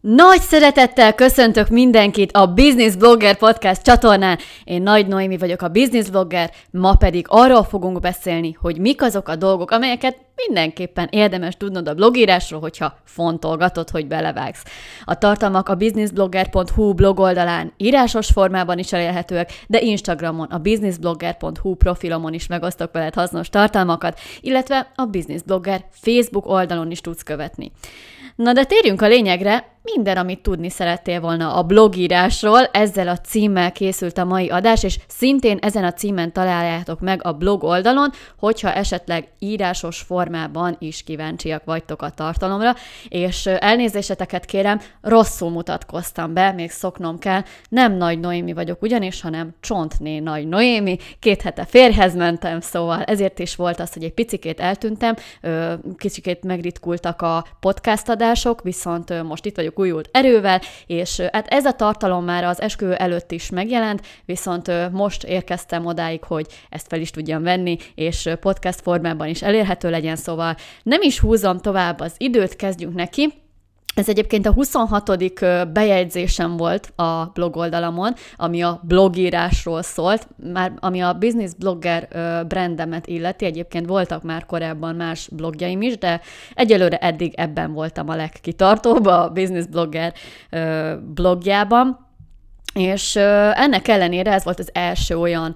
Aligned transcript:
Nagy 0.00 0.40
szeretettel 0.40 1.14
köszöntök 1.14 1.68
mindenkit 1.68 2.32
a 2.32 2.52
Business 2.52 2.94
Blogger 2.94 3.36
Podcast 3.36 3.82
csatornán. 3.82 4.38
Én 4.64 4.82
Nagy 4.82 5.06
Noémi 5.06 5.36
vagyok 5.36 5.62
a 5.62 5.68
Business 5.68 6.08
Blogger, 6.08 6.50
ma 6.70 6.94
pedig 6.94 7.26
arról 7.28 7.64
fogunk 7.64 8.00
beszélni, 8.00 8.56
hogy 8.60 8.78
mik 8.78 9.02
azok 9.02 9.28
a 9.28 9.36
dolgok, 9.36 9.70
amelyeket 9.70 10.16
mindenképpen 10.46 11.08
érdemes 11.10 11.56
tudnod 11.56 11.88
a 11.88 11.94
blogírásról, 11.94 12.60
hogyha 12.60 12.98
fontolgatod, 13.04 13.90
hogy 13.90 14.06
belevágsz. 14.06 14.62
A 15.04 15.18
tartalmak 15.18 15.68
a 15.68 15.74
businessblogger.hu 15.74 16.94
blog 16.94 17.18
oldalán 17.18 17.72
írásos 17.76 18.26
formában 18.26 18.78
is 18.78 18.92
elérhetőek, 18.92 19.52
de 19.66 19.80
Instagramon, 19.80 20.46
a 20.46 20.58
businessblogger.hu 20.58 21.74
profilomon 21.74 22.32
is 22.32 22.46
megosztok 22.46 22.92
veled 22.92 23.14
hasznos 23.14 23.48
tartalmakat, 23.48 24.20
illetve 24.40 24.90
a 24.94 25.04
Business 25.04 25.42
Blogger 25.42 25.84
Facebook 25.90 26.46
oldalon 26.46 26.90
is 26.90 27.00
tudsz 27.00 27.22
követni. 27.22 27.72
Na 28.36 28.52
de 28.52 28.64
térjünk 28.64 29.02
a 29.02 29.08
lényegre, 29.08 29.64
minden, 29.82 30.16
amit 30.16 30.42
tudni 30.42 30.70
szerettél 30.70 31.20
volna 31.20 31.54
a 31.54 31.62
blogírásról, 31.62 32.64
ezzel 32.72 33.08
a 33.08 33.18
címmel 33.18 33.72
készült 33.72 34.18
a 34.18 34.24
mai 34.24 34.48
adás, 34.48 34.82
és 34.82 34.98
szintén 35.08 35.58
ezen 35.60 35.84
a 35.84 35.92
címen 35.92 36.32
találjátok 36.32 37.00
meg 37.00 37.20
a 37.24 37.32
blog 37.32 37.62
oldalon, 37.62 38.10
hogyha 38.38 38.72
esetleg 38.72 39.28
írásos 39.38 40.00
formában 40.00 40.76
is 40.78 41.02
kíváncsiak 41.02 41.64
vagytok 41.64 42.02
a 42.02 42.10
tartalomra, 42.10 42.74
és 43.08 43.46
elnézéseteket 43.46 44.44
kérem, 44.44 44.80
rosszul 45.00 45.50
mutatkoztam 45.50 46.34
be, 46.34 46.52
még 46.52 46.70
szoknom 46.70 47.18
kell, 47.18 47.42
nem 47.68 47.92
Nagy 47.92 48.20
Noémi 48.20 48.52
vagyok 48.52 48.82
ugyanis, 48.82 49.20
hanem 49.20 49.54
Csontné 49.60 50.18
Nagy 50.18 50.48
Noémi, 50.48 50.96
két 51.18 51.42
hete 51.42 51.64
férhez 51.64 52.14
mentem, 52.14 52.60
szóval 52.60 53.02
ezért 53.02 53.38
is 53.38 53.56
volt 53.56 53.80
az, 53.80 53.92
hogy 53.92 54.04
egy 54.04 54.14
picikét 54.14 54.60
eltűntem, 54.60 55.16
kicsikét 55.96 56.44
megritkultak 56.44 57.22
a 57.22 57.44
podcast 57.60 58.08
adások, 58.08 58.62
viszont 58.62 59.22
most 59.22 59.46
itt 59.46 59.56
vagyok 59.56 59.69
vagyok 59.74 59.78
újult 59.78 60.08
erővel, 60.12 60.60
és 60.86 61.20
hát 61.20 61.46
ez 61.46 61.64
a 61.64 61.72
tartalom 61.72 62.24
már 62.24 62.44
az 62.44 62.60
eskü 62.60 62.90
előtt 62.90 63.30
is 63.30 63.50
megjelent, 63.50 64.02
viszont 64.24 64.90
most 64.92 65.24
érkeztem 65.24 65.86
odáig, 65.86 66.24
hogy 66.24 66.46
ezt 66.68 66.86
fel 66.86 67.00
is 67.00 67.10
tudjam 67.10 67.42
venni, 67.42 67.76
és 67.94 68.28
podcast 68.40 68.80
formában 68.80 69.28
is 69.28 69.42
elérhető 69.42 69.90
legyen, 69.90 70.16
szóval 70.16 70.54
nem 70.82 71.02
is 71.02 71.18
húzom 71.18 71.58
tovább 71.58 72.00
az 72.00 72.14
időt, 72.16 72.56
kezdjünk 72.56 72.94
neki. 72.94 73.32
Ez 73.94 74.08
egyébként 74.08 74.46
a 74.46 74.52
26. 74.52 75.72
bejegyzésem 75.72 76.56
volt 76.56 76.92
a 76.96 77.24
blog 77.24 77.56
oldalamon, 77.56 78.14
ami 78.36 78.62
a 78.62 78.80
blogírásról 78.82 79.82
szólt, 79.82 80.28
már 80.52 80.72
ami 80.80 81.00
a 81.00 81.12
business 81.12 81.50
blogger 81.58 82.08
brandemet 82.48 83.06
illeti, 83.06 83.44
egyébként 83.44 83.86
voltak 83.86 84.22
már 84.22 84.46
korábban 84.46 84.94
más 84.94 85.28
blogjaim 85.32 85.82
is, 85.82 85.98
de 85.98 86.20
egyelőre 86.54 86.96
eddig 86.96 87.32
ebben 87.36 87.72
voltam 87.72 88.08
a 88.08 88.16
legkitartóbb 88.16 89.06
a 89.06 89.30
business 89.34 89.66
blogger 89.66 90.12
blogjában. 91.14 92.08
És 92.74 93.16
ennek 93.54 93.88
ellenére 93.88 94.32
ez 94.32 94.44
volt 94.44 94.58
az 94.58 94.70
első 94.72 95.18
olyan 95.18 95.54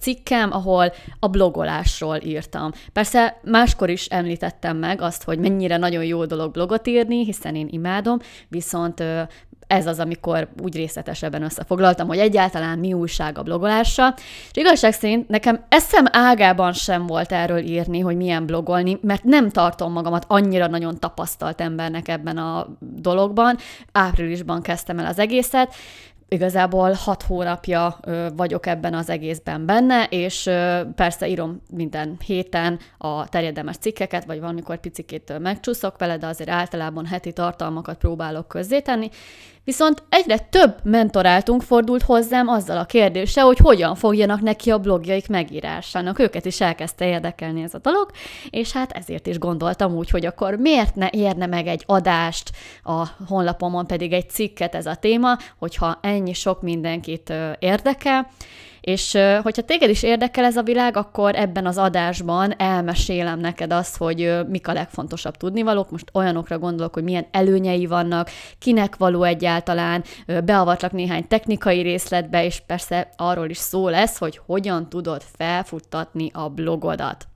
cikkem, 0.00 0.52
ahol 0.52 0.92
a 1.18 1.26
blogolásról 1.26 2.16
írtam. 2.16 2.70
Persze 2.92 3.40
máskor 3.42 3.90
is 3.90 4.06
említettem 4.06 4.76
meg 4.76 5.00
azt, 5.00 5.22
hogy 5.24 5.38
mennyire 5.38 5.76
nagyon 5.76 6.04
jó 6.04 6.24
dolog 6.24 6.52
blogot 6.52 6.86
írni, 6.86 7.24
hiszen 7.24 7.54
én 7.54 7.68
imádom, 7.70 8.18
viszont 8.48 9.02
ez 9.66 9.86
az, 9.86 9.98
amikor 9.98 10.48
úgy 10.62 10.76
részletesebben 10.76 11.42
összefoglaltam, 11.42 12.06
hogy 12.06 12.18
egyáltalán 12.18 12.78
mi 12.78 12.92
újság 12.92 13.38
a 13.38 13.42
blogolással. 13.42 14.14
És 14.50 14.60
igazság 14.60 14.92
szerint 14.92 15.28
nekem 15.28 15.64
eszem 15.68 16.04
ágában 16.10 16.72
sem 16.72 17.06
volt 17.06 17.32
erről 17.32 17.58
írni, 17.58 18.00
hogy 18.00 18.16
milyen 18.16 18.46
blogolni, 18.46 18.98
mert 19.02 19.24
nem 19.24 19.50
tartom 19.50 19.92
magamat 19.92 20.24
annyira 20.28 20.66
nagyon 20.66 20.98
tapasztalt 20.98 21.60
embernek 21.60 22.08
ebben 22.08 22.36
a 22.36 22.66
dologban. 22.80 23.56
Áprilisban 23.92 24.62
kezdtem 24.62 24.98
el 24.98 25.06
az 25.06 25.18
egészet, 25.18 25.74
igazából 26.32 26.92
hat 26.92 27.22
hónapja 27.22 27.98
vagyok 28.36 28.66
ebben 28.66 28.94
az 28.94 29.10
egészben 29.10 29.66
benne, 29.66 30.04
és 30.10 30.42
persze 30.94 31.28
írom 31.28 31.62
minden 31.70 32.16
héten 32.26 32.78
a 32.98 33.28
terjedelmes 33.28 33.76
cikkeket, 33.76 34.24
vagy 34.24 34.40
valamikor 34.40 34.80
picikét 34.80 35.38
megcsúszok 35.38 35.98
vele, 35.98 36.16
de 36.16 36.26
azért 36.26 36.50
általában 36.50 37.06
heti 37.06 37.32
tartalmakat 37.32 37.98
próbálok 37.98 38.48
közzétenni, 38.48 39.10
Viszont 39.64 40.02
egyre 40.08 40.38
több 40.38 40.74
mentoráltunk 40.82 41.62
fordult 41.62 42.02
hozzám 42.02 42.48
azzal 42.48 42.76
a 42.76 42.84
kérdéssel, 42.84 43.44
hogy 43.44 43.58
hogyan 43.58 43.94
fogjanak 43.94 44.40
neki 44.40 44.70
a 44.70 44.78
blogjaik 44.78 45.28
megírásának. 45.28 46.18
Őket 46.18 46.44
is 46.44 46.60
elkezdte 46.60 47.06
érdekelni 47.06 47.62
ez 47.62 47.74
a 47.74 47.78
dolog, 47.78 48.10
és 48.50 48.72
hát 48.72 48.92
ezért 48.92 49.26
is 49.26 49.38
gondoltam 49.38 49.94
úgy, 49.94 50.10
hogy 50.10 50.26
akkor 50.26 50.54
miért 50.54 50.94
ne 50.94 51.08
érne 51.10 51.46
meg 51.46 51.66
egy 51.66 51.82
adást, 51.86 52.50
a 52.82 53.06
honlapomon 53.28 53.86
pedig 53.86 54.12
egy 54.12 54.30
cikket 54.30 54.74
ez 54.74 54.86
a 54.86 54.94
téma, 54.94 55.36
hogyha 55.58 55.98
ennyi 56.02 56.32
sok 56.32 56.62
mindenkit 56.62 57.32
érdekel. 57.58 58.30
És 58.82 59.18
hogyha 59.42 59.62
téged 59.62 59.90
is 59.90 60.02
érdekel 60.02 60.44
ez 60.44 60.56
a 60.56 60.62
világ, 60.62 60.96
akkor 60.96 61.34
ebben 61.34 61.66
az 61.66 61.78
adásban 61.78 62.54
elmesélem 62.58 63.38
neked 63.38 63.72
azt, 63.72 63.96
hogy 63.96 64.38
mik 64.48 64.68
a 64.68 64.72
legfontosabb 64.72 65.36
tudnivalók. 65.36 65.90
Most 65.90 66.10
olyanokra 66.12 66.58
gondolok, 66.58 66.94
hogy 66.94 67.02
milyen 67.02 67.26
előnyei 67.30 67.86
vannak, 67.86 68.30
kinek 68.58 68.96
való 68.96 69.22
egyáltalán, 69.22 70.04
beavatlak 70.44 70.92
néhány 70.92 71.28
technikai 71.28 71.80
részletbe, 71.80 72.44
és 72.44 72.62
persze 72.66 73.08
arról 73.16 73.48
is 73.48 73.58
szó 73.58 73.88
lesz, 73.88 74.18
hogy 74.18 74.40
hogyan 74.46 74.88
tudod 74.88 75.22
felfuttatni 75.36 76.30
a 76.32 76.48
blogodat. 76.48 77.26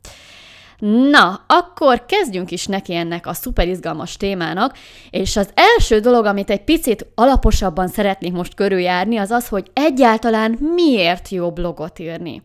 Na, 1.11 1.45
akkor 1.47 2.07
kezdjünk 2.07 2.51
is 2.51 2.67
neki 2.67 2.95
ennek 2.95 3.27
a 3.27 3.35
szuper 3.35 3.69
izgalmas 3.69 4.17
témának, 4.17 4.79
és 5.11 5.37
az 5.37 5.49
első 5.55 6.01
dolog, 6.01 6.25
amit 6.25 6.51
egy 6.51 6.65
picit 6.65 7.07
alaposabban 7.15 7.89
szeretnék 7.89 8.33
most 8.33 8.55
körüljárni, 8.55 9.17
az 9.17 9.31
az, 9.31 9.49
hogy 9.49 9.71
egyáltalán 9.73 10.59
miért 10.75 11.29
jó 11.29 11.53
blogot 11.53 11.99
írni. 11.99 12.43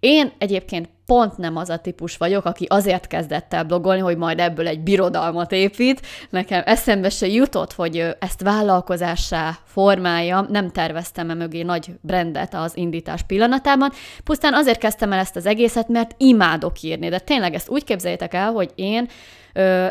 Én 0.00 0.32
egyébként 0.38 0.88
pont 1.06 1.36
nem 1.36 1.56
az 1.56 1.68
a 1.68 1.76
típus 1.76 2.16
vagyok, 2.16 2.44
aki 2.44 2.66
azért 2.68 3.06
kezdett 3.06 3.54
el 3.54 3.64
blogolni, 3.64 4.00
hogy 4.00 4.16
majd 4.16 4.38
ebből 4.38 4.66
egy 4.66 4.80
birodalmat 4.80 5.52
épít. 5.52 6.06
Nekem 6.30 6.62
eszembe 6.64 7.08
se 7.08 7.26
jutott, 7.26 7.72
hogy 7.72 8.16
ezt 8.18 8.42
vállalkozássá 8.42 9.58
formája, 9.64 10.46
nem 10.48 10.70
terveztem 10.70 11.30
e 11.30 11.34
mögé 11.34 11.62
nagy 11.62 11.90
brendet 12.00 12.54
az 12.54 12.76
indítás 12.76 13.22
pillanatában. 13.22 13.90
Pusztán 14.24 14.54
azért 14.54 14.78
kezdtem 14.78 15.12
el 15.12 15.18
ezt 15.18 15.36
az 15.36 15.46
egészet, 15.46 15.88
mert 15.88 16.14
imádok 16.16 16.82
írni, 16.82 17.08
de 17.08 17.18
tényleg 17.18 17.54
ezt 17.54 17.68
úgy 17.68 17.84
képzeljétek 17.84 18.34
el, 18.34 18.52
hogy 18.52 18.70
én 18.74 19.08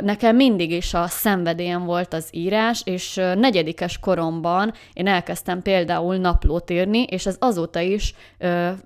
Nekem 0.01 0.35
mindig 0.35 0.71
is 0.71 0.93
a 0.93 1.07
szenvedélyem 1.07 1.85
volt 1.85 2.13
az 2.13 2.27
írás, 2.31 2.81
és 2.85 3.15
negyedikes 3.15 3.99
koromban 3.99 4.73
én 4.93 5.07
elkezdtem 5.07 5.61
például 5.61 6.15
naplót 6.15 6.69
írni, 6.69 7.03
és 7.03 7.25
ez 7.25 7.35
azóta 7.39 7.79
is 7.79 8.13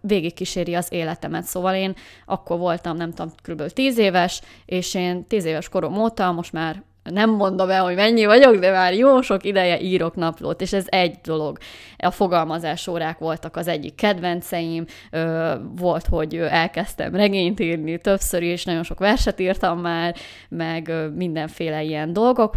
végigkíséri 0.01 0.75
az 0.75 0.87
életemet. 0.89 1.43
Szóval 1.43 1.75
én 1.75 1.95
akkor 2.25 2.57
voltam, 2.57 2.97
nem 2.97 3.11
tudom, 3.13 3.31
kb. 3.43 3.65
10 3.65 3.97
éves, 3.97 4.41
és 4.65 4.93
én 4.93 5.27
10 5.27 5.45
éves 5.45 5.69
korom 5.69 5.97
óta, 5.97 6.31
most 6.31 6.53
már 6.53 6.83
nem 7.03 7.29
mondom 7.29 7.69
el, 7.69 7.83
hogy 7.83 7.95
mennyi 7.95 8.25
vagyok, 8.25 8.55
de 8.55 8.71
már 8.71 8.93
jó 8.93 9.21
sok 9.21 9.43
ideje 9.43 9.79
írok 9.79 10.15
naplót, 10.15 10.61
és 10.61 10.73
ez 10.73 10.85
egy 10.89 11.15
dolog. 11.23 11.57
A 11.97 12.11
fogalmazás 12.11 12.87
órák 12.87 13.17
voltak 13.17 13.55
az 13.55 13.67
egyik 13.67 13.95
kedvenceim, 13.95 14.85
volt, 15.75 16.05
hogy 16.05 16.35
elkezdtem 16.35 17.15
regényt 17.15 17.59
írni 17.59 17.97
többször 17.97 18.43
is, 18.43 18.63
nagyon 18.63 18.83
sok 18.83 18.99
verset 18.99 19.39
írtam 19.39 19.79
már, 19.79 20.15
meg 20.49 20.91
mindenféle 21.15 21.83
ilyen 21.83 22.13
dolgok, 22.13 22.53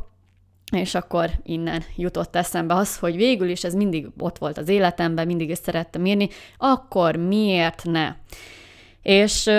és 0.73 0.95
akkor 0.95 1.31
innen 1.43 1.83
jutott 1.97 2.37
eszembe 2.37 2.75
az, 2.75 2.99
hogy 2.99 3.17
végül 3.17 3.49
is 3.49 3.65
ez 3.65 3.75
mindig 3.75 4.07
ott 4.19 4.39
volt 4.39 4.59
az 4.59 4.69
életemben, 4.69 5.27
mindig 5.27 5.51
is 5.51 5.59
szerettem 5.59 6.07
írni, 6.07 6.29
akkor 6.57 7.17
miért 7.17 7.85
ne? 7.85 8.15
És 9.03 9.51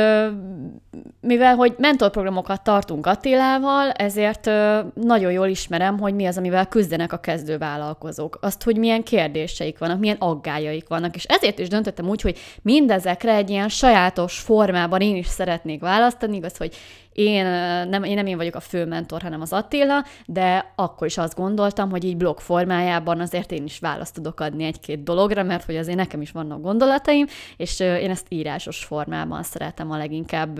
mivel, 1.19 1.55
hogy 1.55 1.75
mentorprogramokat 1.77 2.63
tartunk 2.63 3.05
Attilával, 3.05 3.91
ezért 3.91 4.45
nagyon 4.93 5.31
jól 5.31 5.47
ismerem, 5.47 5.99
hogy 5.99 6.13
mi 6.13 6.25
az, 6.25 6.37
amivel 6.37 6.65
küzdenek 6.65 7.13
a 7.13 7.19
kezdővállalkozók. 7.19 8.37
Azt, 8.41 8.63
hogy 8.63 8.77
milyen 8.77 9.03
kérdéseik 9.03 9.77
vannak, 9.77 9.99
milyen 9.99 10.17
aggájaik 10.19 10.87
vannak. 10.87 11.15
És 11.15 11.23
ezért 11.23 11.59
is 11.59 11.67
döntöttem 11.67 12.09
úgy, 12.09 12.21
hogy 12.21 12.37
mindezekre 12.61 13.35
egy 13.35 13.49
ilyen 13.49 13.69
sajátos 13.69 14.39
formában 14.39 15.01
én 15.01 15.15
is 15.15 15.27
szeretnék 15.27 15.81
választani, 15.81 16.35
igaz, 16.35 16.57
hogy 16.57 16.75
én 17.17 17.45
nem, 17.89 18.03
én 18.03 18.15
nem 18.15 18.25
én 18.25 18.37
vagyok 18.37 18.55
a 18.55 18.59
fő 18.59 18.85
mentor, 18.85 19.21
hanem 19.21 19.41
az 19.41 19.53
Attila, 19.53 20.03
de 20.25 20.73
akkor 20.75 21.07
is 21.07 21.17
azt 21.17 21.35
gondoltam, 21.35 21.89
hogy 21.89 22.03
így 22.03 22.17
blog 22.17 22.39
formájában 22.39 23.19
azért 23.19 23.51
én 23.51 23.63
is 23.63 23.79
választ 23.79 24.13
tudok 24.13 24.39
adni 24.39 24.63
egy-két 24.63 25.03
dologra, 25.03 25.43
mert 25.43 25.63
hogy 25.63 25.75
azért 25.75 25.97
nekem 25.97 26.21
is 26.21 26.31
vannak 26.31 26.61
gondolataim, 26.61 27.25
és 27.57 27.79
én 27.79 28.09
ezt 28.09 28.25
írásos 28.29 28.83
formában 28.83 29.43
szeretem 29.43 29.91
a 29.91 29.97
leginkább 29.97 30.59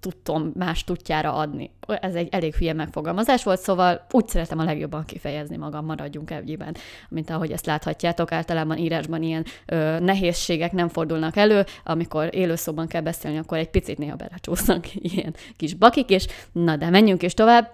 tudtom 0.00 0.52
más 0.54 0.84
tudjára 0.84 1.34
adni. 1.34 1.70
Ez 1.86 2.14
egy 2.14 2.28
elég 2.30 2.54
hülye 2.54 2.72
megfogalmazás 2.72 3.44
volt, 3.44 3.60
szóval 3.60 4.06
úgy 4.10 4.28
szeretem 4.28 4.58
a 4.58 4.64
legjobban 4.64 5.04
kifejezni 5.04 5.56
magam, 5.56 5.84
maradjunk 5.84 6.30
ebben, 6.30 6.76
mint 7.08 7.30
ahogy 7.30 7.52
ezt 7.52 7.66
láthatjátok, 7.66 8.32
általában 8.32 8.76
írásban 8.76 9.22
ilyen 9.22 9.44
ö, 9.66 9.98
nehézségek 9.98 10.72
nem 10.72 10.88
fordulnak 10.88 11.36
elő, 11.36 11.64
amikor 11.84 12.34
élőszóban 12.34 12.86
kell 12.86 13.00
beszélni, 13.00 13.38
akkor 13.38 13.58
egy 13.58 13.70
picit 13.70 13.98
néha 13.98 14.16
belecsúsznak 14.16 14.94
ilyen 15.14 15.34
kis 15.56 15.74
bakik, 15.74 16.10
és 16.10 16.26
na 16.52 16.76
de 16.76 16.90
menjünk 16.90 17.22
is 17.22 17.34
tovább. 17.34 17.70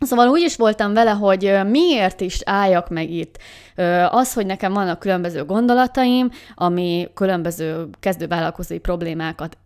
Szóval 0.00 0.28
úgy 0.28 0.42
is 0.42 0.56
voltam 0.56 0.94
vele, 0.94 1.10
hogy 1.10 1.58
miért 1.66 2.20
is 2.20 2.38
álljak 2.44 2.88
meg 2.88 3.10
itt. 3.10 3.38
Az, 4.10 4.32
hogy 4.32 4.46
nekem 4.46 4.72
vannak 4.72 4.98
különböző 4.98 5.44
gondolataim, 5.44 6.30
ami 6.54 7.08
különböző 7.14 7.88
kezdővállalkozói 8.00 8.78
problémákat 8.78 9.56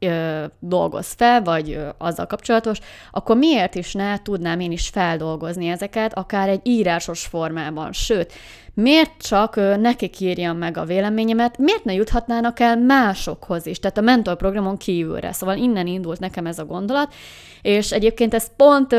dolgoz 0.58 1.12
fel, 1.16 1.42
vagy 1.42 1.78
azzal 1.98 2.26
kapcsolatos, 2.26 2.78
akkor 3.10 3.36
miért 3.36 3.74
is 3.74 3.92
ne 3.92 4.22
tudnám 4.22 4.60
én 4.60 4.72
is 4.72 4.88
feldolgozni 4.88 5.68
ezeket, 5.68 6.14
akár 6.14 6.48
egy 6.48 6.60
írásos 6.62 7.26
formában. 7.26 7.92
Sőt, 7.92 8.32
miért 8.74 9.10
csak 9.18 9.56
nekik 9.80 10.20
írjam 10.20 10.56
meg 10.56 10.76
a 10.76 10.84
véleményemet, 10.84 11.58
miért 11.58 11.84
ne 11.84 11.92
juthatnának 11.92 12.60
el 12.60 12.76
másokhoz 12.76 13.66
is, 13.66 13.78
tehát 13.78 13.98
a 13.98 14.00
mentorprogramon 14.00 14.76
kívülre. 14.76 15.32
Szóval 15.32 15.56
innen 15.56 15.86
indult 15.86 16.20
nekem 16.20 16.46
ez 16.46 16.58
a 16.58 16.64
gondolat, 16.64 17.14
és 17.62 17.92
egyébként 17.92 18.34
ez 18.34 18.50
pont 18.56 18.94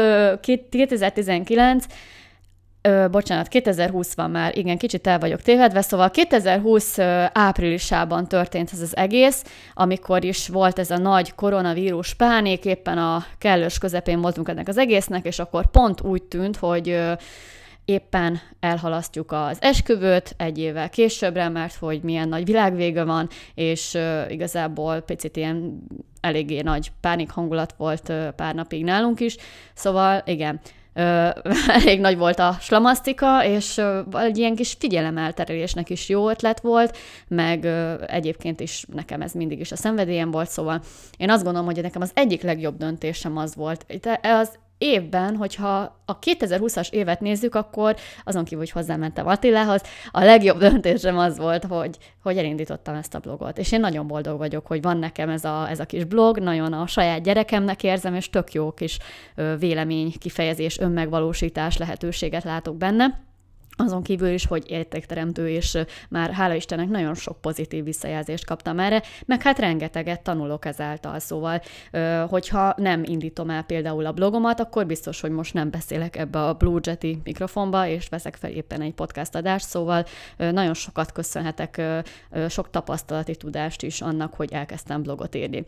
2019 0.69 1.85
Ö, 2.85 3.07
bocsánat, 3.11 3.47
2020 3.47 4.13
van 4.13 4.31
már, 4.31 4.57
igen, 4.57 4.77
kicsit 4.77 5.07
el 5.07 5.19
vagyok 5.19 5.41
tévedve, 5.41 5.81
szóval 5.81 6.11
2020 6.11 6.97
ö, 6.97 7.23
áprilisában 7.33 8.27
történt 8.27 8.69
ez 8.73 8.81
az 8.81 8.97
egész, 8.97 9.43
amikor 9.73 10.23
is 10.23 10.47
volt 10.47 10.79
ez 10.79 10.91
a 10.91 10.97
nagy 10.97 11.35
koronavírus 11.35 12.13
pánik, 12.13 12.65
éppen 12.65 12.97
a 12.97 13.25
kellős 13.37 13.77
közepén 13.77 14.21
voltunk 14.21 14.49
ennek 14.49 14.67
az 14.67 14.77
egésznek, 14.77 15.25
és 15.25 15.39
akkor 15.39 15.71
pont 15.71 16.01
úgy 16.01 16.23
tűnt, 16.23 16.57
hogy 16.57 16.89
ö, 16.89 17.13
éppen 17.85 18.39
elhalasztjuk 18.59 19.31
az 19.31 19.57
esküvőt 19.61 20.33
egy 20.37 20.57
évvel 20.59 20.89
későbbre, 20.89 21.49
mert 21.49 21.75
hogy 21.75 22.01
milyen 22.01 22.29
nagy 22.29 22.45
világvége 22.45 23.03
van, 23.03 23.29
és 23.53 23.93
uh, 23.93 24.31
igazából 24.31 25.01
picit 25.01 25.37
ilyen 25.37 25.83
eléggé 26.21 26.61
nagy 26.61 26.91
pánik 27.01 27.29
hangulat 27.29 27.73
volt 27.77 28.09
uh, 28.09 28.27
pár 28.27 28.55
napig 28.55 28.83
nálunk 28.83 29.19
is, 29.19 29.35
szóval 29.73 30.21
igen, 30.25 30.59
uh, 30.95 31.03
elég 31.79 31.99
nagy 31.99 32.17
volt 32.17 32.39
a 32.39 32.57
slamasztika, 32.59 33.45
és 33.45 33.77
uh, 33.77 34.23
egy 34.23 34.37
ilyen 34.37 34.55
kis 34.55 34.75
figyelemelterelésnek 34.79 35.89
is 35.89 36.09
jó 36.09 36.29
ötlet 36.29 36.61
volt, 36.61 36.97
meg 37.27 37.63
uh, 37.63 37.93
egyébként 38.07 38.59
is 38.59 38.85
nekem 38.93 39.21
ez 39.21 39.31
mindig 39.31 39.59
is 39.59 39.71
a 39.71 39.75
szenvedélyem 39.75 40.31
volt, 40.31 40.49
szóval 40.49 40.81
én 41.17 41.29
azt 41.29 41.43
gondolom, 41.43 41.67
hogy 41.67 41.81
nekem 41.81 42.01
az 42.01 42.11
egyik 42.13 42.41
legjobb 42.41 42.77
döntésem 42.77 43.37
az 43.37 43.55
volt. 43.55 43.85
Az 44.21 44.57
évben, 44.83 45.35
hogyha 45.35 46.01
a 46.05 46.19
2020-as 46.19 46.91
évet 46.91 47.19
nézzük, 47.19 47.55
akkor 47.55 47.95
azon 48.23 48.43
kívül, 48.43 48.59
hogy 48.59 48.71
hozzámentem 48.71 49.27
Attilához, 49.27 49.81
a 50.11 50.23
legjobb 50.23 50.57
döntésem 50.57 51.17
az 51.17 51.37
volt, 51.37 51.63
hogy, 51.65 51.97
hogy 52.23 52.37
elindítottam 52.37 52.95
ezt 52.95 53.15
a 53.15 53.19
blogot. 53.19 53.57
És 53.57 53.71
én 53.71 53.79
nagyon 53.79 54.07
boldog 54.07 54.37
vagyok, 54.37 54.67
hogy 54.67 54.81
van 54.81 54.97
nekem 54.97 55.29
ez 55.29 55.45
a, 55.45 55.69
ez 55.69 55.79
a 55.79 55.85
kis 55.85 56.03
blog, 56.03 56.39
nagyon 56.39 56.73
a 56.73 56.87
saját 56.87 57.23
gyerekemnek 57.23 57.83
érzem, 57.83 58.15
és 58.15 58.29
tök 58.29 58.51
jó 58.51 58.71
kis 58.71 58.97
vélemény, 59.59 60.13
kifejezés, 60.19 60.79
önmegvalósítás 60.79 61.77
lehetőséget 61.77 62.43
látok 62.43 62.77
benne 62.77 63.31
azon 63.77 64.03
kívül 64.03 64.29
is, 64.29 64.45
hogy 64.45 64.63
értékteremtő, 64.67 65.49
és 65.49 65.77
már 66.09 66.31
hála 66.31 66.53
Istennek 66.53 66.89
nagyon 66.89 67.15
sok 67.15 67.41
pozitív 67.41 67.83
visszajelzést 67.83 68.45
kaptam 68.45 68.79
erre, 68.79 69.01
meg 69.25 69.41
hát 69.41 69.59
rengeteget 69.59 70.21
tanulok 70.21 70.65
ezáltal, 70.65 71.19
szóval, 71.19 71.61
hogyha 72.29 72.73
nem 72.77 73.03
indítom 73.05 73.49
el 73.49 73.61
például 73.61 74.05
a 74.05 74.11
blogomat, 74.11 74.59
akkor 74.59 74.85
biztos, 74.85 75.21
hogy 75.21 75.31
most 75.31 75.53
nem 75.53 75.69
beszélek 75.69 76.17
ebbe 76.17 76.45
a 76.45 76.53
Blue 76.53 76.79
Jetty 76.83 77.17
mikrofonba, 77.23 77.87
és 77.87 78.07
veszek 78.09 78.35
fel 78.35 78.49
éppen 78.49 78.81
egy 78.81 78.93
podcast 78.93 79.35
adást, 79.35 79.67
szóval 79.67 80.05
nagyon 80.37 80.73
sokat 80.73 81.11
köszönhetek, 81.11 81.81
sok 82.49 82.69
tapasztalati 82.69 83.35
tudást 83.35 83.83
is 83.83 84.01
annak, 84.01 84.33
hogy 84.33 84.53
elkezdtem 84.53 85.01
blogot 85.01 85.35
írni. 85.35 85.65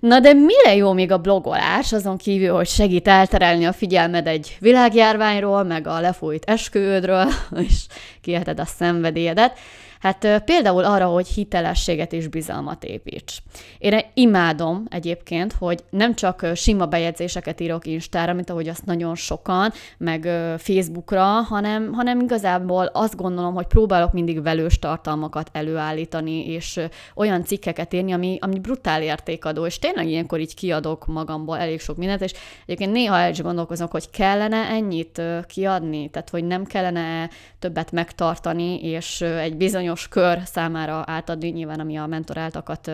Na 0.00 0.20
de 0.20 0.32
mire 0.32 0.74
jó 0.74 0.92
még 0.92 1.12
a 1.12 1.18
blogolás, 1.18 1.92
azon 1.92 2.16
kívül, 2.16 2.54
hogy 2.54 2.68
segít 2.68 3.08
elterelni 3.08 3.64
a 3.64 3.72
figyelmed 3.72 4.26
egy 4.26 4.56
világjárványról, 4.60 5.62
meg 5.62 5.86
a 5.86 6.00
lefújt 6.00 6.44
esküvődről, 6.44 7.26
és 7.66 7.86
kiheted 8.20 8.60
a 8.60 8.64
szenvedélyedet. 8.64 9.58
Hát 10.00 10.42
például 10.44 10.84
arra, 10.84 11.06
hogy 11.06 11.26
hitelességet 11.26 12.12
és 12.12 12.28
bizalmat 12.28 12.84
építs. 12.84 13.38
Én 13.78 14.00
imádom 14.14 14.84
egyébként, 14.88 15.52
hogy 15.52 15.84
nem 15.90 16.14
csak 16.14 16.46
sima 16.54 16.86
bejegyzéseket 16.86 17.60
írok 17.60 17.86
Instára, 17.86 18.32
mint 18.32 18.50
ahogy 18.50 18.68
azt 18.68 18.84
nagyon 18.84 19.14
sokan, 19.14 19.72
meg 19.98 20.28
Facebookra, 20.58 21.24
hanem, 21.24 21.92
hanem 21.92 22.20
igazából 22.20 22.84
azt 22.92 23.16
gondolom, 23.16 23.54
hogy 23.54 23.66
próbálok 23.66 24.12
mindig 24.12 24.42
velős 24.42 24.78
tartalmakat 24.78 25.50
előállítani, 25.52 26.46
és 26.46 26.80
olyan 27.14 27.44
cikkeket 27.44 27.94
írni, 27.94 28.12
ami, 28.12 28.38
ami 28.40 28.58
brutál 28.58 29.02
értékadó, 29.02 29.66
és 29.66 29.78
tényleg 29.78 30.08
ilyenkor 30.08 30.40
így 30.40 30.54
kiadok 30.54 31.06
magamból 31.06 31.58
elég 31.58 31.80
sok 31.80 31.96
mindent, 31.96 32.20
és 32.20 32.32
egyébként 32.64 32.92
néha 32.92 33.18
el 33.18 33.30
is 33.30 33.42
gondolkozok, 33.42 33.90
hogy 33.90 34.10
kellene 34.10 34.56
ennyit 34.56 35.22
kiadni, 35.46 36.08
tehát 36.08 36.30
hogy 36.30 36.44
nem 36.44 36.64
kellene 36.64 37.30
többet 37.66 37.92
megtartani, 37.92 38.82
és 38.82 39.20
egy 39.20 39.56
bizonyos 39.56 40.08
kör 40.08 40.38
számára 40.44 41.02
átadni, 41.06 41.48
nyilván 41.48 41.80
ami 41.80 41.96
a 41.96 42.06
mentoráltakat 42.06 42.90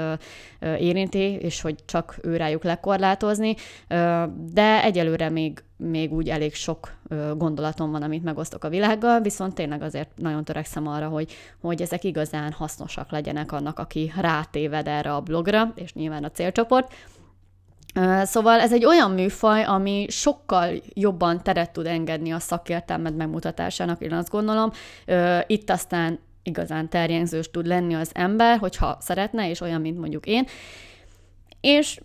érinti, 0.78 1.18
és 1.18 1.60
hogy 1.60 1.74
csak 1.84 2.18
ő 2.22 2.36
rájuk 2.36 2.64
lekorlátozni, 2.64 3.54
de 4.52 4.82
egyelőre 4.82 5.28
még, 5.28 5.64
még 5.76 6.12
úgy 6.12 6.28
elég 6.28 6.54
sok 6.54 6.92
gondolatom 7.36 7.90
van, 7.90 8.02
amit 8.02 8.24
megosztok 8.24 8.64
a 8.64 8.68
világgal, 8.68 9.20
viszont 9.20 9.54
tényleg 9.54 9.82
azért 9.82 10.10
nagyon 10.16 10.44
törekszem 10.44 10.86
arra, 10.86 11.08
hogy, 11.08 11.32
hogy 11.60 11.82
ezek 11.82 12.04
igazán 12.04 12.52
hasznosak 12.52 13.10
legyenek 13.10 13.52
annak, 13.52 13.78
aki 13.78 14.12
rátéved 14.20 14.88
erre 14.88 15.14
a 15.14 15.20
blogra, 15.20 15.72
és 15.74 15.92
nyilván 15.92 16.24
a 16.24 16.30
célcsoport, 16.30 16.92
Szóval 18.22 18.60
ez 18.60 18.72
egy 18.72 18.84
olyan 18.84 19.10
műfaj, 19.10 19.64
ami 19.64 20.06
sokkal 20.08 20.82
jobban 20.94 21.42
teret 21.42 21.72
tud 21.72 21.86
engedni 21.86 22.32
a 22.32 22.38
szakértelmed 22.38 23.16
megmutatásának, 23.16 24.00
én 24.00 24.12
azt 24.12 24.30
gondolom. 24.30 24.70
Itt 25.46 25.70
aztán 25.70 26.18
igazán 26.42 26.88
terjengzős 26.88 27.50
tud 27.50 27.66
lenni 27.66 27.94
az 27.94 28.10
ember, 28.14 28.58
hogyha 28.58 28.96
szeretne, 29.00 29.50
és 29.50 29.60
olyan, 29.60 29.80
mint 29.80 29.98
mondjuk 29.98 30.26
én. 30.26 30.46
És 31.60 32.00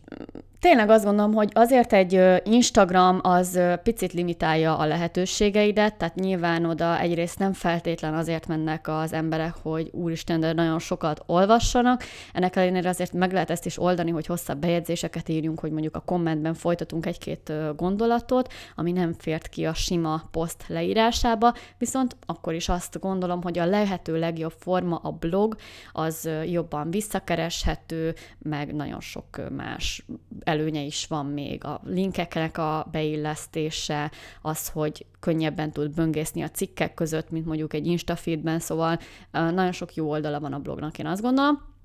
tényleg 0.60 0.90
azt 0.90 1.04
gondolom, 1.04 1.34
hogy 1.34 1.52
azért 1.54 1.94
egy 1.94 2.22
Instagram 2.44 3.20
az 3.22 3.60
picit 3.84 4.14
limitálja 4.14 4.78
a 4.78 4.86
lehetőségeidet, 4.86 5.96
tehát 5.96 6.16
nyilván 6.16 6.66
oda 6.66 7.00
egyrészt 7.00 7.40
nem 7.40 7.54
feltétlen 7.54 8.14
azért 8.14 8.48
mennek 8.48 8.88
az 8.88 9.14
emberek, 9.14 9.54
hogy 9.62 9.90
úristen, 9.92 10.40
de 10.40 10.54
nagyon 10.54 10.80
sokat 10.80 11.24
olvassanak, 11.26 12.04
ennek 12.34 12.56
ellenére 12.56 12.90
azért 12.90 13.14
meg 13.14 13.32
lehet 13.32 13.50
ezt 13.50 13.66
is 13.66 13.80
oldani, 13.80 14.12
hogy 14.12 14.26
hosszabb 14.26 14.60
bejegyzéseket 14.60 15.30
írjunk, 15.30 15.60
hogy 15.60 15.72
mondjuk 15.72 15.96
a 15.96 16.00
kommentben 16.00 16.54
folytatunk 16.54 17.06
egy-két 17.06 17.54
gondolatot, 17.76 18.54
ami 18.76 18.92
nem 18.92 19.14
fért 19.14 19.48
ki 19.48 19.66
a 19.66 19.74
sima 19.74 20.24
poszt 20.32 20.64
leírásába, 20.68 21.54
viszont 21.78 22.16
akkor 22.26 22.54
is 22.54 22.70
azt 22.70 23.00
gondolom, 23.00 23.42
hogy 23.42 23.60
a 23.60 23.66
lehető 23.66 24.20
legjobb 24.20 24.54
forma 24.60 24.96
a 24.96 25.12
blog, 25.12 25.56
az 25.92 26.30
jobban 26.46 26.92
visszakereshető, 26.92 28.16
meg 28.40 28.76
nagyon 28.76 29.00
sok 29.00 29.50
más 29.56 30.06
előnye 30.48 30.82
is 30.82 31.08
van 31.08 31.26
még. 31.26 31.64
A 31.64 31.82
linkeknek 31.84 32.58
a 32.58 32.88
beillesztése, 32.92 34.12
az, 34.42 34.70
hogy 34.70 35.06
könnyebben 35.20 35.72
tud 35.72 35.94
böngészni 35.94 36.42
a 36.42 36.50
cikkek 36.50 36.94
között, 36.94 37.30
mint 37.30 37.46
mondjuk 37.46 37.74
egy 37.74 37.88
Instafeedben, 37.88 38.60
szóval 38.60 39.00
nagyon 39.32 39.72
sok 39.72 39.96
jó 39.96 40.10
oldala 40.10 40.40
van 40.40 40.54
a 40.54 40.60
blognak, 40.60 41.00
én 41.00 41.06
azt 41.06 41.22
gondolom. 41.22 41.76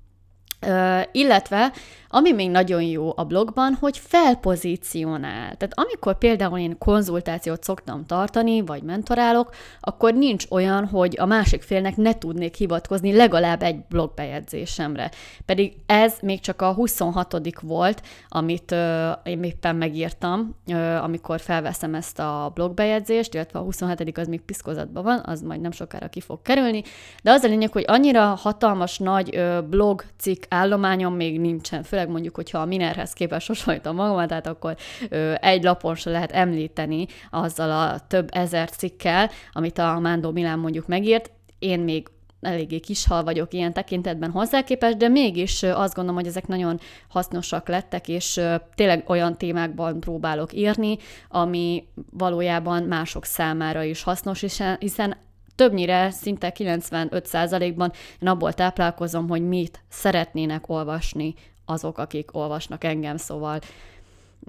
Illetve, 1.11 1.71
ami 2.15 2.31
még 2.31 2.49
nagyon 2.49 2.81
jó 2.81 3.13
a 3.15 3.23
blogban, 3.23 3.77
hogy 3.79 3.97
felpozícionál. 3.97 5.55
Tehát 5.55 5.73
amikor 5.75 6.17
például 6.17 6.59
én 6.59 6.77
konzultációt 6.77 7.63
szoktam 7.63 8.05
tartani, 8.05 8.61
vagy 8.61 8.83
mentorálok, 8.83 9.49
akkor 9.79 10.13
nincs 10.13 10.45
olyan, 10.49 10.85
hogy 10.85 11.15
a 11.19 11.25
másik 11.25 11.61
félnek 11.61 11.95
ne 11.95 12.17
tudnék 12.17 12.55
hivatkozni 12.55 13.15
legalább 13.15 13.61
egy 13.61 13.79
blogbejegyzésemre. 13.89 15.11
Pedig 15.45 15.73
ez 15.85 16.13
még 16.21 16.39
csak 16.39 16.61
a 16.61 16.73
26 16.73 17.61
volt, 17.61 18.01
amit 18.27 18.71
uh, 18.71 18.77
én 19.23 19.43
éppen 19.43 19.75
megírtam, 19.75 20.55
uh, 20.67 21.03
amikor 21.03 21.39
felveszem 21.39 21.95
ezt 21.95 22.19
a 22.19 22.51
blogbejegyzést, 22.53 23.33
illetve 23.33 23.59
a 23.59 23.63
27 23.63 24.17
az 24.17 24.27
még 24.27 24.41
piszkozatban 24.41 25.03
van, 25.03 25.21
az 25.25 25.41
majd 25.41 25.61
nem 25.61 25.71
sokára 25.71 26.07
ki 26.07 26.19
fog 26.19 26.41
kerülni, 26.41 26.83
de 27.23 27.31
az 27.31 27.43
a 27.43 27.47
lényeg, 27.47 27.71
hogy 27.71 27.85
annyira 27.87 28.25
hatalmas 28.25 28.97
nagy 28.97 29.37
uh, 29.37 29.61
blog 29.61 30.03
cikk 30.33 30.43
állományom 30.49 31.15
még 31.15 31.39
nincsen, 31.39 31.83
főleg 31.83 32.09
mondjuk, 32.09 32.35
hogyha 32.35 32.59
a 32.59 32.65
Minerhez 32.65 33.13
képest 33.13 33.47
hasonlítom 33.47 33.95
magamat, 33.95 34.27
tehát 34.27 34.47
akkor 34.47 34.75
ö, 35.09 35.33
egy 35.41 35.63
lapon 35.63 35.95
se 35.95 36.09
lehet 36.09 36.31
említeni 36.31 37.05
azzal 37.29 37.71
a 37.71 37.99
több 38.07 38.29
ezer 38.31 38.69
cikkel, 38.69 39.29
amit 39.51 39.77
a 39.77 39.99
Mándó 39.99 40.31
Milán 40.31 40.59
mondjuk 40.59 40.87
megírt, 40.87 41.31
én 41.59 41.79
még 41.79 42.07
eléggé 42.41 42.79
kishal 42.79 43.23
vagyok 43.23 43.53
ilyen 43.53 43.73
tekintetben 43.73 44.31
hozzá 44.31 44.63
képest, 44.63 44.97
de 44.97 45.07
mégis 45.07 45.63
azt 45.63 45.93
gondolom, 45.93 46.19
hogy 46.19 46.29
ezek 46.29 46.47
nagyon 46.47 46.79
hasznosak 47.07 47.67
lettek, 47.67 48.07
és 48.07 48.41
tényleg 48.75 49.03
olyan 49.07 49.37
témákban 49.37 49.99
próbálok 49.99 50.53
írni, 50.53 50.97
ami 51.29 51.83
valójában 52.11 52.83
mások 52.83 53.25
számára 53.25 53.83
is 53.83 54.03
hasznos, 54.03 54.45
hiszen 54.79 55.17
többnyire, 55.55 56.11
szinte 56.11 56.51
95%-ban 56.55 57.91
én 58.19 58.27
abból 58.27 58.53
táplálkozom, 58.53 59.29
hogy 59.29 59.47
mit 59.47 59.83
szeretnének 59.89 60.69
olvasni 60.69 61.33
azok, 61.65 61.97
akik 61.97 62.35
olvasnak 62.35 62.83
engem, 62.83 63.17
szóval 63.17 63.59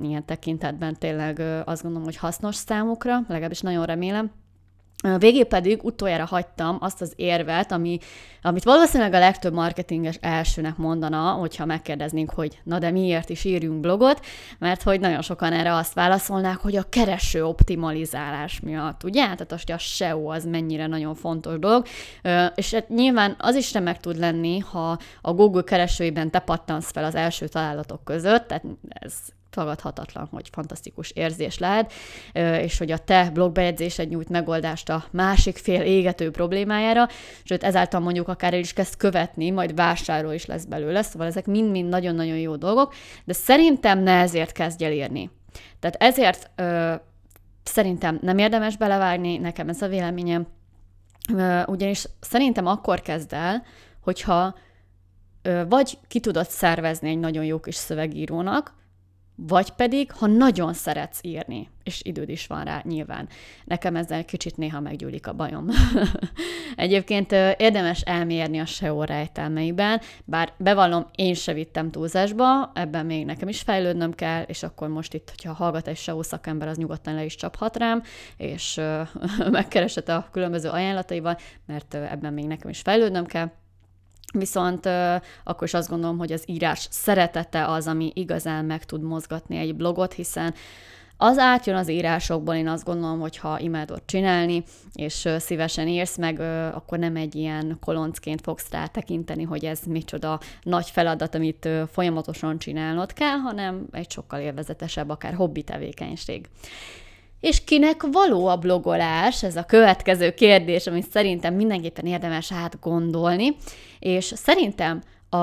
ilyen 0.02 0.24
tekintetben 0.24 0.98
tényleg 0.98 1.38
azt 1.64 1.82
gondolom, 1.82 2.06
hogy 2.06 2.16
hasznos 2.16 2.54
számukra, 2.54 3.20
legalábbis 3.28 3.60
nagyon 3.60 3.84
remélem. 3.84 4.30
Végül 5.18 5.44
pedig 5.44 5.84
utoljára 5.84 6.24
hagytam 6.24 6.76
azt 6.80 7.00
az 7.00 7.12
érvet, 7.16 7.72
ami, 7.72 7.98
amit 8.42 8.64
valószínűleg 8.64 9.12
a 9.12 9.18
legtöbb 9.18 9.52
marketinges 9.52 10.18
elsőnek 10.20 10.76
mondana, 10.76 11.30
hogyha 11.30 11.64
megkérdeznénk, 11.64 12.30
hogy 12.30 12.60
na 12.62 12.78
de 12.78 12.90
miért 12.90 13.28
is 13.28 13.44
írjunk 13.44 13.80
blogot, 13.80 14.26
mert 14.58 14.82
hogy 14.82 15.00
nagyon 15.00 15.22
sokan 15.22 15.52
erre 15.52 15.74
azt 15.74 15.94
válaszolnák, 15.94 16.56
hogy 16.56 16.76
a 16.76 16.88
kereső 16.88 17.44
optimalizálás 17.44 18.60
miatt, 18.60 19.04
ugye? 19.04 19.22
Tehát 19.22 19.52
az, 19.52 19.62
hogy 19.64 19.74
a 19.74 19.78
SEO 19.78 20.32
az 20.32 20.44
mennyire 20.44 20.86
nagyon 20.86 21.14
fontos 21.14 21.58
dolog, 21.58 21.86
és 22.54 22.74
hát 22.74 22.88
nyilván 22.88 23.34
az 23.38 23.54
is 23.54 23.72
remek 23.72 24.00
tud 24.00 24.18
lenni, 24.18 24.58
ha 24.58 24.98
a 25.20 25.32
Google 25.32 25.62
keresőiben 25.62 26.30
te 26.30 26.38
pattansz 26.38 26.90
fel 26.90 27.04
az 27.04 27.14
első 27.14 27.48
találatok 27.48 28.04
között, 28.04 28.46
tehát 28.46 28.64
ez 28.88 29.14
tagadhatatlan, 29.54 30.28
hogy 30.30 30.48
fantasztikus 30.52 31.10
érzés 31.10 31.58
lehet, 31.58 31.92
és 32.60 32.78
hogy 32.78 32.90
a 32.90 32.98
te 32.98 33.30
blogbejegyzésed 33.32 34.08
nyújt 34.08 34.28
megoldást 34.28 34.88
a 34.88 35.04
másik 35.10 35.56
fél 35.56 35.82
égető 35.82 36.30
problémájára, 36.30 37.08
sőt 37.44 37.64
ezáltal 37.64 38.00
mondjuk 38.00 38.28
akár 38.28 38.52
el 38.54 38.58
is 38.58 38.72
kezd 38.72 38.96
követni, 38.96 39.50
majd 39.50 39.74
vásárló 39.74 40.30
is 40.30 40.46
lesz 40.46 40.64
belőle, 40.64 41.02
szóval 41.02 41.26
ezek 41.26 41.46
mind-mind 41.46 41.88
nagyon-nagyon 41.88 42.38
jó 42.38 42.56
dolgok, 42.56 42.94
de 43.24 43.32
szerintem 43.32 43.98
ne 43.98 44.20
ezért 44.20 44.52
kezdj 44.52 44.84
el 44.84 44.92
írni. 44.92 45.30
Tehát 45.80 45.96
ezért 46.02 46.50
ö, 46.56 46.94
szerintem 47.62 48.18
nem 48.22 48.38
érdemes 48.38 48.76
belevágni, 48.76 49.36
nekem 49.38 49.68
ez 49.68 49.82
a 49.82 49.88
véleményem, 49.88 50.46
ö, 51.34 51.62
ugyanis 51.66 52.06
szerintem 52.20 52.66
akkor 52.66 53.00
kezd 53.00 53.32
el, 53.32 53.62
hogyha 54.00 54.54
ö, 55.42 55.62
vagy 55.68 55.98
ki 56.08 56.20
tudod 56.20 56.48
szervezni 56.48 57.08
egy 57.08 57.18
nagyon 57.18 57.44
jó 57.44 57.60
kis 57.60 57.74
szövegírónak, 57.74 58.74
vagy 59.36 59.70
pedig, 59.70 60.12
ha 60.12 60.26
nagyon 60.26 60.72
szeretsz 60.72 61.18
írni, 61.22 61.68
és 61.82 62.00
időd 62.04 62.28
is 62.28 62.46
van 62.46 62.64
rá, 62.64 62.82
nyilván. 62.84 63.28
Nekem 63.64 63.96
ezzel 63.96 64.24
kicsit 64.24 64.56
néha 64.56 64.80
meggyúlik 64.80 65.26
a 65.26 65.32
bajom. 65.32 65.66
Egyébként 66.76 67.32
érdemes 67.56 68.00
elmérni 68.00 68.58
a 68.58 68.64
SEO 68.64 69.04
rejtelmeiben, 69.04 70.00
bár 70.24 70.52
bevallom, 70.56 71.06
én 71.14 71.34
se 71.34 71.52
vittem 71.52 71.90
túlzásba, 71.90 72.70
ebben 72.74 73.06
még 73.06 73.24
nekem 73.24 73.48
is 73.48 73.60
fejlődnöm 73.60 74.12
kell, 74.12 74.42
és 74.42 74.62
akkor 74.62 74.88
most 74.88 75.14
itt, 75.14 75.28
hogyha 75.30 75.52
hallgat 75.52 75.88
egy 75.88 75.96
SEO 75.96 76.22
szakember, 76.22 76.68
az 76.68 76.76
nyugodtan 76.76 77.14
le 77.14 77.24
is 77.24 77.34
csaphat 77.34 77.76
rám, 77.76 78.02
és 78.36 78.80
megkeresett 79.50 80.08
a 80.08 80.28
különböző 80.30 80.68
ajánlataival, 80.68 81.38
mert 81.66 81.94
ebben 81.94 82.32
még 82.32 82.46
nekem 82.46 82.70
is 82.70 82.80
fejlődnöm 82.80 83.26
kell. 83.26 83.50
Viszont 84.38 84.86
uh, 84.86 85.14
akkor 85.44 85.66
is 85.66 85.74
azt 85.74 85.88
gondolom, 85.88 86.18
hogy 86.18 86.32
az 86.32 86.42
írás 86.46 86.86
szeretete 86.90 87.66
az, 87.66 87.86
ami 87.86 88.12
igazán 88.14 88.64
meg 88.64 88.84
tud 88.84 89.02
mozgatni 89.02 89.56
egy 89.56 89.74
blogot, 89.74 90.12
hiszen 90.12 90.54
az 91.16 91.38
átjön 91.38 91.76
az 91.76 91.88
írásokból, 91.88 92.54
én 92.54 92.68
azt 92.68 92.84
gondolom, 92.84 93.20
hogy 93.20 93.36
ha 93.36 93.58
imádod 93.58 94.02
csinálni, 94.06 94.64
és 94.94 95.28
szívesen 95.38 95.88
írsz 95.88 96.16
meg, 96.16 96.40
akkor 96.74 96.98
nem 96.98 97.16
egy 97.16 97.34
ilyen 97.34 97.76
koloncként 97.80 98.40
fogsz 98.40 98.70
rá 98.70 98.86
tekinteni, 98.86 99.42
hogy 99.42 99.64
ez 99.64 99.80
micsoda 99.86 100.40
nagy 100.62 100.90
feladat, 100.90 101.34
amit 101.34 101.68
folyamatosan 101.92 102.58
csinálnod 102.58 103.12
kell, 103.12 103.36
hanem 103.36 103.86
egy 103.92 104.10
sokkal 104.10 104.40
élvezetesebb, 104.40 105.08
akár 105.08 105.34
hobbi 105.34 105.62
tevékenység. 105.62 106.48
És 107.40 107.64
kinek 107.64 108.02
való 108.12 108.46
a 108.46 108.56
blogolás? 108.56 109.42
Ez 109.42 109.56
a 109.56 109.64
következő 109.64 110.34
kérdés, 110.34 110.86
amit 110.86 111.10
szerintem 111.10 111.54
mindenképpen 111.54 112.06
érdemes 112.06 112.52
átgondolni. 112.52 113.56
És 114.04 114.24
szerintem 114.24 115.02
a, 115.28 115.36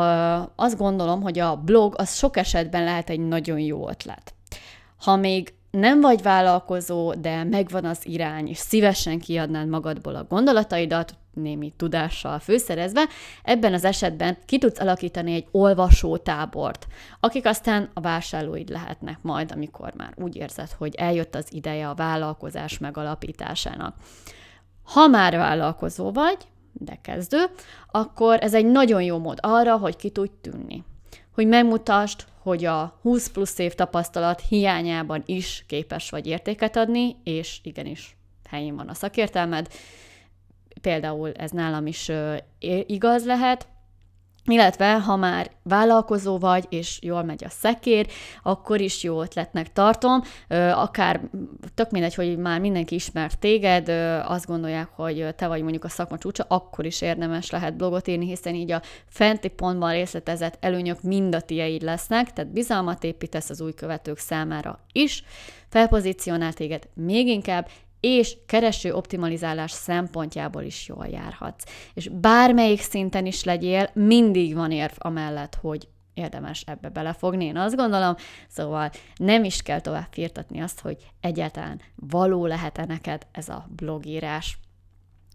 azt 0.55 0.77
gondolom, 0.77 1.21
hogy 1.21 1.39
a 1.39 1.55
blog 1.55 1.93
az 1.97 2.15
sok 2.15 2.37
esetben 2.37 2.83
lehet 2.83 3.09
egy 3.09 3.19
nagyon 3.19 3.59
jó 3.59 3.89
ötlet. 3.89 4.33
Ha 4.99 5.15
még 5.15 5.53
nem 5.71 6.01
vagy 6.01 6.21
vállalkozó, 6.21 7.13
de 7.13 7.43
megvan 7.43 7.85
az 7.85 8.05
irány, 8.05 8.47
és 8.47 8.57
szívesen 8.57 9.19
kiadnád 9.19 9.67
magadból 9.67 10.15
a 10.15 10.23
gondolataidat, 10.23 11.15
némi 11.33 11.73
tudással 11.77 12.39
főszerezve, 12.39 13.05
ebben 13.43 13.73
az 13.73 13.83
esetben 13.83 14.37
ki 14.45 14.57
tudsz 14.57 14.79
alakítani 14.79 15.33
egy 15.33 15.47
olvasótábort, 15.51 16.87
akik 17.19 17.45
aztán 17.45 17.89
a 17.93 18.01
vásárlóid 18.01 18.69
lehetnek 18.69 19.17
majd, 19.21 19.51
amikor 19.51 19.93
már 19.97 20.13
úgy 20.15 20.35
érzed, 20.35 20.71
hogy 20.77 20.95
eljött 20.95 21.35
az 21.35 21.47
ideje 21.49 21.89
a 21.89 21.95
vállalkozás 21.95 22.77
megalapításának. 22.77 23.95
Ha 24.83 25.07
már 25.07 25.37
vállalkozó 25.37 26.11
vagy, 26.11 26.37
de 26.73 26.99
kezdő, 27.01 27.45
akkor 27.91 28.37
ez 28.41 28.53
egy 28.53 28.65
nagyon 28.65 29.01
jó 29.01 29.17
mód 29.17 29.37
arra, 29.41 29.77
hogy 29.77 29.95
ki 29.95 30.09
tudj 30.09 30.31
tűnni. 30.41 30.83
Hogy 31.33 31.47
megmutasd, 31.47 32.25
hogy 32.41 32.65
a 32.65 32.97
20 33.01 33.29
plusz 33.29 33.57
év 33.57 33.73
tapasztalat 33.73 34.41
hiányában 34.41 35.23
is 35.25 35.65
képes 35.67 36.09
vagy 36.09 36.27
értéket 36.27 36.75
adni, 36.75 37.15
és 37.23 37.59
igenis 37.63 38.15
helyén 38.49 38.75
van 38.75 38.87
a 38.87 38.93
szakértelmed, 38.93 39.67
például 40.81 41.31
ez 41.31 41.51
nálam 41.51 41.87
is 41.87 42.11
igaz 42.85 43.25
lehet, 43.25 43.67
illetve, 44.45 44.99
ha 44.99 45.15
már 45.15 45.51
vállalkozó 45.63 46.37
vagy, 46.37 46.65
és 46.69 46.99
jól 47.01 47.23
megy 47.23 47.43
a 47.43 47.49
szekér, 47.49 48.07
akkor 48.43 48.81
is 48.81 49.03
jó 49.03 49.21
ötletnek 49.21 49.73
tartom. 49.73 50.21
Akár 50.73 51.21
tök 51.73 51.91
mindegy, 51.91 52.15
hogy 52.15 52.37
már 52.37 52.59
mindenki 52.59 52.95
ismer 52.95 53.33
téged, 53.33 53.89
azt 54.27 54.45
gondolják, 54.45 54.89
hogy 54.95 55.35
te 55.35 55.47
vagy 55.47 55.61
mondjuk 55.61 55.83
a 55.83 55.89
szakma 55.89 56.17
csúcsa, 56.17 56.45
akkor 56.47 56.85
is 56.85 57.01
érdemes 57.01 57.49
lehet 57.49 57.77
blogot 57.77 58.07
írni, 58.07 58.27
hiszen 58.27 58.55
így 58.55 58.71
a 58.71 58.81
fenti 59.07 59.47
pontban 59.47 59.91
részletezett 59.91 60.57
előnyök 60.59 61.01
mind 61.01 61.35
a 61.35 61.41
tieid 61.41 61.81
lesznek, 61.81 62.33
tehát 62.33 62.51
bizalmat 62.51 63.03
építesz 63.03 63.49
az 63.49 63.61
új 63.61 63.73
követők 63.73 64.17
számára 64.17 64.79
is, 64.91 65.23
felpozícionál 65.69 66.53
téged 66.53 66.87
még 66.93 67.27
inkább, 67.27 67.69
és 68.01 68.37
kereső 68.45 68.93
optimalizálás 68.93 69.71
szempontjából 69.71 70.63
is 70.63 70.87
jól 70.87 71.07
járhatsz. 71.07 71.63
És 71.93 72.09
bármelyik 72.09 72.81
szinten 72.81 73.25
is 73.25 73.43
legyél, 73.43 73.89
mindig 73.93 74.55
van 74.55 74.71
érv 74.71 74.93
amellett, 74.97 75.57
hogy 75.61 75.87
érdemes 76.13 76.63
ebbe 76.67 76.89
belefogni, 76.89 77.45
én 77.45 77.57
azt 77.57 77.75
gondolom, 77.75 78.15
szóval 78.47 78.89
nem 79.15 79.43
is 79.43 79.61
kell 79.61 79.81
tovább 79.81 80.07
firtatni 80.11 80.59
azt, 80.59 80.79
hogy 80.79 80.97
egyáltalán 81.21 81.81
való 81.95 82.45
lehet-e 82.45 82.85
neked 82.85 83.27
ez 83.31 83.49
a 83.49 83.67
blogírás. 83.75 84.59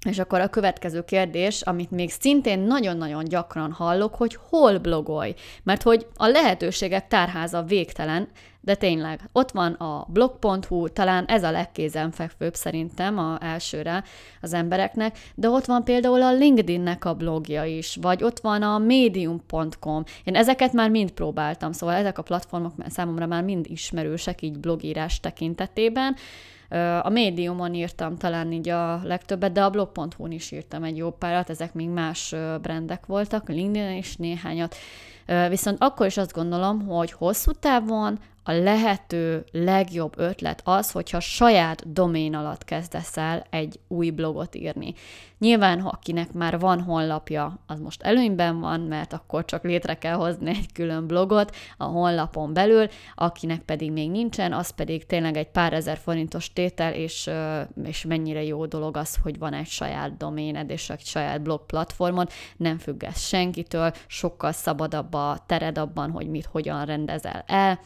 És 0.08 0.18
akkor 0.18 0.40
a 0.40 0.48
következő 0.48 1.04
kérdés, 1.04 1.60
amit 1.60 1.90
még 1.90 2.10
szintén 2.10 2.58
nagyon-nagyon 2.58 3.24
gyakran 3.24 3.72
hallok, 3.72 4.14
hogy 4.14 4.38
hol 4.48 4.78
blogolj. 4.78 5.34
Mert 5.62 5.82
hogy 5.82 6.06
a 6.14 6.26
lehetőségek 6.26 7.08
tárháza 7.08 7.62
végtelen, 7.62 8.28
de 8.66 8.74
tényleg, 8.74 9.20
ott 9.32 9.50
van 9.50 9.72
a 9.72 10.06
blog.hu, 10.08 10.88
talán 10.88 11.24
ez 11.24 11.42
a 11.42 11.50
legkézenfekvőbb 11.50 12.54
szerintem 12.54 13.18
a 13.18 13.38
elsőre 13.40 14.04
az 14.40 14.52
embereknek, 14.52 15.18
de 15.34 15.48
ott 15.48 15.64
van 15.64 15.84
például 15.84 16.22
a 16.22 16.32
LinkedInnek 16.32 17.04
a 17.04 17.14
blogja 17.14 17.64
is, 17.64 17.98
vagy 18.00 18.22
ott 18.22 18.40
van 18.40 18.62
a 18.62 18.78
medium.com. 18.78 20.04
Én 20.24 20.34
ezeket 20.34 20.72
már 20.72 20.90
mind 20.90 21.10
próbáltam, 21.10 21.72
szóval 21.72 21.94
ezek 21.94 22.18
a 22.18 22.22
platformok 22.22 22.72
számomra 22.86 23.26
már 23.26 23.42
mind 23.42 23.66
ismerősek 23.68 24.42
így 24.42 24.58
blogírás 24.58 25.20
tekintetében, 25.20 26.16
a 27.02 27.08
médiumon 27.08 27.74
írtam 27.74 28.16
talán 28.16 28.52
így 28.52 28.68
a 28.68 29.00
legtöbbet, 29.04 29.52
de 29.52 29.64
a 29.64 29.70
blog.hu-n 29.70 30.30
is 30.30 30.50
írtam 30.50 30.82
egy 30.82 30.96
jó 30.96 31.10
párat, 31.10 31.50
ezek 31.50 31.74
még 31.74 31.88
más 31.88 32.34
brendek 32.62 33.06
voltak, 33.06 33.48
LinkedIn 33.48 33.96
is 33.96 34.16
néhányat. 34.16 34.74
Viszont 35.48 35.76
akkor 35.80 36.06
is 36.06 36.16
azt 36.16 36.32
gondolom, 36.32 36.86
hogy 36.86 37.12
hosszú 37.12 37.52
távon 37.52 38.18
a 38.48 38.52
lehető 38.52 39.44
legjobb 39.52 40.18
ötlet 40.18 40.60
az, 40.64 40.90
hogyha 40.90 41.20
saját 41.20 41.92
domén 41.92 42.34
alatt 42.34 42.64
kezdesz 42.64 43.16
el 43.16 43.46
egy 43.50 43.80
új 43.88 44.10
blogot 44.10 44.54
írni. 44.54 44.94
Nyilván, 45.38 45.80
ha 45.80 45.88
akinek 45.88 46.32
már 46.32 46.58
van 46.58 46.80
honlapja, 46.80 47.58
az 47.66 47.80
most 47.80 48.02
előnyben 48.02 48.60
van, 48.60 48.80
mert 48.80 49.12
akkor 49.12 49.44
csak 49.44 49.62
létre 49.62 49.94
kell 49.94 50.14
hozni 50.14 50.48
egy 50.48 50.72
külön 50.72 51.06
blogot 51.06 51.56
a 51.76 51.84
honlapon 51.84 52.52
belül, 52.52 52.88
akinek 53.14 53.60
pedig 53.60 53.92
még 53.92 54.10
nincsen, 54.10 54.52
az 54.52 54.70
pedig 54.70 55.06
tényleg 55.06 55.36
egy 55.36 55.50
pár 55.50 55.72
ezer 55.72 55.96
forintos 55.96 56.52
tétel, 56.52 56.92
és, 56.92 57.30
és 57.84 58.04
mennyire 58.04 58.42
jó 58.42 58.66
dolog 58.66 58.96
az, 58.96 59.16
hogy 59.22 59.38
van 59.38 59.52
egy 59.52 59.66
saját 59.66 60.16
doméned 60.16 60.70
és 60.70 60.90
egy 60.90 61.04
saját 61.04 61.42
blog 61.42 61.66
platformod, 61.66 62.30
nem 62.56 62.78
függesz 62.78 63.26
senkitől, 63.26 63.92
sokkal 64.06 64.52
szabadabb 64.52 65.14
a 65.14 65.38
tered 65.46 65.78
abban, 65.78 66.10
hogy 66.10 66.28
mit 66.28 66.46
hogyan 66.46 66.84
rendezel 66.84 67.44
el, 67.46 67.78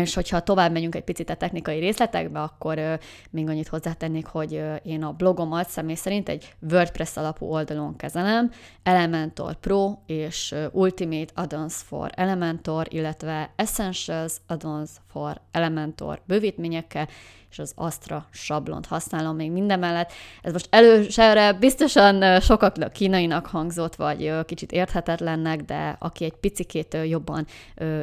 és 0.00 0.14
hogyha 0.14 0.40
tovább 0.40 0.72
megyünk 0.72 0.94
egy 0.94 1.04
picit 1.04 1.30
a 1.30 1.34
technikai 1.34 1.78
részletekbe, 1.78 2.40
akkor 2.40 2.98
még 3.30 3.48
annyit 3.48 3.68
hozzátennék, 3.68 4.26
hogy 4.26 4.62
én 4.82 5.02
a 5.02 5.12
blogomat 5.12 5.68
személy 5.68 5.94
szerint 5.94 6.28
egy 6.28 6.54
WordPress 6.70 7.16
alapú 7.16 7.46
oldalon 7.46 7.96
kezelem, 7.96 8.50
Elementor 8.82 9.54
Pro 9.54 9.98
és 10.06 10.54
Ultimate 10.72 11.32
Addons 11.34 11.74
for 11.74 12.10
Elementor, 12.14 12.86
illetve 12.90 13.52
Essentials 13.56 14.36
Addons 14.46 14.90
for 15.06 15.40
Elementor 15.52 16.20
bővítményekkel, 16.26 17.08
és 17.54 17.60
az 17.60 17.72
Astra 17.76 18.26
sablont 18.30 18.86
használom 18.86 19.36
még 19.36 19.50
minden 19.50 19.78
mellett. 19.78 20.12
Ez 20.42 20.52
most 20.52 20.66
elősere 20.70 21.52
biztosan 21.52 22.40
sokaknak 22.40 22.92
kínainak 22.92 23.46
hangzott, 23.46 23.94
vagy 23.94 24.44
kicsit 24.44 24.72
érthetetlennek, 24.72 25.60
de 25.60 25.96
aki 25.98 26.24
egy 26.24 26.34
picikét 26.34 26.96
jobban 27.08 27.46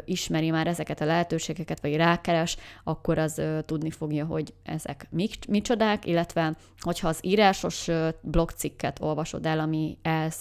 ismeri 0.06 0.50
már 0.50 0.68
ezeket 0.68 1.02
a 1.02 1.06
lehetőségeket, 1.06 1.82
vagy 1.82 1.96
rákeres, 1.96 2.58
akkor 2.84 3.18
az 3.18 3.42
tudni 3.66 3.92
fogja, 3.92 4.26
hogy 4.26 4.54
ezek 4.64 5.08
mik, 5.10 5.48
micsodák, 5.48 6.06
illetve 6.06 6.56
hogyha 6.80 7.08
az 7.08 7.20
írásos 7.22 7.88
blogcikket 8.22 9.02
olvasod 9.02 9.46
el, 9.46 9.60
ami 9.60 9.98
ez 10.02 10.36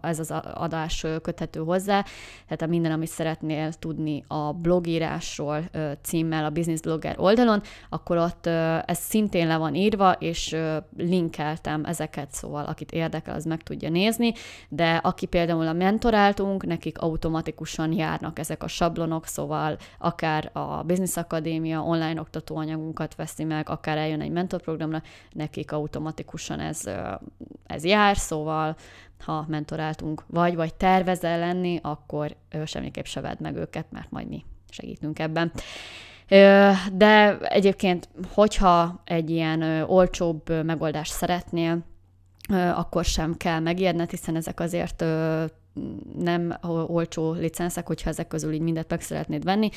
ez 0.00 0.18
az 0.18 0.30
adás 0.54 1.06
köthető 1.22 1.60
hozzá, 1.60 2.04
tehát 2.44 2.62
a 2.62 2.66
minden, 2.66 2.92
amit 2.92 3.08
szeretnél 3.08 3.72
tudni 3.72 4.24
a 4.26 4.52
blogírásról 4.52 5.62
címmel 6.02 6.44
a 6.44 6.50
Business 6.50 6.80
Blogger 6.80 7.14
oldalon, 7.18 7.62
akkor 7.88 8.16
ott 8.16 8.46
ez 8.86 8.98
szintén 8.98 9.46
le 9.46 9.56
van 9.56 9.74
írva, 9.74 10.12
és 10.12 10.56
linkeltem 10.96 11.84
ezeket, 11.84 12.32
szóval 12.32 12.64
akit 12.64 12.92
érdekel, 12.92 13.34
az 13.34 13.44
meg 13.44 13.62
tudja 13.62 13.90
nézni, 13.90 14.32
de 14.68 14.94
aki 14.94 15.26
például 15.26 15.66
a 15.66 15.72
mentoráltunk, 15.72 16.66
nekik 16.66 16.98
automatikusan 16.98 17.92
járnak 17.92 18.38
ezek 18.38 18.62
a 18.62 18.68
sablonok, 18.68 19.26
szóval 19.26 19.76
akár 19.98 20.50
a 20.52 20.82
Business 20.82 21.16
Akadémia 21.16 21.80
online 21.80 22.20
oktatóanyagunkat 22.20 23.14
veszi 23.14 23.44
meg, 23.44 23.68
akár 23.68 23.96
eljön 23.96 24.20
egy 24.20 24.30
mentorprogramra, 24.30 25.02
nekik 25.32 25.72
automatikusan 25.72 26.60
ez, 26.60 26.80
ez 27.66 27.84
jár, 27.84 28.16
szóval 28.16 28.76
ha 29.24 29.44
mentoráltunk 29.48 30.24
vagy, 30.26 30.54
vagy 30.54 30.74
tervezel 30.74 31.38
lenni, 31.38 31.78
akkor 31.82 32.36
semmiképp 32.64 33.04
se 33.04 33.20
vedd 33.20 33.36
meg 33.40 33.56
őket, 33.56 33.86
mert 33.90 34.10
majd 34.10 34.28
mi 34.28 34.44
segítünk 34.70 35.18
ebben. 35.18 35.52
De 36.92 37.38
egyébként, 37.38 38.08
hogyha 38.34 39.02
egy 39.04 39.30
ilyen 39.30 39.62
olcsóbb 39.86 40.64
megoldást 40.64 41.12
szeretnél, 41.12 41.78
akkor 42.74 43.04
sem 43.04 43.36
kell 43.36 43.60
megijedned, 43.60 44.10
hiszen 44.10 44.36
ezek 44.36 44.60
azért 44.60 45.04
nem 46.18 46.58
olcsó 46.86 47.32
licenszek, 47.32 47.86
hogyha 47.86 48.10
ezek 48.10 48.28
közül 48.28 48.52
így 48.52 48.60
mindet 48.60 48.90
meg 48.90 49.00
szeretnéd 49.00 49.44
venni, 49.44 49.70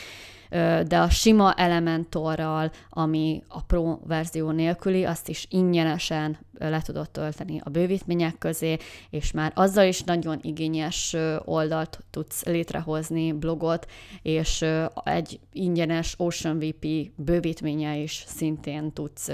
de 0.88 1.00
a 1.00 1.10
sima 1.10 1.54
Elementorral, 1.54 2.72
ami 2.90 3.44
a 3.48 3.62
Pro 3.64 4.00
verzió 4.08 4.52
nélküli, 4.52 5.04
azt 5.04 5.30
is 5.30 5.46
ingyenesen 5.50 6.38
le 6.60 6.82
tudod 6.82 7.10
tölteni 7.10 7.62
a 7.64 7.70
bővítmények 7.70 8.38
közé, 8.38 8.78
és 9.10 9.32
már 9.32 9.52
azzal 9.56 9.86
is 9.86 10.04
nagyon 10.04 10.40
igényes 10.42 11.16
oldalt 11.46 12.00
tudsz 12.10 12.44
létrehozni, 12.44 13.32
blogot, 13.32 13.88
és 14.22 14.66
egy 15.04 15.40
ingyenes 15.52 16.14
OceanVP 16.18 16.86
bővítménye 17.16 17.98
is 17.98 18.24
szintén 18.28 18.94
tudsz 18.94 19.32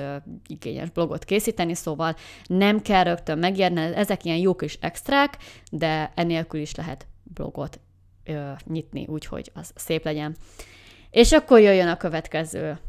igényes 0.48 0.90
blogot 0.90 1.26
készíteni, 1.26 1.74
szóval 1.74 2.16
nem 2.46 2.82
kell 2.82 3.04
rögtön 3.04 3.38
megérni, 3.38 3.82
ezek 3.82 4.26
ilyen 4.26 4.38
jó 4.38 4.56
kis 4.56 4.78
extrák, 4.82 5.38
de 5.72 6.12
enélkül 6.16 6.60
is 6.60 6.76
lehet 6.76 7.08
blogot 7.24 7.80
nyitni, 8.66 9.06
úgyhogy 9.08 9.52
az 9.54 9.72
szép 9.76 10.04
legyen. 10.04 10.36
És 11.12 11.32
akkor 11.32 11.60
jöjjön 11.60 11.88
a 11.88 11.98
következő 11.98 12.80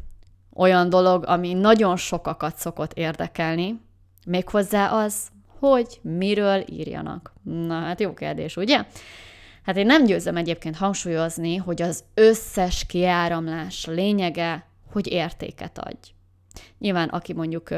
olyan 0.53 0.89
dolog, 0.89 1.23
ami 1.27 1.53
nagyon 1.53 1.95
sokakat 1.95 2.57
szokott 2.57 2.93
érdekelni, 2.93 3.81
méghozzá 4.25 4.87
az, 4.87 5.27
hogy 5.59 5.99
miről 6.01 6.63
írjanak. 6.69 7.33
Na 7.43 7.79
hát 7.79 7.99
jó 7.99 8.13
kérdés, 8.13 8.55
ugye? 8.55 8.85
Hát 9.63 9.77
én 9.77 9.85
nem 9.85 10.05
győzem 10.05 10.37
egyébként 10.37 10.75
hangsúlyozni, 10.75 11.55
hogy 11.55 11.81
az 11.81 12.03
összes 12.13 12.85
kiáramlás 12.85 13.85
lényege, 13.85 14.65
hogy 14.91 15.07
értéket 15.07 15.77
adj. 15.77 16.13
Nyilván, 16.79 17.09
aki 17.09 17.33
mondjuk 17.33 17.69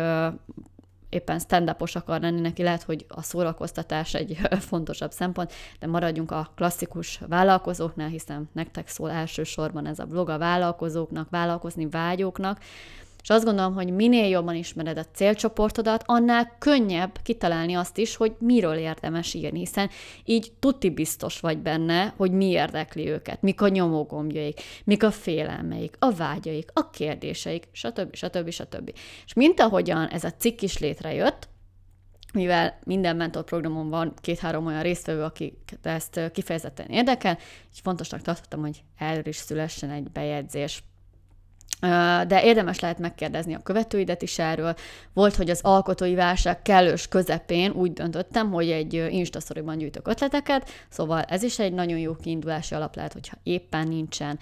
éppen 1.09 1.39
stand 1.39 1.75
akar 1.77 2.21
lenni, 2.21 2.39
neki 2.39 2.63
lehet, 2.63 2.83
hogy 2.83 3.05
a 3.07 3.21
szórakoztatás 3.21 4.13
egy 4.13 4.37
fontosabb 4.69 5.11
szempont, 5.11 5.53
de 5.79 5.87
maradjunk 5.87 6.31
a 6.31 6.51
klasszikus 6.55 7.19
vállalkozóknál, 7.27 8.07
hiszen 8.07 8.49
nektek 8.53 8.87
szól 8.87 9.11
elsősorban 9.11 9.85
ez 9.85 9.99
a 9.99 10.05
blog 10.05 10.29
a 10.29 10.37
vállalkozóknak, 10.37 11.29
vállalkozni 11.29 11.89
vágyóknak, 11.89 12.59
és 13.25 13.31
azt 13.31 13.45
gondolom, 13.45 13.73
hogy 13.73 13.93
minél 13.93 14.27
jobban 14.27 14.55
ismered 14.55 14.97
a 14.97 15.05
célcsoportodat, 15.13 16.03
annál 16.05 16.55
könnyebb 16.59 17.19
kitalálni 17.23 17.73
azt 17.73 17.97
is, 17.97 18.15
hogy 18.15 18.35
miről 18.39 18.75
érdemes 18.75 19.33
írni, 19.33 19.59
hiszen 19.59 19.89
így 20.23 20.51
tuti 20.59 20.89
biztos 20.89 21.39
vagy 21.39 21.57
benne, 21.57 22.13
hogy 22.17 22.31
mi 22.31 22.45
érdekli 22.45 23.09
őket, 23.09 23.41
mik 23.41 23.61
a 23.61 23.67
nyomógombjaik, 23.67 24.61
mik 24.83 25.03
a 25.03 25.11
félelmeik, 25.11 25.95
a 25.99 26.11
vágyaik, 26.11 26.69
a 26.73 26.89
kérdéseik, 26.89 27.67
stb. 27.71 28.15
stb. 28.15 28.49
stb. 28.49 28.91
És 29.25 29.33
mint 29.33 29.59
ahogyan 29.59 30.07
ez 30.07 30.23
a 30.23 30.31
cikk 30.31 30.61
is 30.61 30.77
létrejött, 30.77 31.47
mivel 32.33 32.79
minden 32.83 33.15
mentorprogramon 33.15 33.89
van 33.89 34.13
két-három 34.21 34.65
olyan 34.65 34.81
résztvevő, 34.81 35.23
akik 35.23 35.77
ezt 35.81 36.31
kifejezetten 36.33 36.87
érdekel, 36.87 37.37
és 37.73 37.79
fontosnak 37.83 38.21
tartottam, 38.21 38.61
hogy 38.61 38.83
erről 38.97 39.27
is 39.27 39.35
szülessen 39.35 39.89
egy 39.89 40.11
bejegyzés 40.11 40.83
de 42.27 42.43
érdemes 42.43 42.79
lehet 42.79 42.99
megkérdezni 42.99 43.53
a 43.53 43.59
követőidet 43.63 44.21
is 44.21 44.39
erről. 44.39 44.75
Volt, 45.13 45.35
hogy 45.35 45.49
az 45.49 45.59
alkotói 45.63 46.15
válság 46.15 46.61
kellős 46.61 47.07
közepén 47.07 47.71
úgy 47.71 47.93
döntöttem, 47.93 48.51
hogy 48.51 48.69
egy 48.69 48.93
Instastoryban 48.93 49.77
gyűjtök 49.77 50.07
ötleteket, 50.07 50.69
szóval 50.89 51.21
ez 51.21 51.43
is 51.43 51.59
egy 51.59 51.73
nagyon 51.73 51.97
jó 51.97 52.15
kiindulási 52.15 52.75
alap 52.75 52.95
lehet, 52.95 53.13
hogyha 53.13 53.37
éppen 53.43 53.87
nincsen 53.87 54.39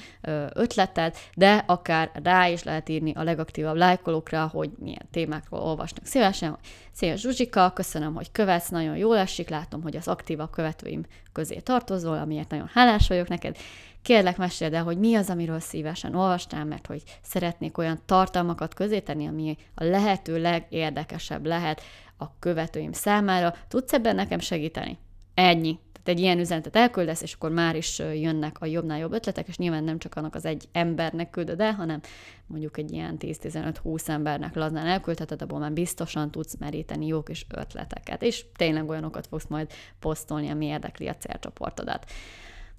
ötleted, 0.53 1.15
de 1.35 1.63
akár 1.67 2.11
rá 2.23 2.47
is 2.47 2.63
lehet 2.63 2.89
írni 2.89 3.11
a 3.15 3.23
legaktívabb 3.23 3.75
lájkolókra, 3.75 4.49
hogy 4.53 4.69
milyen 4.79 5.07
témákról 5.11 5.59
olvasnak 5.59 6.05
szívesen. 6.05 6.57
Szia 6.91 7.15
Zsuzsika, 7.15 7.71
köszönöm, 7.71 8.13
hogy 8.13 8.31
követsz, 8.31 8.69
nagyon 8.69 8.97
jól 8.97 9.17
esik, 9.17 9.49
látom, 9.49 9.81
hogy 9.81 9.95
az 9.95 10.07
aktívabb 10.07 10.49
követőim 10.51 11.03
közé 11.31 11.55
tartozol, 11.55 12.17
amiért 12.17 12.49
nagyon 12.49 12.69
hálás 12.73 13.07
vagyok 13.07 13.27
neked, 13.27 13.57
Kérlek, 14.03 14.37
meséld 14.37 14.73
el, 14.73 14.83
hogy 14.83 14.97
mi 14.97 15.15
az, 15.15 15.29
amiről 15.29 15.59
szívesen 15.59 16.15
olvastál, 16.15 16.65
mert 16.65 16.87
hogy 16.87 17.03
szeretnék 17.21 17.77
olyan 17.77 17.99
tartalmakat 18.05 18.73
közé 18.73 18.99
tenni, 18.99 19.27
ami 19.27 19.57
a 19.75 19.83
lehető 19.83 20.41
legérdekesebb 20.41 21.45
lehet 21.45 21.81
a 22.17 22.39
követőim 22.39 22.91
számára. 22.91 23.53
Tudsz 23.67 23.93
ebben 23.93 24.15
nekem 24.15 24.39
segíteni? 24.39 24.97
Ennyi. 25.33 25.79
Tehát 25.91 26.07
egy 26.07 26.19
ilyen 26.19 26.39
üzenetet 26.39 26.75
elküldesz, 26.75 27.21
és 27.21 27.33
akkor 27.33 27.51
már 27.51 27.75
is 27.75 27.99
jönnek 27.99 28.61
a 28.61 28.65
jobbnál 28.65 28.99
jobb 28.99 29.11
ötletek, 29.13 29.47
és 29.47 29.57
nyilván 29.57 29.83
nem 29.83 29.99
csak 29.99 30.15
annak 30.15 30.35
az 30.35 30.45
egy 30.45 30.67
embernek 30.71 31.29
küldöd 31.29 31.59
el, 31.59 31.73
hanem 31.73 32.01
mondjuk 32.45 32.77
egy 32.77 32.91
ilyen 32.91 33.17
10-15-20 33.19 34.07
embernek 34.07 34.55
lazán 34.55 34.87
elküldheted, 34.87 35.41
abból 35.41 35.59
már 35.59 35.71
biztosan 35.71 36.31
tudsz 36.31 36.57
meríteni 36.59 37.07
jó 37.07 37.23
kis 37.23 37.45
ötleteket, 37.49 38.21
és 38.21 38.45
tényleg 38.55 38.89
olyanokat 38.89 39.27
fogsz 39.27 39.47
majd 39.47 39.71
posztolni, 39.99 40.49
ami 40.49 40.65
érdekli 40.65 41.07
a 41.07 41.15
célcsoportodat. 41.15 42.05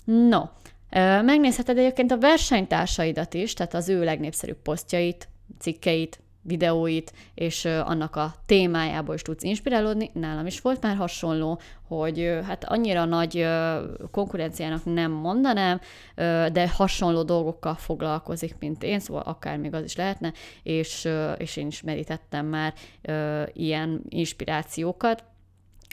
No, 0.04 0.42
Megnézheted 1.22 1.78
egyébként 1.78 2.12
a 2.12 2.18
versenytársaidat 2.18 3.34
is, 3.34 3.52
tehát 3.52 3.74
az 3.74 3.88
ő 3.88 4.04
legnépszerűbb 4.04 4.62
posztjait, 4.62 5.28
cikkeit, 5.58 6.22
videóit, 6.42 7.12
és 7.34 7.64
annak 7.64 8.16
a 8.16 8.34
témájából 8.46 9.14
is 9.14 9.22
tudsz 9.22 9.42
inspirálódni. 9.42 10.10
Nálam 10.12 10.46
is 10.46 10.60
volt 10.60 10.82
már 10.82 10.96
hasonló, 10.96 11.60
hogy 11.88 12.38
hát 12.46 12.64
annyira 12.64 13.04
nagy 13.04 13.46
konkurenciának 14.10 14.84
nem 14.84 15.10
mondanám, 15.10 15.80
de 16.52 16.68
hasonló 16.68 17.22
dolgokkal 17.22 17.74
foglalkozik, 17.74 18.56
mint 18.58 18.82
én, 18.82 19.00
szóval 19.00 19.22
akár 19.22 19.56
még 19.56 19.74
az 19.74 19.84
is 19.84 19.96
lehetne, 19.96 20.32
és, 20.62 21.08
és 21.36 21.56
én 21.56 21.66
is 21.66 21.82
merítettem 21.82 22.46
már 22.46 22.74
ilyen 23.52 24.02
inspirációkat, 24.08 25.24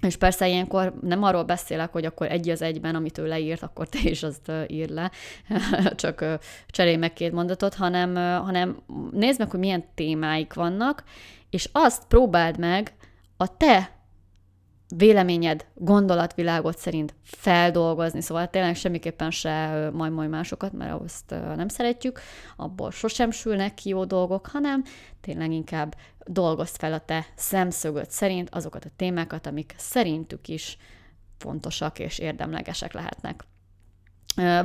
és 0.01 0.15
persze 0.15 0.47
ilyenkor 0.47 0.93
nem 1.01 1.23
arról 1.23 1.43
beszélek, 1.43 1.91
hogy 1.91 2.05
akkor 2.05 2.31
egy 2.31 2.49
az 2.49 2.61
egyben, 2.61 2.95
amit 2.95 3.17
ő 3.17 3.27
leírt, 3.27 3.63
akkor 3.63 3.89
te 3.89 3.99
is 4.03 4.23
azt 4.23 4.51
ír 4.67 4.89
le, 4.89 5.11
csak 5.95 6.25
cserélj 6.67 6.95
meg 6.95 7.13
két 7.13 7.31
mondatot, 7.31 7.73
hanem, 7.73 8.15
hanem 8.15 8.81
nézd 9.11 9.39
meg, 9.39 9.49
hogy 9.49 9.59
milyen 9.59 9.85
témáik 9.95 10.53
vannak, 10.53 11.03
és 11.49 11.69
azt 11.71 12.07
próbáld 12.07 12.57
meg 12.57 12.93
a 13.37 13.57
te 13.57 14.00
véleményed, 14.97 15.65
gondolatvilágot 15.73 16.77
szerint 16.77 17.13
feldolgozni, 17.23 18.21
szóval 18.21 18.49
tényleg 18.49 18.75
semmiképpen 18.75 19.31
se 19.31 19.89
majd 19.93 20.11
majd 20.11 20.29
másokat, 20.29 20.71
mert 20.71 21.01
azt 21.01 21.29
nem 21.29 21.67
szeretjük, 21.67 22.19
abból 22.55 22.91
sosem 22.91 23.31
sülnek 23.31 23.73
ki 23.73 23.89
jó 23.89 24.05
dolgok, 24.05 24.47
hanem 24.47 24.83
tényleg 25.21 25.51
inkább 25.51 25.95
dolgozd 26.25 26.75
fel 26.75 26.93
a 26.93 26.99
te 26.99 27.25
szemszögöd 27.35 28.09
szerint 28.09 28.49
azokat 28.49 28.85
a 28.85 28.91
témákat, 28.95 29.47
amik 29.47 29.73
szerintük 29.77 30.47
is 30.47 30.77
fontosak 31.37 31.99
és 31.99 32.19
érdemlegesek 32.19 32.93
lehetnek. 32.93 33.43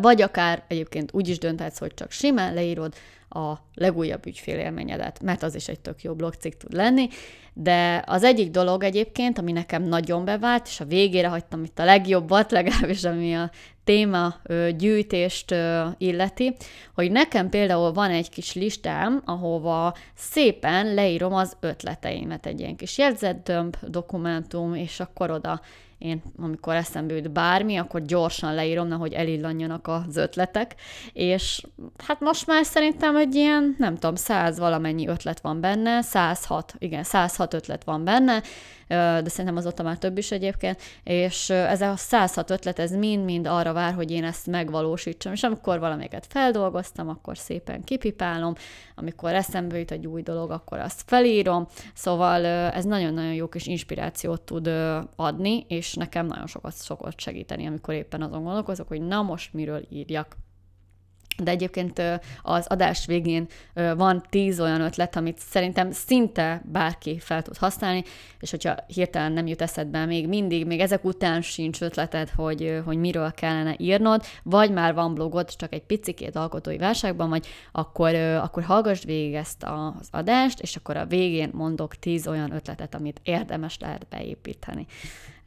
Vagy 0.00 0.22
akár 0.22 0.62
egyébként 0.68 1.12
úgy 1.12 1.28
is 1.28 1.38
dönthetsz, 1.38 1.78
hogy 1.78 1.94
csak 1.94 2.10
simán 2.10 2.54
leírod 2.54 2.94
a 3.28 3.54
legújabb 3.74 4.26
ügyfélélményedet, 4.26 5.22
mert 5.22 5.42
az 5.42 5.54
is 5.54 5.68
egy 5.68 5.80
tök 5.80 6.02
jó 6.02 6.14
blogcikk 6.14 6.58
tud 6.58 6.72
lenni, 6.72 7.08
de 7.52 8.02
az 8.06 8.24
egyik 8.24 8.50
dolog 8.50 8.82
egyébként, 8.82 9.38
ami 9.38 9.52
nekem 9.52 9.82
nagyon 9.82 10.24
bevált, 10.24 10.66
és 10.66 10.80
a 10.80 10.84
végére 10.84 11.28
hagytam 11.28 11.64
itt 11.64 11.78
a 11.78 11.84
legjobbat, 11.84 12.50
legalábbis 12.60 13.04
ami 13.04 13.34
a 13.34 13.50
téma 13.84 14.34
gyűjtést 14.76 15.54
illeti, 15.98 16.56
hogy 16.94 17.10
nekem 17.10 17.48
például 17.48 17.92
van 17.92 18.10
egy 18.10 18.28
kis 18.28 18.54
listám, 18.54 19.22
ahova 19.24 19.94
szépen 20.14 20.94
leírom 20.94 21.34
az 21.34 21.56
ötleteimet, 21.60 22.46
egy 22.46 22.60
ilyen 22.60 22.76
kis 22.76 22.98
jegyzetdömb 22.98 23.76
dokumentum, 23.86 24.74
és 24.74 25.00
akkor 25.00 25.30
oda 25.30 25.60
én 25.98 26.22
amikor 26.38 26.74
eszembe 26.74 27.14
jut 27.14 27.30
bármi, 27.30 27.76
akkor 27.76 28.02
gyorsan 28.02 28.54
leírom, 28.54 28.90
hogy 28.90 29.12
elillanjanak 29.12 29.88
az 29.88 30.16
ötletek, 30.16 30.74
és 31.12 31.62
hát 32.06 32.20
most 32.20 32.46
már 32.46 32.64
szerintem 32.64 33.16
egy 33.16 33.34
ilyen, 33.34 33.74
nem 33.78 33.94
tudom, 33.94 34.14
száz 34.14 34.58
valamennyi 34.58 35.08
ötlet 35.08 35.40
van 35.40 35.60
benne, 35.60 36.02
106, 36.02 36.74
igen, 36.78 37.02
106 37.02 37.54
ötlet 37.54 37.84
van 37.84 38.04
benne, 38.04 38.42
de 38.88 39.28
szerintem 39.28 39.56
azóta 39.56 39.82
már 39.82 39.98
több 39.98 40.18
is 40.18 40.30
egyébként, 40.30 40.80
és 41.02 41.50
ez 41.50 41.80
a 41.80 41.96
106 41.96 42.50
ötlet, 42.50 42.78
ez 42.78 42.92
mind-mind 42.92 43.46
arra 43.46 43.72
vár, 43.72 43.94
hogy 43.94 44.10
én 44.10 44.24
ezt 44.24 44.46
megvalósítsam, 44.46 45.32
és 45.32 45.42
amikor 45.42 45.78
valamiket 45.78 46.26
feldolgoztam, 46.28 47.08
akkor 47.08 47.38
szépen 47.38 47.84
kipipálom, 47.84 48.54
amikor 48.94 49.34
eszembe 49.34 49.78
jut 49.78 49.90
egy 49.90 50.06
új 50.06 50.22
dolog, 50.22 50.50
akkor 50.50 50.78
azt 50.78 51.02
felírom, 51.06 51.66
szóval 51.94 52.44
ez 52.46 52.84
nagyon-nagyon 52.84 53.34
jó 53.34 53.48
kis 53.48 53.66
inspirációt 53.66 54.42
tud 54.42 54.70
adni, 55.16 55.64
és 55.68 55.94
nekem 55.94 56.26
nagyon 56.26 56.46
sokat 56.46 56.74
szokott 56.74 57.20
segíteni, 57.20 57.66
amikor 57.66 57.94
éppen 57.94 58.22
azon 58.22 58.42
gondolkozok, 58.42 58.88
hogy 58.88 59.00
na 59.00 59.22
most 59.22 59.52
miről 59.52 59.86
írjak. 59.90 60.36
De 61.42 61.50
egyébként 61.50 62.02
az 62.42 62.66
adás 62.66 63.06
végén 63.06 63.46
van 63.96 64.24
tíz 64.30 64.60
olyan 64.60 64.80
ötlet, 64.80 65.16
amit 65.16 65.38
szerintem 65.38 65.90
szinte 65.90 66.62
bárki 66.64 67.18
fel 67.18 67.42
tud 67.42 67.56
használni, 67.56 68.04
és 68.40 68.50
hogyha 68.50 68.74
hirtelen 68.86 69.32
nem 69.32 69.46
jut 69.46 69.62
eszedbe 69.62 70.04
még 70.04 70.28
mindig, 70.28 70.66
még 70.66 70.80
ezek 70.80 71.04
után 71.04 71.42
sincs 71.42 71.80
ötleted, 71.82 72.30
hogy, 72.30 72.80
hogy 72.84 72.96
miről 72.96 73.32
kellene 73.32 73.74
írnod, 73.78 74.24
vagy 74.42 74.72
már 74.72 74.94
van 74.94 75.14
blogod, 75.14 75.56
csak 75.56 75.72
egy 75.72 75.82
picikét 75.82 76.36
alkotói 76.36 76.76
válságban 76.76 77.28
vagy, 77.28 77.46
akkor, 77.72 78.14
akkor 78.14 78.62
hallgass 78.62 79.04
végig 79.04 79.34
ezt 79.34 79.64
az 79.64 80.08
adást, 80.10 80.60
és 80.60 80.76
akkor 80.76 80.96
a 80.96 81.06
végén 81.06 81.50
mondok 81.52 81.94
tíz 81.94 82.26
olyan 82.26 82.52
ötletet, 82.52 82.94
amit 82.94 83.20
érdemes 83.22 83.78
lehet 83.78 84.06
beépíteni. 84.10 84.86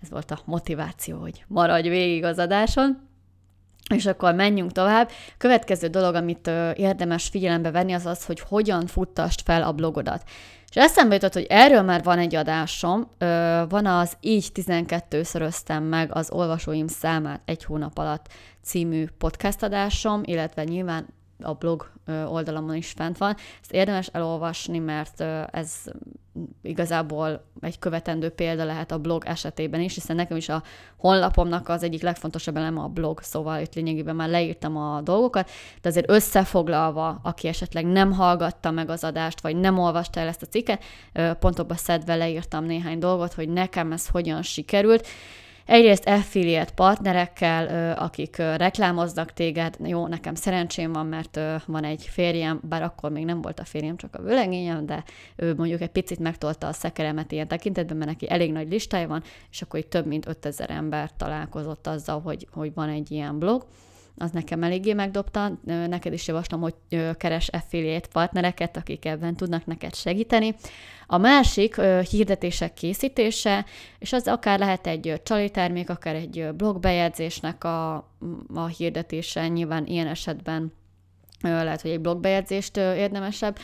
Ez 0.02 0.10
volt 0.10 0.32
a 0.32 0.40
motiváció, 0.46 1.20
hogy 1.20 1.44
maradj 1.48 1.90
végig 1.90 2.24
az 2.24 2.38
adáson. 2.38 3.09
És 3.96 4.06
akkor 4.06 4.34
menjünk 4.34 4.72
tovább. 4.72 5.10
Következő 5.38 5.88
dolog, 5.88 6.16
amit 6.16 6.48
ö, 6.48 6.72
érdemes 6.76 7.28
figyelembe 7.28 7.72
venni, 7.72 7.94
az 7.94 8.06
az, 8.06 8.26
hogy 8.26 8.40
hogyan 8.40 8.88
futtast 8.88 9.42
fel 9.42 9.64
a 9.64 9.72
blogodat. 9.72 10.24
És 10.70 10.76
eszembe 10.76 11.14
jutott, 11.14 11.34
hogy 11.34 11.46
erről 11.50 11.82
már 11.82 12.04
van 12.04 12.20
egy 12.20 12.36
adásom, 12.36 13.10
ö, 13.18 13.62
van 13.70 13.86
az 13.86 14.18
Így 14.22 14.52
12-szöröztem 14.54 15.84
meg 15.84 16.16
az 16.16 16.32
olvasóim 16.32 16.88
számát 16.88 17.42
egy 17.46 17.64
hónap 17.64 17.98
alatt 17.98 18.28
című 18.64 19.06
podcast 19.18 19.64
adásom, 19.64 20.22
illetve 20.26 20.64
nyilván 20.64 21.08
a 21.42 21.54
blog 21.54 21.92
oldalamon 22.08 22.76
is 22.76 22.92
fent 22.92 23.18
van. 23.18 23.36
Ezt 23.62 23.72
érdemes 23.72 24.08
elolvasni, 24.08 24.80
mert 24.80 25.22
ez 25.52 25.74
igazából 26.62 27.46
egy 27.62 27.80
követendő 27.80 28.30
példa 28.30 28.66
lehet 28.66 28.92
a 28.92 28.98
blog 28.98 29.24
esetében 29.26 29.82
is, 29.82 29.94
hiszen 29.94 30.16
nekem 30.16 30.38
is 30.38 30.50
a 30.50 30.64
honlapomnak 30.98 31.70
az 31.70 31.84
egyik 31.84 32.02
legfontosabb 32.02 32.58
eleme 32.58 32.82
a 32.82 32.88
blog, 32.88 33.22
szóval 33.22 33.62
itt 33.62 33.74
lényegében 33.76 34.16
már 34.16 34.30
leírtam 34.30 34.78
a 34.78 35.02
dolgokat, 35.02 35.50
de 35.82 35.90
azért 35.90 36.10
összefoglalva, 36.10 37.20
aki 37.24 37.48
esetleg 37.48 37.86
nem 37.86 38.12
hallgatta 38.12 38.72
meg 38.72 38.90
az 38.90 39.04
adást, 39.04 39.42
vagy 39.42 39.56
nem 39.56 39.80
olvasta 39.80 40.20
el 40.20 40.28
ezt 40.28 40.42
a 40.42 40.46
cikket, 40.46 40.84
pontokba 41.40 41.76
szedve 41.76 42.16
leírtam 42.16 42.66
néhány 42.66 43.00
dolgot, 43.00 43.34
hogy 43.34 43.50
nekem 43.50 43.92
ez 43.92 44.08
hogyan 44.08 44.42
sikerült, 44.42 45.08
Egyrészt 45.70 46.08
affiliate 46.08 46.72
partnerekkel, 46.72 47.94
akik 47.98 48.38
reklámoznak 48.38 49.34
téged, 49.34 49.78
jó, 49.84 50.08
nekem 50.08 50.36
szerencsém 50.36 50.92
van, 50.92 51.06
mert 51.06 51.40
van 51.66 51.84
egy 51.84 52.08
férjem, 52.12 52.60
bár 52.64 52.82
akkor 52.82 53.12
még 53.12 53.26
nem 53.26 53.42
volt 53.42 53.60
a 53.60 53.66
férjem, 53.66 53.98
csak 53.98 54.16
a 54.16 54.22
vőlegényem, 54.22 54.86
de 54.86 55.04
ő 55.36 55.56
mondjuk 55.56 55.82
egy 55.82 55.90
picit 55.90 56.20
megtolta 56.20 56.68
a 56.68 56.74
szekeremet 56.74 57.32
ilyen 57.32 57.48
tekintetben, 57.48 57.98
mert 57.98 58.10
neki 58.10 58.30
elég 58.30 58.52
nagy 58.52 58.70
listája 58.70 59.08
van, 59.08 59.24
és 59.52 59.62
akkor 59.62 59.80
itt 59.80 59.90
több 59.90 60.06
mint 60.06 60.28
5000 60.28 60.70
ember 60.70 61.10
találkozott 61.18 61.88
azzal, 61.88 62.22
hogy, 62.22 62.48
hogy 62.52 62.74
van 62.74 62.90
egy 62.90 63.12
ilyen 63.12 63.40
blog 63.40 63.66
az 64.20 64.32
nekem 64.32 64.64
eléggé 64.64 64.94
megdobta. 64.94 65.60
Neked 65.64 66.14
is 66.14 66.28
javaslom, 66.28 66.62
hogy 66.62 66.76
keres 67.18 67.48
affiliate 67.48 68.08
partnereket, 68.12 68.78
akik 68.78 69.06
ebben 69.06 69.36
tudnak 69.36 69.66
neked 69.66 69.96
segíteni. 69.96 70.56
A 71.08 71.18
másik 71.18 71.82
hirdetések 72.10 72.74
készítése, 72.74 73.66
és 74.00 74.14
az 74.14 74.28
akár 74.28 74.60
lehet 74.60 74.88
egy 74.88 75.22
csali 75.24 75.50
termék, 75.50 75.90
akár 75.90 76.16
egy 76.16 76.50
blogbejegyzésnek 76.54 77.64
a, 77.64 77.96
a 78.54 78.66
hirdetése, 78.78 79.48
nyilván 79.48 79.86
ilyen 79.86 80.08
esetben 80.08 80.74
lehet, 81.42 81.82
hogy 81.82 81.92
egy 81.92 82.02
blogbejegyzést 82.02 82.78
érdemesebb. 82.78 83.58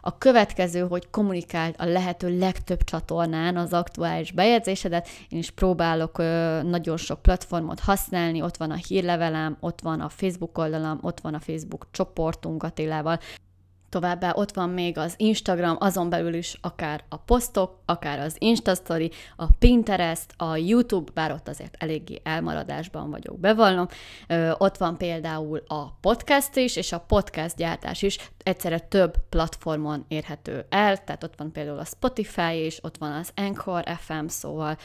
A 0.00 0.18
következő, 0.18 0.80
hogy 0.80 1.10
kommunikáld 1.10 1.74
a 1.78 1.84
lehető 1.84 2.38
legtöbb 2.38 2.84
csatornán 2.84 3.56
az 3.56 3.72
aktuális 3.72 4.32
bejegyzésedet. 4.32 5.08
Én 5.28 5.38
is 5.38 5.50
próbálok 5.50 6.18
ö, 6.18 6.62
nagyon 6.62 6.96
sok 6.96 7.22
platformot 7.22 7.80
használni, 7.80 8.42
ott 8.42 8.56
van 8.56 8.70
a 8.70 8.74
hírlevelem, 8.74 9.56
ott 9.60 9.80
van 9.80 10.00
a 10.00 10.08
Facebook 10.08 10.58
oldalam, 10.58 10.98
ott 11.02 11.20
van 11.20 11.34
a 11.34 11.40
Facebook 11.40 11.86
csoportunk 11.90 12.62
Attilával, 12.62 13.20
Továbbá 13.88 14.32
ott 14.34 14.52
van 14.52 14.70
még 14.70 14.98
az 14.98 15.14
Instagram, 15.16 15.76
azon 15.80 16.08
belül 16.08 16.34
is 16.34 16.58
akár 16.60 17.04
a 17.08 17.16
posztok, 17.16 17.82
akár 17.84 18.18
az 18.18 18.36
Instastory, 18.38 19.10
a 19.36 19.46
Pinterest, 19.58 20.34
a 20.36 20.56
YouTube, 20.56 21.10
bár 21.14 21.32
ott 21.32 21.48
azért 21.48 21.76
eléggé 21.78 22.20
elmaradásban 22.24 23.10
vagyok, 23.10 23.38
bevallom. 23.38 23.86
Ott 24.58 24.76
van 24.76 24.96
például 24.96 25.62
a 25.66 25.90
podcast 26.00 26.56
is, 26.56 26.76
és 26.76 26.92
a 26.92 27.00
podcast 27.00 27.56
gyártás 27.56 28.02
is 28.02 28.30
egyszerre 28.42 28.78
több 28.78 29.14
platformon 29.28 30.04
érhető 30.08 30.66
el, 30.68 31.04
tehát 31.04 31.24
ott 31.24 31.34
van 31.36 31.52
például 31.52 31.78
a 31.78 31.84
Spotify 31.84 32.64
is, 32.64 32.84
ott 32.84 32.96
van 32.96 33.12
az 33.12 33.30
Anchor 33.34 33.84
FM, 33.98 34.26
szóval 34.26 34.76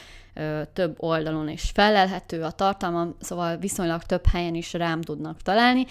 több 0.74 0.96
oldalon 0.98 1.50
is 1.50 1.72
felelhető 1.74 2.44
a 2.44 2.52
tartalmam, 2.52 3.16
szóval 3.20 3.58
viszonylag 3.58 4.04
több 4.04 4.26
helyen 4.32 4.56
is 4.56 4.74
rám 4.74 5.02
tudnak 5.02 5.42
találni, 5.42 5.86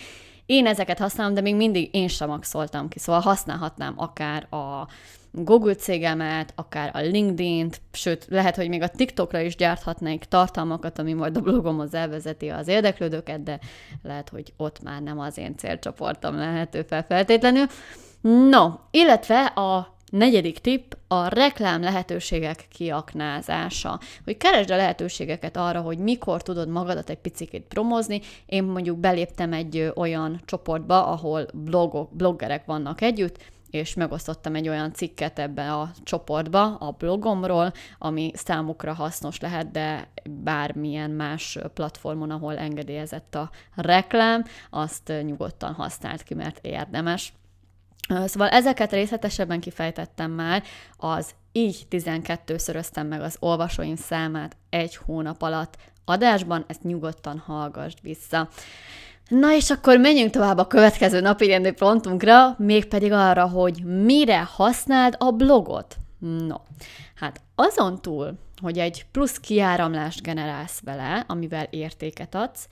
én 0.50 0.66
ezeket 0.66 0.98
használom, 0.98 1.34
de 1.34 1.40
még 1.40 1.56
mindig 1.56 1.88
én 1.92 2.08
sem 2.08 2.28
maxoltam 2.28 2.88
ki, 2.88 2.98
szóval 2.98 3.20
használhatnám 3.20 3.94
akár 3.96 4.46
a 4.54 4.88
Google 5.32 5.74
cégemet, 5.74 6.52
akár 6.56 6.90
a 6.92 6.98
LinkedIn-t, 6.98 7.80
sőt, 7.92 8.26
lehet, 8.28 8.56
hogy 8.56 8.68
még 8.68 8.82
a 8.82 8.88
TikTokra 8.88 9.40
is 9.40 9.56
gyárthatnék 9.56 10.24
tartalmakat, 10.24 10.98
ami 10.98 11.12
majd 11.12 11.36
a 11.36 11.40
blogomhoz 11.40 11.94
elvezeti 11.94 12.48
az 12.48 12.68
érdeklődőket, 12.68 13.42
de 13.42 13.58
lehet, 14.02 14.28
hogy 14.28 14.52
ott 14.56 14.82
már 14.82 15.02
nem 15.02 15.18
az 15.18 15.38
én 15.38 15.56
célcsoportom 15.56 16.36
lehető 16.36 16.82
fel 16.82 17.04
feltétlenül. 17.08 17.66
No, 18.50 18.70
illetve 18.90 19.44
a 19.44 19.96
Negyedik 20.10 20.58
tipp 20.58 20.92
a 21.08 21.28
reklám 21.28 21.82
lehetőségek 21.82 22.66
kiaknázása. 22.68 24.00
Hogy 24.24 24.36
keresd 24.36 24.70
a 24.70 24.76
lehetőségeket 24.76 25.56
arra, 25.56 25.80
hogy 25.80 25.98
mikor 25.98 26.42
tudod 26.42 26.68
magadat 26.68 27.10
egy 27.10 27.18
picit 27.18 27.64
promozni. 27.68 28.20
Én 28.46 28.64
mondjuk 28.64 28.98
beléptem 28.98 29.52
egy 29.52 29.92
olyan 29.94 30.40
csoportba, 30.44 31.06
ahol 31.06 31.46
blogok, 31.54 32.12
bloggerek 32.12 32.64
vannak 32.64 33.00
együtt, 33.00 33.38
és 33.70 33.94
megosztottam 33.94 34.54
egy 34.54 34.68
olyan 34.68 34.92
cikket 34.92 35.38
ebbe 35.38 35.72
a 35.72 35.90
csoportba, 36.02 36.74
a 36.76 36.90
blogomról, 36.90 37.72
ami 37.98 38.30
számukra 38.34 38.92
hasznos 38.92 39.40
lehet, 39.40 39.70
de 39.70 40.08
bármilyen 40.30 41.10
más 41.10 41.58
platformon, 41.74 42.30
ahol 42.30 42.58
engedélyezett 42.58 43.34
a 43.34 43.50
reklám, 43.74 44.44
azt 44.70 45.12
nyugodtan 45.22 45.72
használt 45.72 46.22
ki, 46.22 46.34
mert 46.34 46.58
érdemes. 46.62 47.32
Szóval 48.08 48.48
ezeket 48.48 48.92
részletesebben 48.92 49.60
kifejtettem 49.60 50.30
már, 50.30 50.62
az 50.96 51.30
így 51.52 51.86
12-szöröztem 51.90 53.08
meg 53.08 53.20
az 53.20 53.36
olvasóim 53.38 53.96
számát 53.96 54.56
egy 54.70 54.96
hónap 54.96 55.42
alatt 55.42 55.76
adásban, 56.04 56.64
ezt 56.68 56.82
nyugodtan 56.82 57.38
hallgassd 57.38 57.98
vissza. 58.02 58.48
Na 59.28 59.54
és 59.54 59.70
akkor 59.70 59.98
menjünk 59.98 60.30
tovább 60.30 60.58
a 60.58 60.66
következő 60.66 61.20
napi 61.20 61.46
rendi 61.46 61.70
pontunkra, 61.70 62.54
mégpedig 62.58 63.12
arra, 63.12 63.48
hogy 63.48 63.84
mire 63.84 64.42
használd 64.42 65.14
a 65.18 65.30
blogot. 65.30 65.96
No, 66.18 66.56
hát 67.14 67.40
azon 67.54 68.00
túl, 68.00 68.38
hogy 68.60 68.78
egy 68.78 69.06
plusz 69.12 69.38
kiáramlást 69.38 70.22
generálsz 70.22 70.80
vele, 70.84 71.24
amivel 71.26 71.66
értéket 71.70 72.34
adsz, 72.34 72.68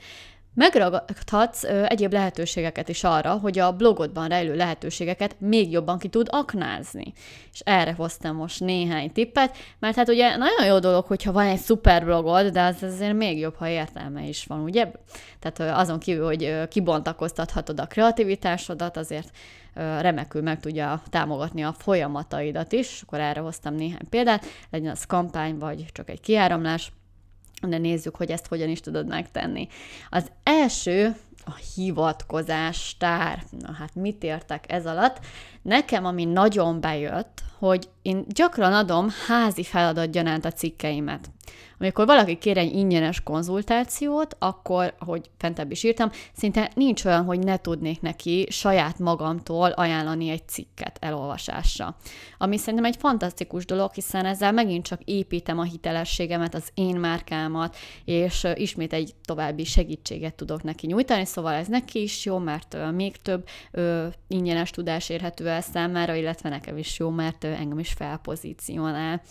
Megragadhatsz 0.59 1.65
ö, 1.65 1.85
egyéb 1.85 2.13
lehetőségeket 2.13 2.89
is 2.89 3.05
arra, 3.05 3.33
hogy 3.33 3.59
a 3.59 3.73
blogodban 3.73 4.29
rejlő 4.29 4.57
lehetőségeket 4.57 5.37
még 5.41 5.71
jobban 5.71 5.99
ki 5.99 6.09
tud 6.09 6.27
aknázni. 6.31 7.13
És 7.53 7.61
erre 7.65 7.93
hoztam 7.93 8.37
most 8.37 8.61
néhány 8.61 9.13
tippet, 9.13 9.57
mert 9.79 9.97
hát 9.97 10.09
ugye 10.09 10.37
nagyon 10.37 10.67
jó 10.67 10.79
dolog, 10.79 11.05
hogyha 11.05 11.33
van 11.33 11.47
egy 11.47 11.59
szuper 11.59 12.05
blogod, 12.05 12.47
de 12.47 12.63
az 12.63 12.83
azért 12.83 13.15
még 13.15 13.39
jobb, 13.39 13.55
ha 13.55 13.69
értelme 13.69 14.23
is 14.23 14.45
van, 14.45 14.61
ugye? 14.61 14.91
Tehát 15.39 15.59
ö, 15.59 15.81
azon 15.81 15.99
kívül, 15.99 16.25
hogy 16.25 16.45
ö, 16.45 16.69
kibontakoztathatod 16.69 17.81
a 17.81 17.87
kreativitásodat, 17.87 18.97
azért 18.97 19.31
remekül 19.75 20.43
meg 20.43 20.61
tudja 20.61 21.03
támogatni 21.11 21.63
a 21.63 21.73
folyamataidat 21.73 22.73
is, 22.73 23.03
akkor 23.03 23.21
erre 23.21 23.41
hoztam 23.41 23.75
néhány 23.75 24.09
példát, 24.11 24.47
legyen 24.71 24.91
az 24.91 25.05
kampány, 25.05 25.59
vagy 25.59 25.87
csak 25.93 26.11
egy 26.11 26.21
kiáramlás, 26.21 26.93
de 27.61 27.79
nézzük, 27.79 28.17
hogy 28.17 28.31
ezt 28.31 28.47
hogyan 28.47 28.69
is 28.69 28.81
tudod 28.81 29.07
megtenni. 29.07 29.69
Az 30.11 30.31
első 30.43 31.17
a 31.49 31.55
hivatkozás 31.75 32.97
tár. 32.99 33.43
Na 33.59 33.73
hát 33.73 33.95
mit 33.95 34.23
értek 34.23 34.73
ez 34.73 34.87
alatt? 34.87 35.21
Nekem, 35.63 36.05
ami 36.05 36.25
nagyon 36.25 36.81
bejött, 36.81 37.43
hogy 37.59 37.89
én 38.03 38.25
gyakran 38.29 38.73
adom 38.73 39.09
házi 39.27 39.63
feladat 39.63 40.11
gyanánt 40.11 40.45
a 40.45 40.53
cikkeimet. 40.53 41.31
Amikor 41.81 42.07
valaki 42.07 42.39
kér 42.39 42.59
egy 42.59 42.75
ingyenes 42.75 43.23
konzultációt, 43.23 44.37
akkor, 44.39 44.95
ahogy 44.99 45.31
fentebb 45.37 45.71
is 45.71 45.83
írtam, 45.83 46.11
szinte 46.33 46.71
nincs 46.75 47.05
olyan, 47.05 47.25
hogy 47.25 47.39
ne 47.39 47.57
tudnék 47.57 48.01
neki 48.01 48.47
saját 48.51 48.99
magamtól 48.99 49.71
ajánlani 49.71 50.29
egy 50.29 50.49
cikket 50.49 50.99
elolvasásra. 51.01 51.97
Ami 52.39 52.57
szerintem 52.57 52.85
egy 52.85 52.97
fantasztikus 52.97 53.65
dolog, 53.65 53.93
hiszen 53.93 54.25
ezzel 54.25 54.53
megint 54.53 54.87
csak 54.87 55.01
építem 55.05 55.59
a 55.59 55.63
hitelességemet, 55.63 56.55
az 56.55 56.69
én 56.75 56.97
márkámat, 56.97 57.77
és 58.05 58.47
ismét 58.55 58.93
egy 58.93 59.15
további 59.25 59.65
segítséget 59.65 60.35
tudok 60.35 60.63
neki 60.63 60.87
nyújtani, 60.87 61.25
szóval 61.39 61.55
ez 61.55 61.67
neki 61.67 62.03
is 62.03 62.25
jó, 62.25 62.39
mert 62.39 62.77
még 62.95 63.17
több 63.17 63.49
ingyenes 64.29 64.71
tudás 64.71 65.09
érhető 65.09 65.49
el 65.49 65.61
számára, 65.61 66.15
illetve 66.15 66.49
nekem 66.49 66.79
is 66.79 66.99
jó, 66.99 67.11
mert 67.11 67.45
engem 67.45 67.79
is 67.79 67.93
felpozícionál. 67.93 69.23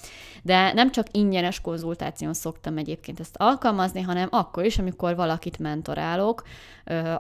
De 0.44 0.74
nem 0.74 0.92
csak 0.92 1.08
ingyenes 1.12 1.62
konzultáción 1.62 2.34
szoktam 2.34 2.78
egyébként 2.78 3.20
ezt 3.20 3.36
alkalmazni, 3.38 4.02
hanem 4.02 4.28
akkor 4.32 4.66
is, 4.66 4.80
amikor 4.80 5.16
valakit 5.16 5.60
mentorálok, 5.60 6.44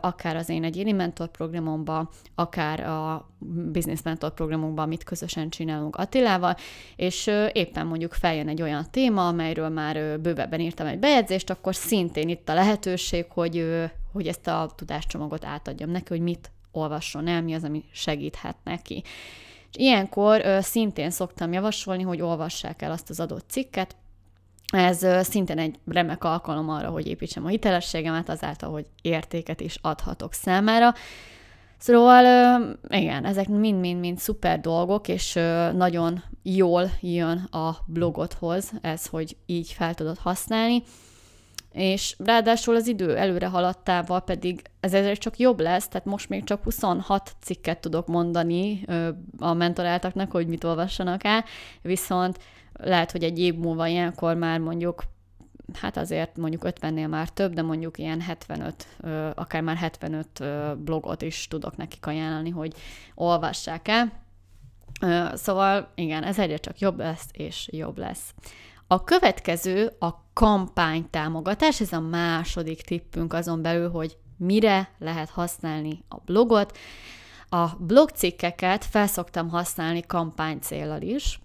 akár 0.01 0.35
az 0.35 0.49
én 0.49 0.63
egyéni 0.63 0.91
mentor 0.91 1.27
programomban, 1.27 2.09
akár 2.35 2.79
a 2.79 3.29
business 3.71 4.01
mentor 4.03 4.33
programunkban, 4.33 4.85
amit 4.85 5.03
közösen 5.03 5.49
csinálunk 5.49 5.95
Attilával, 5.95 6.55
és 6.95 7.31
éppen 7.51 7.87
mondjuk 7.87 8.13
feljön 8.13 8.47
egy 8.47 8.61
olyan 8.61 8.85
téma, 8.91 9.27
amelyről 9.27 9.69
már 9.69 10.19
bővebben 10.19 10.59
írtam 10.59 10.87
egy 10.87 10.99
bejegyzést, 10.99 11.49
akkor 11.49 11.75
szintén 11.75 12.29
itt 12.29 12.49
a 12.49 12.53
lehetőség, 12.53 13.25
hogy, 13.29 13.65
hogy 14.11 14.27
ezt 14.27 14.47
a 14.47 14.71
tudáscsomagot 14.75 15.45
átadjam 15.45 15.89
neki, 15.89 16.05
hogy 16.07 16.21
mit 16.21 16.51
olvasson 16.71 17.27
el, 17.27 17.41
mi 17.41 17.53
az, 17.53 17.63
ami 17.63 17.83
segíthet 17.91 18.55
neki. 18.63 19.03
És 19.71 19.75
ilyenkor 19.77 20.43
szintén 20.61 21.09
szoktam 21.09 21.53
javasolni, 21.53 22.03
hogy 22.03 22.21
olvassák 22.21 22.81
el 22.81 22.91
azt 22.91 23.09
az 23.09 23.19
adott 23.19 23.49
cikket, 23.49 23.95
ez 24.73 25.25
szintén 25.27 25.57
egy 25.57 25.79
remek 25.85 26.23
alkalom 26.23 26.69
arra, 26.69 26.89
hogy 26.89 27.07
építsem 27.07 27.45
a 27.45 27.49
hitelességemet, 27.49 28.29
azáltal, 28.29 28.71
hogy 28.71 28.85
értéket 29.01 29.61
is 29.61 29.77
adhatok 29.81 30.33
számára. 30.33 30.93
Szóval 31.77 32.23
igen, 32.89 33.25
ezek 33.25 33.47
mind-mind-mind 33.47 34.17
szuper 34.17 34.59
dolgok, 34.59 35.07
és 35.07 35.33
nagyon 35.73 36.23
jól 36.43 36.91
jön 37.01 37.37
a 37.37 37.77
blogodhoz 37.85 38.71
ez, 38.81 39.05
hogy 39.05 39.37
így 39.45 39.71
fel 39.71 39.93
tudod 39.93 40.17
használni 40.17 40.83
és 41.77 42.15
ráadásul 42.17 42.75
az 42.75 42.87
idő 42.87 43.17
előre 43.17 43.47
haladtával 43.47 44.21
pedig 44.21 44.61
ez 44.79 44.93
ezért 44.93 45.19
csak 45.19 45.39
jobb 45.39 45.59
lesz, 45.59 45.87
tehát 45.87 46.05
most 46.05 46.29
még 46.29 46.43
csak 46.43 46.63
26 46.63 47.35
cikket 47.41 47.79
tudok 47.79 48.07
mondani 48.07 48.85
a 49.39 49.53
mentoráltaknak, 49.53 50.31
hogy 50.31 50.47
mit 50.47 50.63
olvassanak 50.63 51.23
el, 51.23 51.43
viszont 51.81 52.39
lehet, 52.73 53.11
hogy 53.11 53.23
egy 53.23 53.39
év 53.39 53.55
múlva 53.55 53.87
ilyenkor 53.87 54.35
már 54.35 54.59
mondjuk 54.59 55.03
hát 55.73 55.97
azért 55.97 56.37
mondjuk 56.37 56.61
50-nél 56.65 57.09
már 57.09 57.29
több, 57.29 57.53
de 57.53 57.61
mondjuk 57.61 57.97
ilyen 57.97 58.21
75, 58.21 58.87
akár 59.35 59.61
már 59.61 59.75
75 59.75 60.27
blogot 60.77 61.21
is 61.21 61.47
tudok 61.47 61.77
nekik 61.77 62.05
ajánlani, 62.05 62.49
hogy 62.49 62.73
olvassák 63.15 63.87
el. 63.87 64.11
Szóval 65.35 65.91
igen, 65.95 66.23
ez 66.23 66.39
egyre 66.39 66.57
csak 66.57 66.79
jobb 66.79 66.99
lesz, 66.99 67.27
és 67.31 67.69
jobb 67.71 67.97
lesz. 67.97 68.33
A 68.87 69.03
következő 69.03 69.91
a 69.99 70.09
kampánytámogatás, 70.33 71.81
ez 71.81 71.91
a 71.91 71.99
második 71.99 72.81
tippünk 72.81 73.33
azon 73.33 73.61
belül, 73.61 73.89
hogy 73.89 74.17
mire 74.37 74.89
lehet 74.99 75.29
használni 75.29 76.03
a 76.09 76.15
blogot. 76.25 76.77
A 77.49 77.65
blogcikkeket 77.79 78.85
felszoktam 78.85 79.49
használni 79.49 80.01
kampány 80.01 80.59
célral 80.59 81.01
is, 81.01 81.39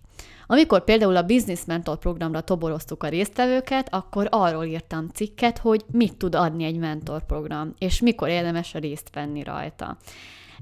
amikor 0.46 0.84
például 0.84 1.16
a 1.16 1.22
Business 1.22 1.64
Mentor 1.64 1.98
programra 1.98 2.40
toboroztuk 2.40 3.02
a 3.02 3.08
résztvevőket, 3.08 3.94
akkor 3.94 4.28
arról 4.30 4.64
írtam 4.64 5.08
cikket, 5.08 5.58
hogy 5.58 5.84
mit 5.90 6.16
tud 6.16 6.34
adni 6.34 6.64
egy 6.64 6.78
mentorprogram, 6.78 7.74
és 7.78 8.00
mikor 8.00 8.28
érdemes 8.28 8.72
részt 8.72 9.10
venni 9.12 9.42
rajta. 9.42 9.96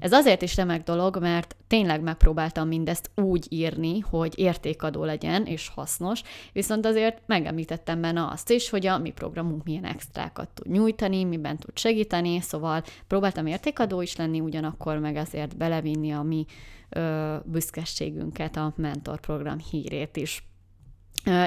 Ez 0.01 0.11
azért 0.11 0.41
is 0.41 0.55
remek 0.55 0.83
dolog, 0.83 1.17
mert 1.19 1.55
tényleg 1.67 2.01
megpróbáltam 2.01 2.67
mindezt 2.67 3.11
úgy 3.15 3.45
írni, 3.49 3.99
hogy 3.99 4.39
értékadó 4.39 5.03
legyen 5.03 5.45
és 5.45 5.67
hasznos, 5.67 6.21
viszont 6.53 6.85
azért 6.85 7.21
megemlítettem 7.25 8.01
benne 8.01 8.27
azt 8.27 8.49
is, 8.49 8.69
hogy 8.69 8.87
a 8.87 8.97
mi 8.97 9.09
programunk 9.11 9.63
milyen 9.63 9.85
extrákat 9.85 10.49
tud 10.49 10.71
nyújtani, 10.71 11.23
miben 11.23 11.57
tud 11.57 11.77
segíteni, 11.77 12.39
szóval 12.39 12.83
próbáltam 13.07 13.45
értékadó 13.45 14.01
is 14.01 14.15
lenni, 14.15 14.39
ugyanakkor 14.39 14.97
meg 14.97 15.15
azért 15.15 15.57
belevinni 15.57 16.11
a 16.11 16.21
mi 16.21 16.45
ö, 16.89 17.35
büszkeségünket, 17.45 18.55
a 18.55 18.73
mentorprogram 18.75 19.57
hírét 19.59 20.17
is. 20.17 20.50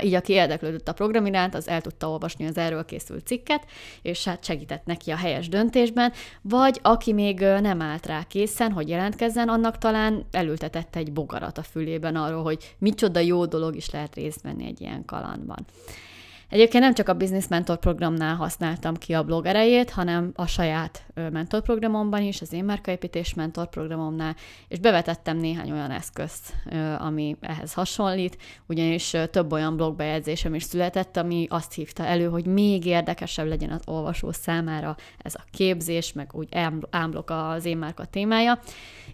Így 0.02 0.14
aki 0.14 0.32
érdeklődött 0.32 0.88
a 0.88 0.92
program 0.92 1.26
iránt, 1.26 1.54
az 1.54 1.68
el 1.68 1.80
tudta 1.80 2.10
olvasni 2.10 2.46
az 2.46 2.56
erről 2.58 2.84
készült 2.84 3.26
cikket, 3.26 3.66
és 4.02 4.24
hát 4.24 4.44
segített 4.44 4.84
neki 4.84 5.10
a 5.10 5.16
helyes 5.16 5.48
döntésben, 5.48 6.12
vagy 6.42 6.78
aki 6.82 7.12
még 7.12 7.40
nem 7.40 7.82
állt 7.82 8.06
rá 8.06 8.22
készen, 8.22 8.72
hogy 8.72 8.88
jelentkezzen, 8.88 9.48
annak 9.48 9.78
talán 9.78 10.24
elültetette 10.30 10.98
egy 10.98 11.12
bogarat 11.12 11.58
a 11.58 11.62
fülében 11.62 12.16
arról, 12.16 12.42
hogy 12.42 12.74
micsoda 12.78 13.20
jó 13.20 13.46
dolog 13.46 13.76
is 13.76 13.90
lehet 13.90 14.14
részt 14.14 14.42
venni 14.42 14.66
egy 14.66 14.80
ilyen 14.80 15.04
kalandban. 15.04 15.66
Egyébként 16.48 16.82
nem 16.82 16.94
csak 16.94 17.08
a 17.08 17.14
Business 17.14 17.48
Mentor 17.48 17.78
programnál 17.78 18.34
használtam 18.34 18.94
ki 18.94 19.12
a 19.12 19.22
blog 19.22 19.46
erejét, 19.46 19.90
hanem 19.90 20.32
a 20.34 20.46
saját 20.46 21.06
mentorprogramomban 21.14 22.22
is, 22.22 22.40
az 22.40 22.52
én 22.52 22.64
márkaépítés 22.64 23.34
mentorprogramomnál, 23.34 24.36
és 24.68 24.78
bevetettem 24.78 25.36
néhány 25.36 25.70
olyan 25.70 25.90
eszközt, 25.90 26.52
ami 26.98 27.36
ehhez 27.40 27.72
hasonlít, 27.72 28.36
ugyanis 28.66 29.16
több 29.30 29.52
olyan 29.52 29.76
blogbejegyzésem 29.76 30.54
is 30.54 30.62
született, 30.62 31.16
ami 31.16 31.46
azt 31.50 31.72
hívta 31.72 32.04
elő, 32.04 32.28
hogy 32.28 32.46
még 32.46 32.86
érdekesebb 32.86 33.46
legyen 33.46 33.70
az 33.70 33.82
olvasó 33.86 34.32
számára 34.32 34.96
ez 35.18 35.34
a 35.34 35.44
képzés, 35.50 36.12
meg 36.12 36.30
úgy 36.32 36.48
ámblok 36.90 37.30
az 37.30 37.64
én 37.64 37.76
márka 37.76 38.04
témája. 38.04 38.58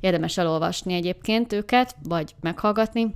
Érdemes 0.00 0.38
elolvasni 0.38 0.94
egyébként 0.94 1.52
őket, 1.52 1.96
vagy 2.02 2.34
meghallgatni, 2.40 3.14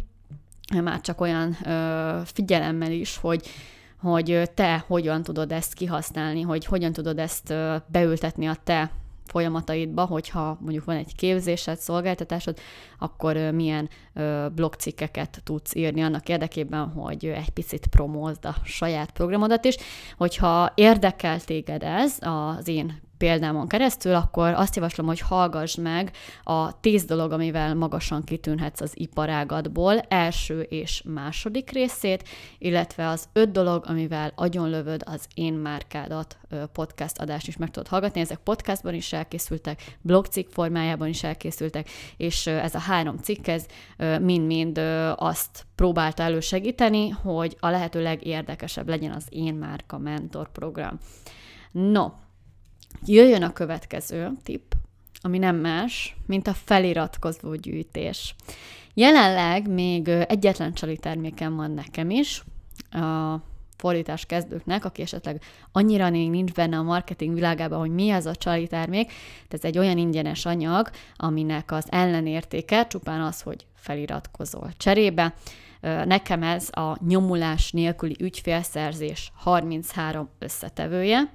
már 0.82 1.00
csak 1.00 1.20
olyan 1.20 1.56
ö, 1.64 2.18
figyelemmel 2.24 2.90
is, 2.90 3.16
hogy 3.16 3.46
hogy 4.04 4.50
te 4.54 4.84
hogyan 4.86 5.22
tudod 5.22 5.52
ezt 5.52 5.74
kihasználni, 5.74 6.40
hogy 6.40 6.64
hogyan 6.64 6.92
tudod 6.92 7.18
ezt 7.18 7.54
beültetni 7.86 8.46
a 8.46 8.56
te 8.64 8.90
folyamataidba, 9.26 10.04
hogyha 10.04 10.58
mondjuk 10.60 10.84
van 10.84 10.96
egy 10.96 11.14
képzésed, 11.14 11.78
szolgáltatásod, 11.78 12.58
akkor 12.98 13.36
milyen 13.36 13.88
blogcikkeket 14.54 15.40
tudsz 15.44 15.74
írni 15.74 16.02
annak 16.02 16.28
érdekében, 16.28 16.88
hogy 16.88 17.24
egy 17.24 17.50
picit 17.50 17.86
promózd 17.86 18.44
a 18.44 18.54
saját 18.64 19.10
programodat 19.10 19.64
is. 19.64 19.76
Hogyha 20.16 20.72
érdekel 20.74 21.40
téged 21.40 21.82
ez, 21.82 22.18
az 22.20 22.68
én 22.68 23.02
példámon 23.18 23.68
keresztül, 23.68 24.14
akkor 24.14 24.52
azt 24.52 24.76
javaslom, 24.76 25.06
hogy 25.06 25.20
hallgass 25.20 25.74
meg 25.74 26.10
a 26.42 26.80
tíz 26.80 27.04
dolog, 27.04 27.32
amivel 27.32 27.74
magasan 27.74 28.24
kitűnhetsz 28.24 28.80
az 28.80 28.92
iparágadból, 28.94 29.98
első 29.98 30.60
és 30.60 31.02
második 31.06 31.70
részét, 31.70 32.28
illetve 32.58 33.08
az 33.08 33.28
öt 33.32 33.50
dolog, 33.50 33.84
amivel 33.86 34.32
agyonlövöd 34.34 35.02
az 35.06 35.26
én 35.34 35.54
márkádat 35.54 36.38
podcast 36.72 37.18
adást 37.18 37.46
is 37.46 37.56
meg 37.56 37.70
tudod 37.70 37.88
hallgatni. 37.88 38.20
Ezek 38.20 38.38
podcastban 38.38 38.94
is 38.94 39.12
elkészültek, 39.12 39.96
blogcikk 40.00 40.50
formájában 40.50 41.08
is 41.08 41.22
elkészültek, 41.22 41.88
és 42.16 42.46
ez 42.46 42.74
a 42.74 42.78
három 42.78 43.16
cikk, 43.16 43.46
ez 43.46 43.66
mind-mind 44.20 44.78
azt 45.16 45.66
próbálta 45.74 46.22
elősegíteni, 46.22 47.08
hogy 47.08 47.56
a 47.60 47.68
lehető 47.68 48.02
legérdekesebb 48.02 48.88
legyen 48.88 49.12
az 49.12 49.26
én 49.28 49.54
márka 49.54 49.98
mentor 49.98 50.52
program. 50.52 50.98
No, 51.70 52.06
Jöjjön 53.06 53.42
a 53.42 53.52
következő 53.52 54.30
tipp, 54.42 54.72
ami 55.20 55.38
nem 55.38 55.56
más, 55.56 56.16
mint 56.26 56.46
a 56.46 56.54
feliratkozó 56.54 57.54
gyűjtés. 57.54 58.34
Jelenleg 58.94 59.68
még 59.68 60.08
egyetlen 60.08 60.72
csali 60.72 60.96
termékem 60.96 61.56
van 61.56 61.70
nekem 61.70 62.10
is, 62.10 62.42
a 62.90 63.40
fordítás 63.76 64.26
kezdőknek, 64.26 64.84
aki 64.84 65.02
esetleg 65.02 65.42
annyira 65.72 66.10
még 66.10 66.30
nincs 66.30 66.52
benne 66.52 66.76
a 66.76 66.82
marketing 66.82 67.34
világában, 67.34 67.78
hogy 67.78 67.90
mi 67.90 68.10
az 68.10 68.26
a 68.26 68.34
csali 68.34 68.66
termék, 68.66 69.12
de 69.48 69.56
ez 69.56 69.64
egy 69.64 69.78
olyan 69.78 69.98
ingyenes 69.98 70.46
anyag, 70.46 70.90
aminek 71.16 71.72
az 71.72 71.86
ellenértéke 71.88 72.86
csupán 72.86 73.20
az, 73.20 73.40
hogy 73.40 73.66
feliratkozol 73.74 74.70
cserébe. 74.76 75.34
Nekem 75.80 76.42
ez 76.42 76.68
a 76.72 76.96
nyomulás 77.06 77.72
nélküli 77.72 78.16
ügyfélszerzés 78.20 79.32
33 79.34 80.28
összetevője, 80.38 81.32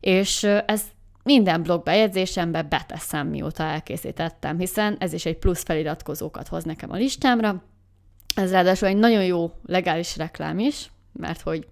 és 0.00 0.42
ez 0.66 0.82
minden 1.22 1.62
blog 1.62 1.82
bejegyzésembe 1.82 2.62
beteszem, 2.62 3.28
mióta 3.28 3.62
elkészítettem, 3.62 4.58
hiszen 4.58 4.96
ez 4.98 5.12
is 5.12 5.26
egy 5.26 5.38
plusz 5.38 5.62
feliratkozókat 5.62 6.48
hoz 6.48 6.64
nekem 6.64 6.90
a 6.90 6.96
listámra. 6.96 7.62
Ez 8.34 8.50
ráadásul 8.50 8.88
egy 8.88 8.96
nagyon 8.96 9.24
jó 9.24 9.50
legális 9.66 10.16
reklám 10.16 10.58
is, 10.58 10.90
mert 11.12 11.40
hogy 11.40 11.68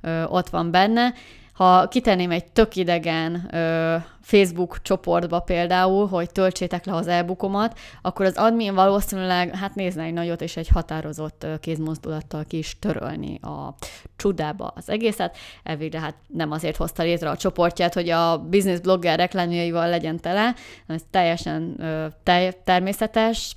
ö, 0.00 0.24
ott 0.24 0.48
van 0.48 0.70
benne. 0.70 1.14
Ha 1.60 1.88
kitenném 1.88 2.30
egy 2.30 2.52
tök 2.52 2.76
idegen 2.76 3.48
ö, 3.54 3.96
Facebook 4.20 4.82
csoportba 4.82 5.40
például, 5.40 6.06
hogy 6.08 6.30
töltsétek 6.30 6.84
le 6.84 6.94
az 6.94 7.06
e-bookomat, 7.06 7.78
akkor 8.02 8.26
az 8.26 8.36
admin 8.36 8.74
valószínűleg, 8.74 9.56
hát 9.56 9.74
nézne 9.74 10.02
egy 10.02 10.12
nagyot, 10.12 10.40
és 10.40 10.56
egy 10.56 10.68
határozott 10.68 11.46
kézmozdulattal 11.60 12.44
ki 12.44 12.58
is 12.58 12.78
törölni 12.78 13.38
a 13.42 13.74
csudába 14.16 14.72
az 14.76 14.88
egészet. 14.88 15.36
Elvégre 15.62 16.00
hát 16.00 16.14
nem 16.26 16.50
azért 16.50 16.76
hozta 16.76 17.02
létre 17.02 17.30
a 17.30 17.36
csoportját, 17.36 17.94
hogy 17.94 18.08
a 18.08 18.38
business 18.38 18.80
blogger 18.80 19.18
reklámjaival 19.18 19.88
legyen 19.88 20.20
tele, 20.20 20.54
ez 20.86 21.02
teljesen 21.10 21.74
ö, 21.78 22.06
tej, 22.22 22.52
természetes, 22.64 23.56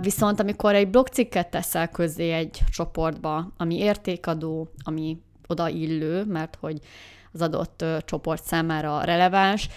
Viszont 0.00 0.40
amikor 0.40 0.74
egy 0.74 0.88
blogcikket 0.88 1.50
teszel 1.50 1.88
közzé 1.88 2.32
egy 2.32 2.62
csoportba, 2.70 3.52
ami 3.56 3.78
értékadó, 3.78 4.68
ami 4.84 5.18
odaillő, 5.46 6.24
mert 6.24 6.56
hogy 6.60 6.78
az 7.32 7.42
adott 7.42 7.84
csoport 8.04 8.44
számára 8.44 9.04
releváns, 9.04 9.68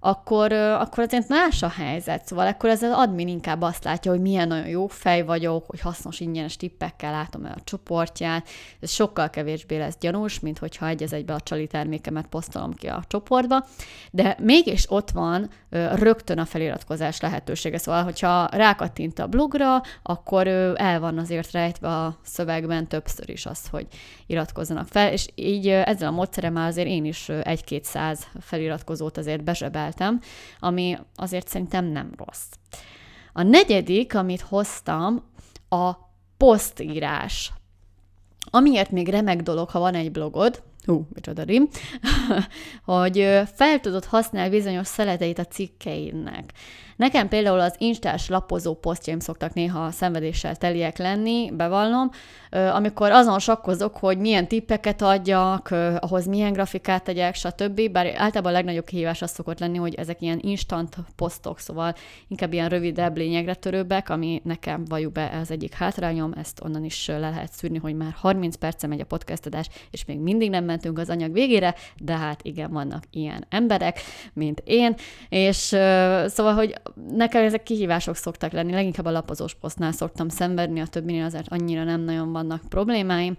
akkor, 0.00 0.52
akkor 0.52 1.04
azért 1.04 1.28
más 1.28 1.62
a 1.62 1.68
helyzet. 1.68 2.26
Szóval 2.26 2.46
akkor 2.46 2.70
ez 2.70 2.82
az 2.82 2.92
admin 2.92 3.28
inkább 3.28 3.62
azt 3.62 3.84
látja, 3.84 4.10
hogy 4.10 4.20
milyen 4.20 4.48
nagyon 4.48 4.68
jó 4.68 4.86
fej 4.86 5.22
vagyok, 5.22 5.64
hogy 5.66 5.80
hasznos 5.80 6.20
ingyenes 6.20 6.56
tippekkel 6.56 7.12
látom 7.12 7.44
el 7.44 7.54
a 7.56 7.62
csoportját. 7.64 8.48
Ez 8.80 8.90
sokkal 8.90 9.30
kevésbé 9.30 9.78
lesz 9.78 9.96
gyanús, 10.00 10.40
mint 10.40 10.58
hogyha 10.58 10.86
egy 10.86 11.02
az 11.02 11.12
egybe 11.12 11.34
a 11.34 11.40
csali 11.40 11.66
termékemet 11.66 12.26
posztolom 12.26 12.74
ki 12.74 12.86
a 12.86 13.02
csoportba. 13.08 13.66
De 14.10 14.36
mégis 14.40 14.90
ott 14.90 15.10
van 15.10 15.50
rögtön 15.94 16.38
a 16.38 16.44
feliratkozás 16.44 17.20
lehetősége. 17.20 17.78
Szóval, 17.78 18.02
hogyha 18.02 18.48
rákattint 18.52 19.18
a 19.18 19.26
blogra, 19.26 19.82
akkor 20.02 20.46
el 20.76 21.00
van 21.00 21.18
azért 21.18 21.50
rejtve 21.50 21.88
a 21.88 22.16
szövegben 22.22 22.86
többször 22.86 23.30
is 23.30 23.46
az, 23.46 23.68
hogy 23.70 23.86
iratkozzanak 24.26 24.86
fel, 24.88 25.12
és 25.12 25.26
így 25.34 25.68
ezzel 25.68 26.08
a 26.08 26.12
módszeremmel 26.12 26.66
azért 26.66 26.88
én 26.88 27.04
is 27.04 27.28
egy-két 27.28 27.84
száz 27.84 28.26
feliratkozót 28.40 29.18
azért 29.18 29.44
bezsebel 29.44 29.87
találtam, 29.92 30.20
ami 30.60 30.98
azért 31.14 31.48
szerintem 31.48 31.84
nem 31.84 32.12
rossz. 32.16 32.46
A 33.32 33.42
negyedik, 33.42 34.14
amit 34.14 34.40
hoztam, 34.40 35.22
a 35.68 35.92
posztírás. 36.36 37.52
Amiért 38.50 38.90
még 38.90 39.08
remek 39.08 39.42
dolog, 39.42 39.70
ha 39.70 39.78
van 39.78 39.94
egy 39.94 40.12
blogod, 40.12 40.62
hú, 40.84 41.06
micsoda 41.14 41.42
rim, 41.42 41.68
hogy 42.84 43.16
fel 43.54 43.80
tudod 43.80 44.04
használni 44.04 44.50
bizonyos 44.50 44.86
szeleteit 44.86 45.38
a 45.38 45.44
cikkeidnek. 45.44 46.52
Nekem 46.98 47.28
például 47.28 47.60
az 47.60 47.74
instás 47.78 48.28
lapozó 48.28 48.74
posztjaim 48.74 49.18
szoktak 49.18 49.54
néha 49.54 49.90
szenvedéssel 49.90 50.56
teliek 50.56 50.98
lenni, 50.98 51.50
bevallom, 51.56 52.10
amikor 52.50 53.10
azon 53.10 53.38
sakkozok, 53.38 53.96
hogy 53.96 54.18
milyen 54.18 54.48
tippeket 54.48 55.02
adjak, 55.02 55.70
ahhoz 55.98 56.26
milyen 56.26 56.52
grafikát 56.52 57.04
tegyek, 57.04 57.34
stb. 57.34 57.90
Bár 57.90 58.06
általában 58.06 58.52
a 58.52 58.56
legnagyobb 58.56 58.84
kihívás 58.84 59.22
az 59.22 59.30
szokott 59.30 59.58
lenni, 59.58 59.76
hogy 59.78 59.94
ezek 59.94 60.22
ilyen 60.22 60.38
instant 60.42 60.96
posztok, 61.16 61.58
szóval 61.58 61.94
inkább 62.28 62.52
ilyen 62.52 62.68
rövidebb, 62.68 63.16
lényegre 63.16 63.54
törőbbek, 63.54 64.08
ami 64.08 64.40
nekem 64.44 64.84
valljuk 64.84 65.12
be 65.12 65.38
az 65.42 65.50
egyik 65.50 65.74
hátrányom, 65.74 66.32
ezt 66.36 66.60
onnan 66.64 66.84
is 66.84 67.06
le 67.06 67.18
lehet 67.18 67.52
szűrni, 67.52 67.78
hogy 67.78 67.94
már 67.94 68.12
30 68.16 68.56
perce 68.56 68.86
megy 68.86 69.00
a 69.00 69.04
podcastadás, 69.04 69.68
és 69.90 70.04
még 70.04 70.18
mindig 70.18 70.50
nem 70.50 70.64
mentünk 70.64 70.98
az 70.98 71.08
anyag 71.08 71.32
végére, 71.32 71.74
de 71.98 72.16
hát 72.16 72.40
igen, 72.42 72.70
vannak 72.70 73.04
ilyen 73.10 73.44
emberek, 73.48 74.00
mint 74.32 74.62
én, 74.64 74.94
és 75.28 75.56
szóval, 76.26 76.54
hogy 76.54 76.74
nekem 77.10 77.44
ezek 77.44 77.62
kihívások 77.62 78.16
szoktak 78.16 78.52
lenni, 78.52 78.72
leginkább 78.72 79.06
a 79.06 79.10
lapozós 79.10 79.54
posztnál 79.54 79.92
szoktam 79.92 80.28
szenvedni, 80.28 80.80
a 80.80 80.86
többinél 80.86 81.24
azért 81.24 81.48
annyira 81.48 81.84
nem 81.84 82.00
nagyon 82.00 82.32
vannak 82.32 82.60
problémáim, 82.68 83.36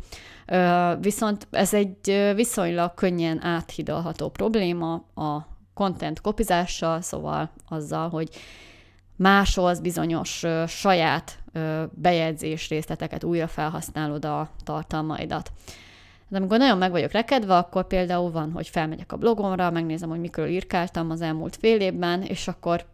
viszont 1.00 1.48
ez 1.52 1.74
egy 1.74 2.32
viszonylag 2.36 2.94
könnyen 2.94 3.44
áthidalható 3.44 4.30
probléma 4.30 4.94
a 5.16 5.48
content 5.74 6.22
kopizással, 6.22 7.02
szóval 7.02 7.52
azzal, 7.68 8.10
hogy 8.10 8.30
másolsz 9.16 9.80
bizonyos 9.80 10.46
saját 10.68 11.40
bejegyzés 11.92 12.70
részleteket, 12.70 13.24
újra 13.24 13.48
felhasználod 13.48 14.26
a 14.26 14.50
tartalmaidat. 14.64 15.52
De 16.30 16.38
amikor 16.38 16.58
nagyon 16.58 16.78
meg 16.78 16.92
vagyok 16.92 17.12
rekedve, 17.12 17.58
akkor 17.58 17.88
például 17.88 18.32
van, 18.32 18.52
hogy 18.52 18.68
felmegyek 18.68 19.12
a 19.12 19.18
blogomra, 19.18 19.72
megnézem, 19.72 20.10
hogy 20.10 20.20
mikről 20.20 20.48
írkáltam 20.48 21.10
az 21.10 21.22
elmúlt 21.22 21.56
fél 21.56 21.80
évben, 21.80 22.22
és 22.22 22.48
akkor 22.48 22.86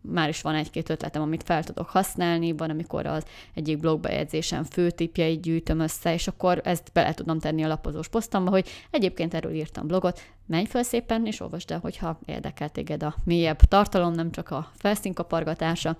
már 0.00 0.28
is 0.28 0.42
van 0.42 0.54
egy-két 0.54 0.90
ötletem, 0.90 1.22
amit 1.22 1.42
fel 1.42 1.64
tudok 1.64 1.88
használni, 1.88 2.52
van, 2.52 2.70
amikor 2.70 3.06
az 3.06 3.24
egyik 3.54 3.78
blogbejegyzésem 3.78 4.64
főtipjeit 4.64 5.40
gyűjtöm 5.40 5.80
össze, 5.80 6.12
és 6.12 6.28
akkor 6.28 6.60
ezt 6.64 6.90
bele 6.92 7.14
tudom 7.14 7.38
tenni 7.38 7.62
a 7.62 7.68
lapozós 7.68 8.08
posztamba, 8.08 8.50
hogy 8.50 8.68
egyébként 8.90 9.34
erről 9.34 9.52
írtam 9.52 9.86
blogot, 9.86 10.20
menj 10.46 10.64
fel 10.64 10.82
szépen, 10.82 11.26
és 11.26 11.40
olvasd 11.40 11.70
el, 11.70 11.78
hogyha 11.78 12.18
érdekel 12.24 12.68
téged 12.68 13.02
a 13.02 13.14
mélyebb 13.24 13.60
tartalom, 13.60 14.12
nem 14.12 14.30
csak 14.30 14.50
a 14.50 14.70
felszínkapargatása. 14.74 15.96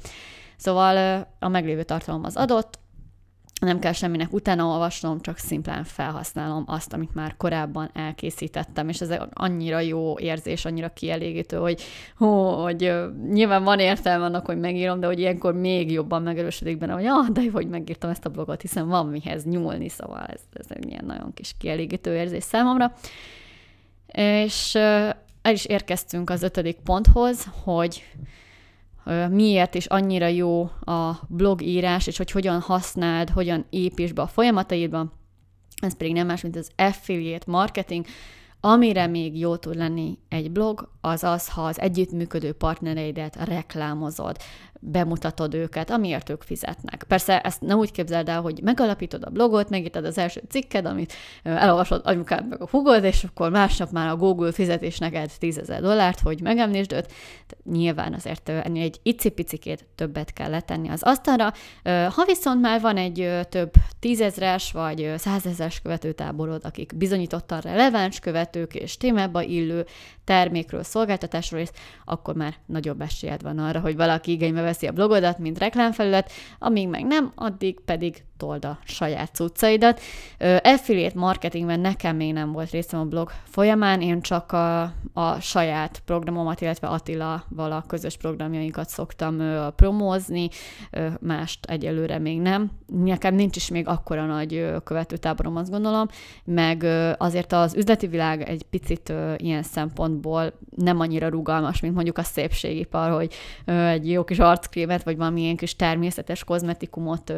Szóval 0.57 1.27
a 1.39 1.49
meglévő 1.49 1.83
tartalom 1.83 2.25
az 2.25 2.37
adott, 2.37 2.79
nem 3.67 3.79
kell 3.79 3.93
semminek 3.93 4.33
utána 4.33 4.65
olvasnom, 4.65 5.21
csak 5.21 5.39
szimplán 5.39 5.85
felhasználom 5.85 6.65
azt, 6.67 6.93
amit 6.93 7.15
már 7.15 7.37
korábban 7.37 7.91
elkészítettem, 7.95 8.89
és 8.89 9.01
ez 9.01 9.15
annyira 9.33 9.81
jó 9.81 10.19
érzés, 10.19 10.65
annyira 10.65 10.89
kielégítő, 10.89 11.57
hogy, 11.57 11.83
hó, 12.17 12.63
hogy 12.63 12.93
nyilván 13.31 13.65
van 13.65 13.79
értelme 13.79 14.25
annak, 14.25 14.47
hogy 14.47 14.59
megírom, 14.59 15.01
de 15.01 15.07
hogy 15.07 15.19
ilyenkor 15.19 15.55
még 15.55 15.91
jobban 15.91 16.23
megerősödik 16.23 16.79
benne, 16.79 16.93
hogy 16.93 17.07
ah, 17.07 17.29
de 17.29 17.43
jó, 17.43 17.51
hogy 17.51 17.69
megírtam 17.69 18.11
ezt 18.11 18.27
a 18.27 18.31
blogot, 18.31 18.61
hiszen 18.61 18.89
van 18.89 19.07
mihez 19.07 19.45
nyúlni, 19.45 19.89
szóval 19.89 20.25
ez, 20.27 20.41
ez 20.53 20.67
egy 20.69 20.89
ilyen 20.89 21.05
nagyon 21.05 21.35
kis 21.35 21.55
kielégítő 21.59 22.15
érzés 22.15 22.43
számomra. 22.43 22.95
És 24.07 24.75
el 25.43 25.53
is 25.53 25.65
érkeztünk 25.65 26.31
az 26.31 26.43
ötödik 26.43 26.77
ponthoz, 26.77 27.47
hogy 27.65 28.03
miért 29.31 29.75
is 29.75 29.87
annyira 29.87 30.27
jó 30.27 30.63
a 30.81 31.13
blogírás, 31.29 32.07
és 32.07 32.17
hogy 32.17 32.31
hogyan 32.31 32.61
használd, 32.61 33.31
hogyan 33.31 33.67
építs 33.71 34.13
be 34.13 34.23
a 34.23 34.27
folyamataidba. 34.27 35.13
Ez 35.81 35.97
pedig 35.97 36.13
nem 36.13 36.27
más, 36.27 36.43
mint 36.43 36.57
az 36.57 36.71
affiliate 36.77 37.51
marketing, 37.51 38.05
Amire 38.65 39.07
még 39.07 39.39
jó 39.39 39.57
tud 39.57 39.77
lenni 39.77 40.19
egy 40.29 40.51
blog, 40.51 40.89
az 41.01 41.25
az, 41.25 41.49
ha 41.49 41.63
az 41.63 41.81
együttműködő 41.81 42.53
partnereidet 42.53 43.37
reklámozod, 43.37 44.37
bemutatod 44.85 45.55
őket, 45.55 45.91
amiért 45.91 46.31
ők 46.31 46.43
fizetnek. 46.43 47.05
Persze 47.09 47.41
ezt 47.41 47.61
nem 47.61 47.79
úgy 47.79 47.93
képzeld 47.93 48.29
el, 48.29 48.41
hogy 48.41 48.61
megalapítod 48.63 49.25
a 49.25 49.31
blogot, 49.31 49.71
megírtad 49.71 50.05
az 50.05 50.19
első 50.19 50.43
cikked, 50.49 50.87
amit 50.87 51.13
elolvasod 51.43 52.01
anyukád 52.05 52.49
meg 52.49 52.63
a 52.63 52.69
hugod, 52.71 53.05
és 53.05 53.25
akkor 53.25 53.51
másnap 53.51 53.91
már 53.91 54.09
a 54.09 54.17
Google 54.17 54.53
fizetés 54.53 54.99
neked 54.99 55.31
10 55.39 55.59
ezer 55.59 55.81
dollárt, 55.81 56.21
hogy 56.21 56.41
megemlítsd 56.41 56.93
őt. 56.93 57.13
Nyilván 57.65 58.15
azért 58.15 58.49
ennél 58.49 58.83
egy 58.83 59.01
icipicikét 59.03 59.87
többet 59.95 60.33
kell 60.33 60.51
letenni 60.51 60.89
az 60.89 61.03
asztalra. 61.03 61.53
Ha 61.85 62.25
viszont 62.27 62.61
már 62.61 62.81
van 62.81 62.97
egy 62.97 63.31
több 63.49 63.73
tízezres 63.99 64.73
vagy 64.73 65.13
százezres 65.17 65.81
követőtáborod, 65.81 66.61
akik 66.65 66.97
bizonyítottan 66.97 67.61
releváns 67.61 68.19
követők 68.19 68.75
és 68.75 68.97
témába 68.97 69.43
illő 69.43 69.87
termékről, 70.25 70.83
szolgáltatásról, 70.83 71.61
és 71.61 71.69
akkor 72.05 72.35
már 72.35 72.55
nagyobb 72.67 73.01
esélyed 73.01 73.43
van 73.43 73.59
arra, 73.59 73.81
hogy 73.81 73.97
valaki 73.97 74.31
igénybe 74.31 74.63
veszi 74.73 74.87
a 74.87 74.93
blogodat, 74.93 75.39
mint 75.39 75.59
reklámfelület, 75.59 76.33
amíg 76.59 76.89
meg 76.89 77.05
nem, 77.05 77.33
addig 77.35 77.81
pedig 77.81 78.25
told 78.43 78.65
a 78.65 78.79
saját 78.85 79.35
cuccaidat. 79.35 80.01
Affiliate 80.63 81.19
marketingben 81.19 81.81
nekem 81.81 82.17
még 82.17 82.33
nem 82.33 82.53
volt 82.53 82.71
részem 82.71 83.01
a 83.01 83.05
blog 83.05 83.31
folyamán, 83.45 84.01
én 84.01 84.21
csak 84.21 84.53
a, 84.53 84.83
a 85.13 85.41
saját 85.41 86.03
programomat, 86.05 86.61
illetve 86.61 86.87
Attila-val 86.87 87.73
a 87.73 87.85
közös 87.87 88.17
programjainkat 88.17 88.89
szoktam 88.89 89.43
promózni, 89.77 90.49
mást 91.21 91.67
egyelőre 91.67 92.19
még 92.19 92.41
nem. 92.41 92.71
Nekem 92.87 93.35
nincs 93.35 93.57
is 93.57 93.69
még 93.69 93.89
akkora 93.89 94.27
nagy 94.27 94.73
követőtáborom, 94.85 95.57
azt 95.57 95.71
gondolom, 95.71 96.07
meg 96.45 96.87
azért 97.19 97.53
az 97.53 97.75
üzleti 97.75 98.07
világ 98.07 98.43
egy 98.43 98.63
picit 98.63 99.13
ilyen 99.37 99.63
szempontból 99.63 100.53
nem 100.77 101.01
annyira 101.01 101.29
rugalmas, 101.29 101.81
mint 101.81 101.95
mondjuk 101.95 102.19
a 102.19 102.23
szépségipar, 102.23 103.11
hogy 103.11 103.35
egy 103.65 104.11
jó 104.11 104.25
kis 104.25 104.39
arckrémet, 104.39 105.03
vagy 105.03 105.17
valamilyen 105.17 105.57
kis 105.57 105.77
természetes 105.77 106.45
kozmetikumot 106.45 107.33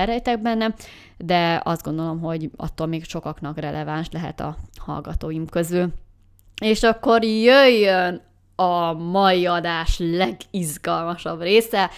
elrejtek 0.00 0.42
benne, 0.42 0.74
de 1.16 1.60
azt 1.64 1.82
gondolom, 1.82 2.20
hogy 2.20 2.50
attól 2.56 2.86
még 2.86 3.04
sokaknak 3.04 3.58
releváns 3.58 4.08
lehet 4.10 4.40
a 4.40 4.56
hallgatóim 4.76 5.46
közül. 5.46 5.88
És 6.60 6.82
akkor 6.82 7.24
jöjjön 7.24 8.22
a 8.56 8.92
mai 8.92 9.46
adás 9.46 9.98
legizgalmasabb 9.98 11.40
része, 11.40 11.90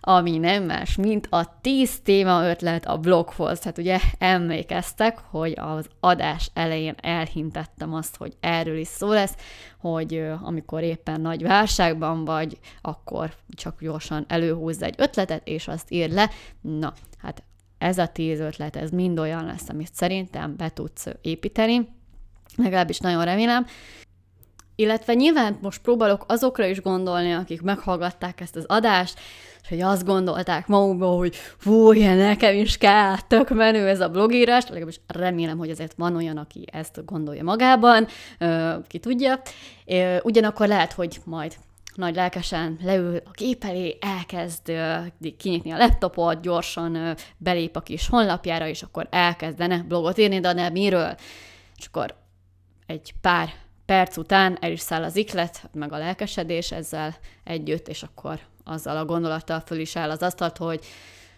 ami 0.00 0.38
nem 0.38 0.64
más, 0.64 0.96
mint 0.96 1.26
a 1.30 1.60
10 1.60 2.00
téma 2.00 2.48
ötlet 2.48 2.86
a 2.86 2.98
bloghoz. 2.98 3.62
Hát 3.62 3.78
ugye 3.78 3.98
emlékeztek, 4.18 5.18
hogy 5.18 5.54
az 5.56 5.86
adás 6.00 6.50
elején 6.54 6.94
elhintettem 7.02 7.94
azt, 7.94 8.16
hogy 8.16 8.36
erről 8.40 8.78
is 8.78 8.88
szó 8.88 9.12
lesz, 9.12 9.34
hogy 9.78 10.30
amikor 10.42 10.82
éppen 10.82 11.20
nagy 11.20 11.42
válságban 11.42 12.24
vagy, 12.24 12.58
akkor 12.80 13.34
csak 13.48 13.80
gyorsan 13.80 14.24
előhúzz 14.28 14.82
egy 14.82 14.94
ötletet, 14.98 15.48
és 15.48 15.68
azt 15.68 15.92
ír 15.92 16.10
le. 16.10 16.30
Na, 16.60 16.92
hát 17.18 17.42
ez 17.78 17.98
a 17.98 18.06
tíz 18.06 18.40
ötlet, 18.40 18.76
ez 18.76 18.90
mind 18.90 19.18
olyan 19.18 19.44
lesz, 19.44 19.68
amit 19.68 19.94
szerintem 19.94 20.56
be 20.56 20.68
tudsz 20.68 21.06
építeni, 21.20 21.88
legalábbis 22.56 22.98
nagyon 22.98 23.24
remélem, 23.24 23.66
illetve 24.74 25.14
nyilván 25.14 25.58
most 25.60 25.80
próbálok 25.82 26.24
azokra 26.28 26.66
is 26.66 26.80
gondolni, 26.82 27.32
akik 27.32 27.62
meghallgatták 27.62 28.40
ezt 28.40 28.56
az 28.56 28.64
adást, 28.64 29.20
és 29.62 29.68
hogy 29.68 29.80
azt 29.80 30.04
gondolták 30.04 30.66
magukból, 30.66 31.16
hogy 31.16 31.34
fú, 31.36 31.92
ilyen 31.92 32.16
nekem 32.16 32.54
is 32.54 32.78
kell, 32.78 33.16
tök 33.28 33.48
menő 33.48 33.88
ez 33.88 34.00
a 34.00 34.08
blogírás, 34.08 34.64
legalábbis 34.66 35.00
remélem, 35.06 35.58
hogy 35.58 35.70
azért 35.70 35.94
van 35.96 36.16
olyan, 36.16 36.36
aki 36.36 36.64
ezt 36.72 37.04
gondolja 37.04 37.42
magában, 37.42 38.06
ki 38.86 38.98
tudja. 38.98 39.40
Ugyanakkor 40.22 40.68
lehet, 40.68 40.92
hogy 40.92 41.20
majd 41.24 41.56
nagy 41.94 42.14
lelkesen 42.14 42.78
leül 42.82 43.16
a 43.16 43.30
gép 43.32 43.64
elé, 43.64 43.98
elkezd 44.00 44.72
kinyitni 45.36 45.70
a 45.70 45.76
laptopot, 45.76 46.40
gyorsan 46.40 47.14
belép 47.36 47.76
a 47.76 47.80
kis 47.80 48.08
honlapjára, 48.08 48.66
és 48.66 48.82
akkor 48.82 49.06
elkezdene 49.10 49.84
blogot 49.88 50.18
írni, 50.18 50.40
de 50.40 50.52
nem 50.52 50.72
miről. 50.72 51.14
És 51.76 51.86
akkor 51.86 52.14
egy 52.86 53.14
pár 53.20 53.52
perc 53.86 54.16
után 54.16 54.58
el 54.60 54.70
is 54.70 54.80
száll 54.80 55.02
az 55.02 55.16
iklet, 55.16 55.68
meg 55.72 55.92
a 55.92 55.98
lelkesedés 55.98 56.72
ezzel 56.72 57.16
együtt, 57.44 57.88
és 57.88 58.02
akkor 58.02 58.38
azzal 58.70 58.96
a 58.96 59.04
gondolattal 59.04 59.60
föl 59.60 59.78
is 59.78 59.96
áll 59.96 60.10
az 60.10 60.22
asztalt, 60.22 60.56
hogy 60.56 60.84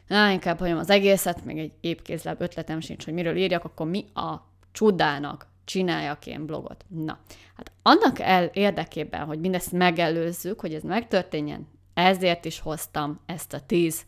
na, 0.07 0.31
inkább 0.31 0.59
hagyom 0.59 0.79
az 0.79 0.91
egészet, 0.91 1.45
még 1.45 1.59
egy 1.59 1.73
épkézláb 1.81 2.41
ötletem 2.41 2.81
sincs, 2.81 3.05
hogy 3.05 3.15
miről 3.15 3.37
írjak, 3.37 3.65
akkor 3.65 3.87
mi 3.87 4.05
a 4.15 4.35
csudának 4.73 5.47
csináljak 5.65 6.27
én 6.27 6.47
blogot. 6.47 6.85
Na, 6.89 7.19
hát 7.57 7.73
annak 7.83 8.19
el 8.19 8.45
érdekében, 8.45 9.25
hogy 9.25 9.41
mindezt 9.41 9.73
megelőzzük, 9.73 10.61
hogy 10.61 10.75
ez 10.75 10.83
megtörténjen, 10.83 11.69
ezért 11.95 12.45
is 12.45 12.61
hoztam 12.61 13.21
ezt 13.27 13.53
a 13.53 13.61
tíz 13.61 14.05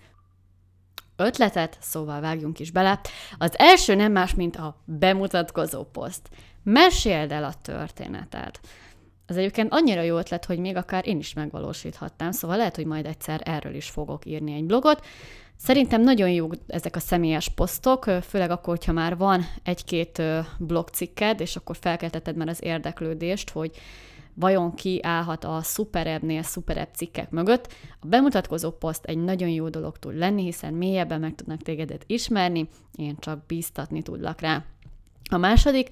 ötletet, 1.16 1.76
szóval 1.80 2.20
vágjunk 2.20 2.58
is 2.58 2.70
bele. 2.70 3.00
Az 3.38 3.58
első 3.58 3.94
nem 3.94 4.12
más, 4.12 4.34
mint 4.34 4.56
a 4.56 4.82
bemutatkozó 4.84 5.84
poszt. 5.84 6.28
Meséld 6.62 7.32
el 7.32 7.44
a 7.44 7.54
történetet. 7.62 8.60
Az 9.26 9.36
egyébként 9.36 9.72
annyira 9.72 10.02
jó 10.02 10.16
ötlet, 10.16 10.44
hogy 10.44 10.58
még 10.58 10.76
akár 10.76 11.08
én 11.08 11.18
is 11.18 11.34
megvalósíthatnám, 11.34 12.30
szóval 12.30 12.56
lehet, 12.56 12.76
hogy 12.76 12.86
majd 12.86 13.06
egyszer 13.06 13.40
erről 13.44 13.74
is 13.74 13.90
fogok 13.90 14.26
írni 14.26 14.54
egy 14.54 14.64
blogot. 14.64 15.06
Szerintem 15.56 16.00
nagyon 16.00 16.30
jók 16.30 16.54
ezek 16.66 16.96
a 16.96 17.00
személyes 17.00 17.48
posztok, 17.48 18.04
főleg 18.04 18.50
akkor, 18.50 18.76
hogyha 18.76 18.92
már 18.92 19.16
van 19.16 19.44
egy-két 19.62 20.22
blogcikked, 20.58 21.40
és 21.40 21.56
akkor 21.56 21.76
felkelteted 21.80 22.36
már 22.36 22.48
az 22.48 22.58
érdeklődést, 22.62 23.50
hogy 23.50 23.70
vajon 24.34 24.74
ki 24.74 25.00
állhat 25.02 25.44
a 25.44 25.60
szuperebbnél 25.62 26.42
szuperebb 26.42 26.88
cikkek 26.94 27.30
mögött. 27.30 27.72
A 28.00 28.06
bemutatkozó 28.06 28.70
poszt 28.70 29.04
egy 29.04 29.18
nagyon 29.18 29.48
jó 29.48 29.68
dolog 29.68 29.98
tud 29.98 30.18
lenni, 30.18 30.42
hiszen 30.42 30.74
mélyebben 30.74 31.20
meg 31.20 31.34
tudnak 31.34 31.62
tégedet 31.62 32.04
ismerni, 32.06 32.68
én 32.96 33.16
csak 33.18 33.46
bíztatni 33.46 34.02
tudlak 34.02 34.40
rá. 34.40 34.64
A 35.30 35.36
második, 35.36 35.88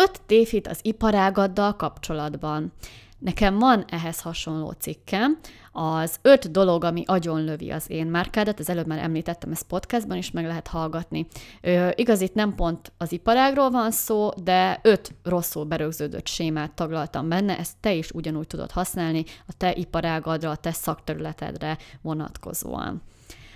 öt 0.00 0.20
tévhit 0.26 0.68
az 0.68 0.78
iparágaddal 0.82 1.76
kapcsolatban. 1.76 2.72
Nekem 3.18 3.58
van 3.58 3.84
ehhez 3.88 4.20
hasonló 4.20 4.70
cikkem, 4.70 5.38
az 5.72 6.16
öt 6.22 6.50
dolog, 6.50 6.84
ami 6.84 7.02
agyonlövi 7.06 7.70
az 7.70 7.90
én 7.90 8.06
márkádat, 8.06 8.58
az 8.58 8.68
előbb 8.68 8.86
már 8.86 8.98
említettem, 8.98 9.52
ezt 9.52 9.66
podcastban 9.66 10.16
is 10.16 10.30
meg 10.30 10.46
lehet 10.46 10.66
hallgatni. 10.66 11.26
Ö, 11.60 11.88
igaz, 11.94 12.20
itt 12.20 12.34
nem 12.34 12.54
pont 12.54 12.92
az 12.98 13.12
iparágról 13.12 13.70
van 13.70 13.90
szó, 13.90 14.30
de 14.42 14.80
öt 14.82 15.14
rosszul 15.22 15.64
berögződött 15.64 16.26
sémát 16.26 16.74
taglaltam 16.74 17.28
benne, 17.28 17.58
ezt 17.58 17.76
te 17.80 17.92
is 17.92 18.10
ugyanúgy 18.10 18.46
tudod 18.46 18.70
használni 18.70 19.24
a 19.46 19.52
te 19.56 19.74
iparágadra, 19.74 20.50
a 20.50 20.56
te 20.56 20.72
szakterületedre 20.72 21.78
vonatkozóan. 22.02 23.02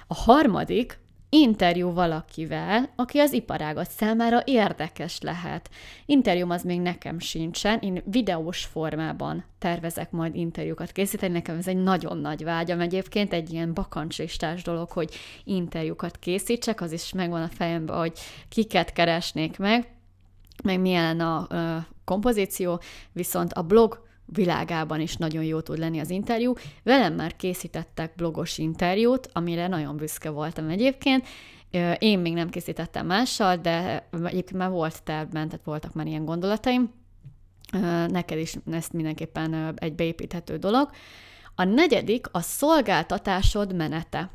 A 0.07 0.15
harmadik, 0.15 0.99
interjú 1.35 1.93
valakivel, 1.93 2.91
aki 2.97 3.19
az 3.19 3.33
iparágat 3.33 3.91
számára 3.91 4.43
érdekes 4.45 5.21
lehet. 5.21 5.71
Interjúm 6.07 6.51
az 6.51 6.63
még 6.63 6.81
nekem 6.81 7.19
sincsen, 7.19 7.79
én 7.79 8.03
videós 8.05 8.65
formában 8.65 9.45
tervezek 9.59 10.11
majd 10.11 10.35
interjúkat 10.35 10.93
készíteni, 10.93 11.33
nekem 11.33 11.57
ez 11.57 11.69
egy 11.69 11.83
nagyon 11.83 12.19
nagy 12.19 12.45
vágyam 12.45 12.81
egyébként, 12.81 13.33
egy 13.33 13.53
ilyen 13.53 13.75
bakancslistás 13.75 14.63
dolog, 14.63 14.91
hogy 14.91 15.15
interjúkat 15.45 16.17
készítsek, 16.17 16.81
az 16.81 16.93
is 16.93 17.13
megvan 17.13 17.43
a 17.43 17.49
fejemben, 17.49 17.97
hogy 17.97 18.13
kiket 18.49 18.93
keresnék 18.93 19.59
meg, 19.59 19.89
meg 20.63 20.81
milyen 20.81 21.21
a 21.21 21.47
ö, 21.51 21.77
kompozíció, 22.05 22.81
viszont 23.13 23.53
a 23.53 23.63
blog 23.63 24.04
világában 24.25 25.01
is 25.01 25.17
nagyon 25.17 25.45
jó 25.45 25.61
tud 25.61 25.79
lenni 25.79 25.99
az 26.01 26.11
interjú. 26.11 26.53
Velem 26.83 27.15
már 27.15 27.37
készítettek 27.37 28.13
blogos 28.17 28.59
interjút, 28.59 29.29
amire 29.33 29.67
nagyon 29.67 29.97
büszke 29.97 30.31
voltam 30.31 30.69
egyébként. 30.69 31.27
Én 31.99 32.19
még 32.19 32.33
nem 32.33 32.51
készítettem 32.51 33.07
mással, 33.07 33.57
de 33.57 34.09
egyébként 34.11 34.59
már 34.59 34.71
volt 34.71 35.03
tervben, 35.03 35.49
tehát 35.49 35.65
voltak 35.65 35.93
már 35.93 36.07
ilyen 36.07 36.25
gondolataim. 36.25 36.91
Neked 38.09 38.39
is 38.39 38.55
ezt 38.71 38.93
mindenképpen 38.93 39.75
egy 39.77 39.95
beépíthető 39.95 40.57
dolog. 40.57 40.91
A 41.55 41.65
negyedik 41.65 42.27
a 42.33 42.41
szolgáltatásod 42.41 43.75
menete 43.75 44.31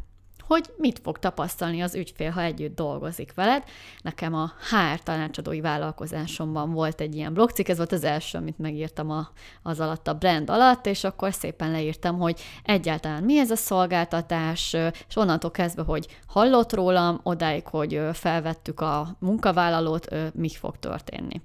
hogy 0.49 0.73
mit 0.77 0.99
fog 1.03 1.19
tapasztalni 1.19 1.81
az 1.81 1.95
ügyfél, 1.95 2.29
ha 2.29 2.41
együtt 2.41 2.75
dolgozik 2.75 3.33
veled. 3.33 3.63
Nekem 4.01 4.33
a 4.33 4.51
HR 4.69 4.99
tanácsadói 5.03 5.61
vállalkozásomban 5.61 6.71
volt 6.71 7.01
egy 7.01 7.15
ilyen 7.15 7.33
blogcikk, 7.33 7.67
ez 7.67 7.77
volt 7.77 7.91
az 7.91 8.03
első, 8.03 8.37
amit 8.37 8.57
megírtam 8.57 9.09
a, 9.09 9.29
az 9.63 9.79
alatt 9.79 10.07
a 10.07 10.13
brand 10.13 10.49
alatt, 10.49 10.85
és 10.85 11.03
akkor 11.03 11.33
szépen 11.33 11.71
leírtam, 11.71 12.19
hogy 12.19 12.41
egyáltalán 12.63 13.23
mi 13.23 13.37
ez 13.37 13.51
a 13.51 13.55
szolgáltatás, 13.55 14.73
és 15.07 15.15
onnantól 15.15 15.51
kezdve, 15.51 15.83
hogy 15.83 16.19
hallott 16.27 16.73
rólam, 16.73 17.19
odáig, 17.23 17.67
hogy 17.67 18.01
felvettük 18.13 18.79
a 18.79 19.15
munkavállalót, 19.19 20.07
mi 20.33 20.49
fog 20.49 20.77
történni. 20.79 21.41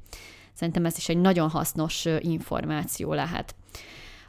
Szerintem 0.55 0.85
ez 0.85 0.97
is 0.97 1.09
egy 1.09 1.21
nagyon 1.21 1.51
hasznos 1.51 2.05
információ 2.19 3.13
lehet. 3.13 3.55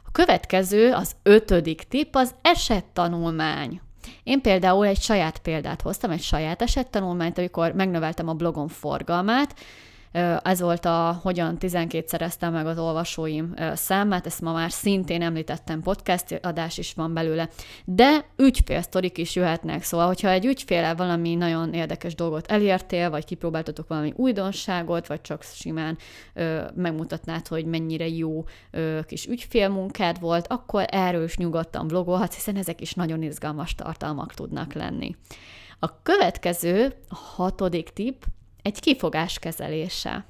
A 0.04 0.10
következő, 0.12 0.92
az 0.92 1.16
ötödik 1.22 1.82
tip, 1.82 2.14
az 2.14 2.34
esettanulmány. 2.42 3.80
Én 4.22 4.40
például 4.40 4.86
egy 4.86 5.00
saját 5.00 5.38
példát 5.38 5.82
hoztam, 5.82 6.10
egy 6.10 6.22
saját 6.22 6.62
esettanulmányt, 6.62 7.38
amikor 7.38 7.72
megnöveltem 7.72 8.28
a 8.28 8.34
blogom 8.34 8.68
forgalmát, 8.68 9.54
ez 10.42 10.60
volt 10.60 10.84
a 10.84 11.18
hogyan 11.22 11.58
12 11.58 12.06
szereztem 12.06 12.52
meg 12.52 12.66
az 12.66 12.78
olvasóim 12.78 13.54
számát, 13.74 14.26
ezt 14.26 14.40
ma 14.40 14.52
már 14.52 14.70
szintén 14.70 15.22
említettem, 15.22 15.82
podcast 15.82 16.40
adás 16.42 16.78
is 16.78 16.92
van 16.94 17.14
belőle, 17.14 17.48
de 17.84 18.24
ügyfélsztorik 18.36 19.18
is 19.18 19.34
jöhetnek, 19.34 19.82
szóval, 19.82 20.06
hogyha 20.06 20.28
egy 20.28 20.46
ügyféle 20.46 20.94
valami 20.94 21.34
nagyon 21.34 21.72
érdekes 21.72 22.14
dolgot 22.14 22.46
elértél, 22.46 23.10
vagy 23.10 23.24
kipróbáltatok 23.24 23.88
valami 23.88 24.12
újdonságot, 24.16 25.06
vagy 25.06 25.20
csak 25.20 25.42
simán 25.42 25.98
ö, 26.34 26.62
megmutatnád, 26.74 27.46
hogy 27.46 27.64
mennyire 27.64 28.08
jó 28.08 28.44
ö, 28.70 29.00
kis 29.06 29.26
ügyfélmunkád 29.26 30.20
volt, 30.20 30.46
akkor 30.46 30.84
erről 30.90 31.24
is 31.24 31.36
nyugodtan 31.36 31.86
blogolhatsz, 31.86 32.34
hiszen 32.34 32.56
ezek 32.56 32.80
is 32.80 32.94
nagyon 32.94 33.22
izgalmas 33.22 33.74
tartalmak 33.74 34.34
tudnak 34.34 34.72
lenni. 34.72 35.16
A 35.78 36.02
következő, 36.02 36.94
a 37.08 37.14
hatodik 37.14 37.90
tip, 37.90 38.24
egy 38.66 38.80
kifogás 38.80 39.38
kezelése 39.38 40.24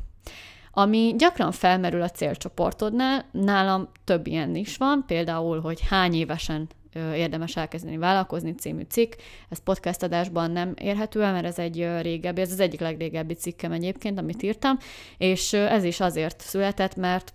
ami 0.78 1.14
gyakran 1.18 1.52
felmerül 1.52 2.02
a 2.02 2.10
célcsoportodnál, 2.10 3.24
nálam 3.32 3.88
több 4.04 4.26
ilyen 4.26 4.54
is 4.54 4.76
van, 4.76 5.04
például, 5.06 5.60
hogy 5.60 5.80
hány 5.88 6.14
évesen 6.14 6.68
érdemes 7.14 7.56
elkezdeni 7.56 7.96
vállalkozni 7.96 8.54
című 8.54 8.82
cikk. 8.88 9.12
Ez 9.48 9.58
podcast 9.58 10.02
adásban 10.02 10.50
nem 10.50 10.74
érhető 10.78 11.22
el, 11.22 11.32
mert 11.32 11.44
ez 11.44 11.58
egy 11.58 11.88
régebbi, 12.00 12.40
ez 12.40 12.52
az 12.52 12.60
egyik 12.60 12.80
legrégebbi 12.80 13.34
cikkem 13.34 13.72
egyébként, 13.72 14.18
amit 14.18 14.42
írtam, 14.42 14.78
és 15.18 15.52
ez 15.52 15.84
is 15.84 16.00
azért 16.00 16.40
született, 16.40 16.96
mert 16.96 17.32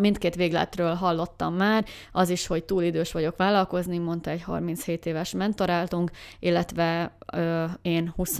Mindkét 0.00 0.34
végletről 0.34 0.94
hallottam 0.94 1.54
már, 1.54 1.84
az 2.12 2.28
is, 2.28 2.46
hogy 2.46 2.64
túl 2.64 2.82
idős 2.82 3.12
vagyok 3.12 3.36
vállalkozni, 3.36 3.98
mondta 3.98 4.30
egy 4.30 4.42
37 4.42 5.06
éves 5.06 5.32
mentoráltunk, 5.32 6.10
illetve 6.38 7.16
ö, 7.32 7.64
én 7.82 8.12
20 8.16 8.38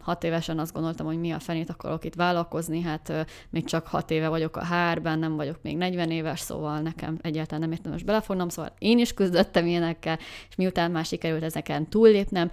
hat 0.00 0.24
évesen 0.24 0.58
azt 0.58 0.72
gondoltam, 0.72 1.06
hogy 1.06 1.18
mi 1.18 1.30
a 1.30 1.38
fenét 1.38 1.70
akarok 1.70 2.04
itt 2.04 2.14
vállalkozni, 2.14 2.80
hát 2.80 3.26
még 3.50 3.64
csak 3.64 3.86
hat 3.86 4.10
éve 4.10 4.28
vagyok 4.28 4.56
a 4.56 4.66
HR-ben, 4.66 5.18
nem 5.18 5.36
vagyok 5.36 5.58
még 5.62 5.76
40 5.76 6.10
éves, 6.10 6.40
szóval 6.40 6.80
nekem 6.80 7.18
egyáltalán 7.22 7.60
nem 7.60 7.72
értem 7.72 7.92
most 7.92 8.04
belefognom, 8.04 8.48
szóval 8.48 8.72
én 8.78 8.98
is 8.98 9.14
küzdöttem 9.14 9.66
ilyenekkel, 9.66 10.18
és 10.48 10.54
miután 10.56 10.90
már 10.90 11.04
sikerült 11.04 11.42
ezeken 11.42 11.88
túllépnem, 11.88 12.50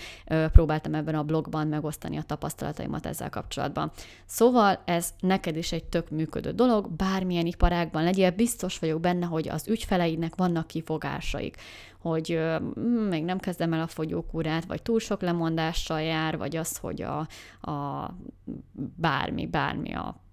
próbáltam 0.52 0.94
ebben 0.94 1.16
a 1.16 1.24
blogban 1.24 1.68
megosztani 1.68 2.18
a 2.18 2.24
tapasztalataimat 2.24 3.06
ezzel 3.06 3.30
kapcsolatban. 3.30 3.92
Szóval 4.26 4.82
ez 4.86 5.14
neked 5.20 5.58
is 5.58 5.72
egy 5.72 5.84
tök 5.84 6.10
működő 6.10 6.52
dolog, 6.52 6.90
bármilyen 6.92 7.46
iparágban 7.46 8.04
legyél, 8.04 8.32
biztos 8.32 8.80
vagyok 8.80 9.00
benne, 9.00 9.26
hogy 9.26 9.50
az 9.50 9.68
ügyfeleidnek 9.68 10.36
vannak 10.36 10.68
kifogásaik 10.68 11.58
hogy 12.08 12.40
mm, 12.80 13.08
még 13.08 13.24
nem 13.24 13.40
kezdem 13.40 13.74
el 13.74 13.82
a 13.82 13.88
fogyókúrát, 13.88 14.66
vagy 14.66 14.82
túl 14.82 15.00
sok 15.00 15.22
lemondással 15.22 16.02
jár, 16.02 16.38
vagy 16.38 16.56
az, 16.56 16.78
hogy 16.78 17.02
a, 17.02 17.28
a 17.72 18.14
bármi, 18.96 19.48
bármi 19.48 19.94
a 19.94 20.26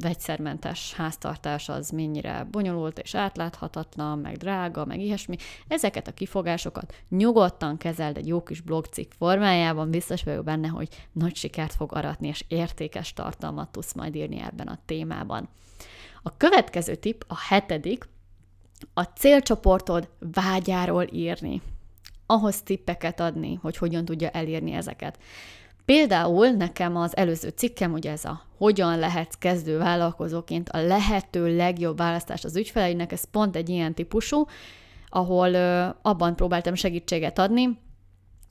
vegyszermentes 0.00 0.94
háztartás 0.94 1.68
az 1.68 1.90
mennyire 1.90 2.46
bonyolult 2.50 2.98
és 2.98 3.14
átláthatatlan, 3.14 4.18
meg 4.18 4.36
drága, 4.36 4.84
meg 4.84 5.00
ilyesmi. 5.00 5.36
Ezeket 5.68 6.08
a 6.08 6.12
kifogásokat 6.12 6.94
nyugodtan 7.08 7.76
kezeld 7.76 8.16
egy 8.16 8.26
jó 8.26 8.42
kis 8.42 8.60
blogcikk 8.60 9.12
formájában, 9.12 9.90
biztos 9.90 10.22
vagyok 10.22 10.44
benne, 10.44 10.68
hogy 10.68 10.88
nagy 11.12 11.36
sikert 11.36 11.74
fog 11.74 11.94
aratni, 11.94 12.28
és 12.28 12.44
értékes 12.48 13.12
tartalmat 13.12 13.72
tudsz 13.72 13.94
majd 13.94 14.14
írni 14.14 14.40
ebben 14.40 14.66
a 14.66 14.78
témában. 14.84 15.48
A 16.22 16.36
következő 16.36 16.94
tipp, 16.94 17.20
a 17.26 17.38
hetedik, 17.48 18.08
a 18.94 19.02
célcsoportod 19.02 20.08
vágyáról 20.32 21.06
írni. 21.12 21.62
Ahhoz 22.26 22.62
tippeket 22.62 23.20
adni, 23.20 23.58
hogy 23.62 23.76
hogyan 23.76 24.04
tudja 24.04 24.28
elérni 24.28 24.72
ezeket. 24.72 25.18
Például 25.84 26.48
nekem 26.48 26.96
az 26.96 27.16
előző 27.16 27.48
cikkem, 27.48 27.92
ugye 27.92 28.10
ez 28.10 28.24
a 28.24 28.42
hogyan 28.56 28.98
lehet 28.98 29.38
kezdő 29.38 29.78
vállalkozóként 29.78 30.68
a 30.68 30.80
lehető 30.80 31.56
legjobb 31.56 31.96
választás 31.96 32.44
az 32.44 32.56
ügyfeleinek, 32.56 33.12
ez 33.12 33.24
pont 33.30 33.56
egy 33.56 33.68
ilyen 33.68 33.94
típusú, 33.94 34.44
ahol 35.08 35.54
abban 36.02 36.36
próbáltam 36.36 36.74
segítséget 36.74 37.38
adni, 37.38 37.78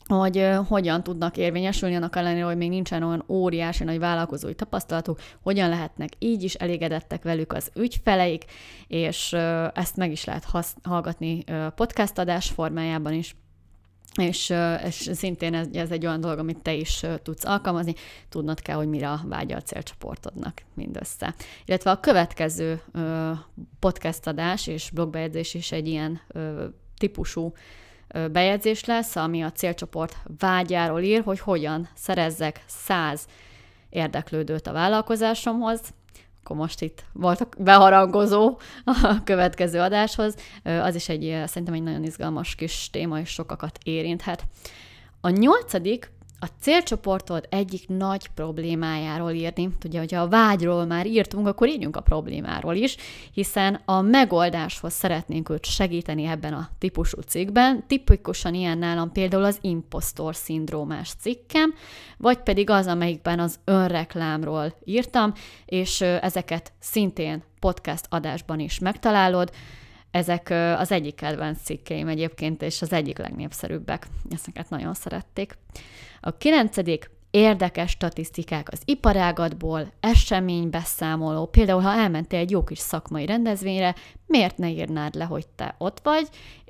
hogy 0.06 0.50
hogyan 0.68 1.04
tudnak 1.04 1.38
érvényesülni, 1.38 1.96
annak 1.96 2.16
ellenére, 2.16 2.46
hogy 2.46 2.58
még 2.58 2.70
nincsen 2.70 3.04
olyan 3.04 3.24
óriási 3.28 3.84
nagy 3.84 4.00
vállalkozói 4.00 4.56
tapasztalatuk, 4.56 5.20
hogyan 5.42 5.70
lehetnek 5.70 6.10
így 6.20 6.44
is 6.44 6.54
elégedettek 6.54 7.24
velük 7.24 7.54
az 7.54 7.72
ügyfeleik, 7.76 8.46
és 8.88 9.34
ezt 9.74 9.96
meg 9.96 10.12
is 10.12 10.24
lehet 10.24 10.44
hasz- 10.44 10.78
hallgatni 10.84 11.44
podcast 11.76 12.18
adás 12.18 12.50
formájában 12.50 13.14
is 13.14 13.36
és, 14.16 14.54
és 14.86 15.10
szintén 15.14 15.54
ez, 15.54 15.68
ez 15.74 15.92
egy 15.92 16.06
olyan 16.06 16.22
dolog, 16.22 16.40
amit 16.40 16.62
te 16.62 16.74
is 16.74 17.06
tudsz 17.24 17.46
alkalmazni, 17.46 17.94
tudnod 18.30 18.62
kell, 18.62 18.76
hogy 18.76 18.88
mire 18.88 19.20
vágya 19.26 19.56
a 19.56 19.62
célcsoportodnak 19.62 20.62
mindössze. 20.74 21.36
Illetve 21.66 21.92
a 21.92 22.00
következő 22.00 22.82
podcast 23.80 24.28
adás 24.28 24.68
és 24.68 24.90
blogbejegyzés 24.90 25.54
is 25.54 25.72
egy 25.72 25.88
ilyen 25.88 26.22
típusú 26.98 27.54
bejegyzés 28.32 28.86
lesz, 28.86 29.16
ami 29.16 29.42
a 29.42 29.52
célcsoport 29.52 30.18
vágyáról 30.40 31.02
ír, 31.02 31.24
hogy 31.24 31.40
hogyan 31.40 31.90
szerezzek 31.96 32.64
száz 32.68 33.26
érdeklődőt 33.90 34.68
a 34.68 34.72
vállalkozásomhoz, 34.72 35.82
akkor 36.44 36.56
most 36.56 36.82
itt 36.82 37.04
voltak 37.14 37.56
beharangozó 37.58 38.60
a 38.86 39.24
következő 39.24 39.80
adáshoz. 39.80 40.36
Az 40.64 40.96
is 40.96 41.10
egy, 41.10 41.44
szerintem 41.46 41.74
egy 41.74 41.84
nagyon 41.84 42.04
izgalmas 42.04 42.56
kis 42.56 42.90
téma, 42.90 43.20
és 43.20 43.30
sokakat 43.30 43.78
érinthet. 43.84 44.44
A 45.22 45.30
nyolcadik 45.30 46.12
a 46.44 46.48
célcsoportod 46.62 47.48
egyik 47.50 47.88
nagy 47.88 48.28
problémájáról 48.28 49.32
írni. 49.32 49.70
Ugye, 49.86 50.00
hogyha 50.00 50.22
a 50.22 50.28
vágyról 50.28 50.86
már 50.86 51.08
írtunk, 51.08 51.48
akkor 51.48 51.68
írjunk 51.68 51.96
a 51.96 52.02
problémáról 52.02 52.76
is, 52.76 52.96
hiszen 53.34 53.82
a 53.86 54.02
megoldáshoz 54.02 54.94
szeretnénk 54.94 55.50
őt 55.50 55.66
segíteni 55.66 56.26
ebben 56.26 56.54
a 56.54 56.70
típusú 56.78 57.22
cikkben. 57.22 57.84
Tipikusan 57.88 58.54
ilyen 58.54 58.78
nálam 58.78 59.12
például 59.12 59.44
az 59.44 59.58
impostor 59.62 60.36
szindrómás 60.36 61.14
cikkem, 61.20 61.74
vagy 62.18 62.38
pedig 62.38 62.70
az, 62.70 62.88
amelyikben 62.88 63.40
az 63.40 63.60
önreklámról 63.66 64.76
írtam, 64.84 65.34
és 65.66 66.02
ezeket 66.02 66.74
szintén 66.80 67.44
podcast 67.60 68.06
adásban 68.10 68.60
is 68.60 68.80
megtalálod. 68.80 69.52
Ezek 70.14 70.50
az 70.78 70.92
egyik 70.92 71.16
kedvenc 71.16 71.62
cikkeim 71.64 72.08
egyébként, 72.08 72.62
és 72.62 72.82
az 72.82 72.94
egyik 72.94 73.18
legnépszerűbbek. 73.18 74.08
Ezeket 74.30 74.70
nagyon 74.70 74.94
szerették. 74.94 75.58
A 76.22 76.38
kilencedik 76.38 77.10
érdekes 77.32 77.92
statisztikák 77.92 78.72
az 78.72 78.82
iparágatból, 78.86 79.92
eseménybeszámoló, 80.00 81.46
például 81.46 81.82
ha 81.82 81.92
elmentél 81.92 82.40
egy 82.40 82.52
jó 82.52 82.64
kis 82.64 82.80
szakmai 82.80 83.26
rendezvényre, 83.26 83.96
miért 84.26 84.58
ne 84.58 84.70
írnád 84.70 85.16
le, 85.16 85.24
hogy 85.24 85.48
te 85.48 85.76
ott 85.78 86.00
vagy, 86.04 86.28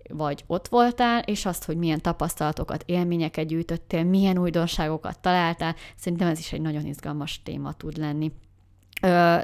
vagy 0.10 0.44
ott 0.48 0.68
voltál, 0.68 1.22
és 1.22 1.46
azt, 1.46 1.66
hogy 1.66 1.78
milyen 1.78 2.02
tapasztalatokat, 2.02 2.84
élményeket 2.86 3.48
gyűjtöttél, 3.48 4.04
milyen 4.04 4.38
újdonságokat 4.38 5.20
találtál, 5.20 5.76
szerintem 5.96 6.28
ez 6.28 6.40
is 6.40 6.52
egy 6.54 6.62
nagyon 6.62 6.86
izgalmas 6.86 7.42
téma 7.44 7.74
tud 7.74 7.98
lenni 7.98 8.32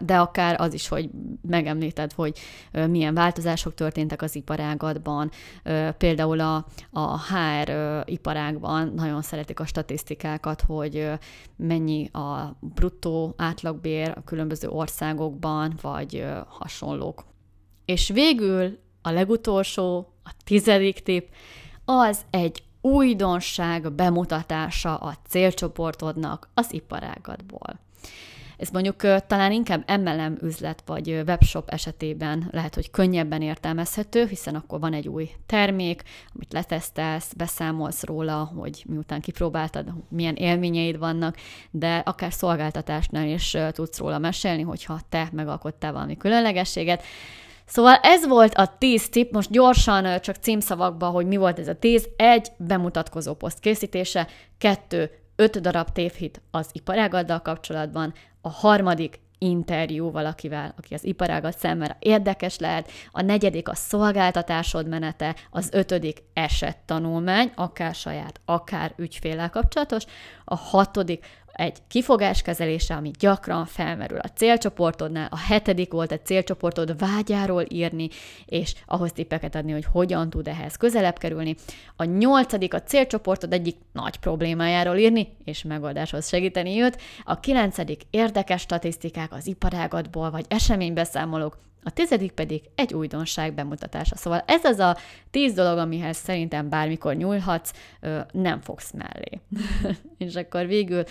de 0.01 0.17
akár 0.17 0.61
az 0.61 0.73
is, 0.73 0.87
hogy 0.87 1.09
megemlíted, 1.41 2.13
hogy 2.13 2.39
milyen 2.89 3.13
változások 3.13 3.73
történtek 3.73 4.21
az 4.21 4.35
iparágatban. 4.35 5.31
Például 5.97 6.39
a, 6.39 6.65
a 6.91 7.19
HR 7.19 7.71
iparágban 8.05 8.93
nagyon 8.95 9.21
szeretik 9.21 9.59
a 9.59 9.65
statisztikákat, 9.65 10.61
hogy 10.61 11.11
mennyi 11.55 12.09
a 12.11 12.57
bruttó 12.59 13.33
átlagbér 13.37 14.13
a 14.15 14.23
különböző 14.23 14.67
országokban, 14.67 15.77
vagy 15.81 16.25
hasonlók. 16.47 17.25
És 17.85 18.09
végül 18.09 18.79
a 19.01 19.11
legutolsó, 19.11 20.13
a 20.23 20.31
tizedik 20.45 20.99
tipp, 20.99 21.27
az 21.85 22.21
egy 22.29 22.63
újdonság 22.81 23.91
bemutatása 23.91 24.95
a 24.95 25.15
célcsoportodnak 25.27 26.49
az 26.53 26.73
iparágatból. 26.73 27.79
Ez 28.59 28.69
mondjuk 28.69 28.95
talán 29.27 29.51
inkább 29.51 29.91
MLM 29.99 30.37
üzlet 30.41 30.83
vagy 30.85 31.09
webshop 31.27 31.69
esetében 31.69 32.47
lehet, 32.51 32.75
hogy 32.75 32.91
könnyebben 32.91 33.41
értelmezhető, 33.41 34.25
hiszen 34.25 34.55
akkor 34.55 34.79
van 34.79 34.93
egy 34.93 35.07
új 35.07 35.29
termék, 35.45 36.03
amit 36.35 36.53
letesztelsz, 36.53 37.33
beszámolsz 37.33 38.03
róla, 38.03 38.51
hogy 38.55 38.83
miután 38.87 39.21
kipróbáltad, 39.21 39.93
milyen 40.09 40.35
élményeid 40.35 40.97
vannak, 40.97 41.37
de 41.71 41.97
akár 41.97 42.33
szolgáltatásnál 42.33 43.27
is 43.27 43.57
tudsz 43.71 43.97
róla 43.97 44.17
mesélni, 44.17 44.61
hogyha 44.61 44.99
te 45.09 45.29
megalkottál 45.31 45.93
valami 45.93 46.17
különlegességet. 46.17 47.03
Szóval 47.65 47.95
ez 47.95 48.27
volt 48.27 48.53
a 48.53 48.75
10 48.77 49.09
tipp, 49.09 49.33
most 49.33 49.51
gyorsan 49.51 50.21
csak 50.21 50.35
címszavakba, 50.35 51.07
hogy 51.07 51.25
mi 51.25 51.37
volt 51.37 51.59
ez 51.59 51.67
a 51.67 51.75
10. 51.75 52.09
Egy, 52.15 52.47
bemutatkozó 52.57 53.33
poszt 53.33 53.59
készítése, 53.59 54.27
kettő, 54.57 55.11
öt 55.39 55.61
darab 55.61 55.89
tévhit 55.89 56.41
az 56.51 56.69
iparágaddal 56.71 57.41
kapcsolatban, 57.41 58.13
a 58.41 58.49
harmadik 58.49 59.19
interjú 59.39 60.11
valakivel, 60.11 60.73
aki 60.77 60.93
az 60.93 61.03
iparágat 61.03 61.57
számára 61.57 61.95
érdekes 61.99 62.57
lehet, 62.57 62.91
a 63.11 63.21
negyedik 63.21 63.69
a 63.69 63.75
szolgáltatásod 63.75 64.87
menete, 64.87 65.35
az 65.49 65.69
ötödik 65.71 66.23
esettanulmány, 66.33 67.51
akár 67.55 67.95
saját, 67.95 68.39
akár 68.45 68.93
ügyféllel 68.97 69.49
kapcsolatos, 69.49 70.03
a 70.45 70.55
hatodik 70.55 71.25
egy 71.59 71.77
kifogás 71.87 72.41
kezelése, 72.41 72.95
ami 72.95 73.11
gyakran 73.19 73.65
felmerül 73.65 74.17
a 74.17 74.27
célcsoportodnál, 74.27 75.27
a 75.31 75.37
hetedik 75.37 75.91
volt 75.91 76.11
a 76.11 76.19
célcsoportod 76.19 76.97
vágyáról 76.97 77.65
írni, 77.69 78.09
és 78.45 78.73
ahhoz 78.85 79.11
tippeket 79.11 79.55
adni, 79.55 79.71
hogy 79.71 79.85
hogyan 79.91 80.29
tud 80.29 80.47
ehhez 80.47 80.75
közelebb 80.75 81.17
kerülni. 81.17 81.55
A 81.95 82.03
nyolcadik 82.03 82.73
a 82.73 82.83
célcsoportod 82.83 83.53
egyik 83.53 83.75
nagy 83.91 84.17
problémájáról 84.17 84.95
írni, 84.95 85.35
és 85.43 85.63
megoldáshoz 85.63 86.27
segíteni 86.27 86.81
őt. 86.81 87.01
A 87.23 87.39
kilencedik 87.39 88.01
érdekes 88.09 88.61
statisztikák 88.61 89.33
az 89.33 89.47
iparágatból, 89.47 90.31
vagy 90.31 90.45
eseménybeszámolók, 90.47 91.57
a 91.83 91.91
tizedik 91.91 92.31
pedig 92.31 92.61
egy 92.75 92.93
újdonság 92.93 93.53
bemutatása. 93.53 94.15
Szóval 94.15 94.43
ez 94.47 94.63
az 94.63 94.79
a 94.79 94.97
tíz 95.31 95.53
dolog, 95.53 95.77
amihez 95.77 96.17
szerintem 96.17 96.69
bármikor 96.69 97.15
nyúlhatsz, 97.15 97.71
nem 98.31 98.61
fogsz 98.61 98.91
mellé. 98.91 99.41
és 100.27 100.35
akkor 100.35 100.65
végül 100.65 101.03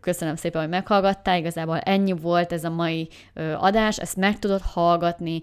köszönöm 0.00 0.36
szépen, 0.36 0.60
hogy 0.60 0.70
meghallgattál, 0.70 1.38
igazából 1.38 1.78
ennyi 1.78 2.12
volt 2.12 2.52
ez 2.52 2.64
a 2.64 2.70
mai 2.70 3.08
adás, 3.58 3.98
ezt 3.98 4.16
meg 4.16 4.38
tudod 4.38 4.60
hallgatni 4.60 5.40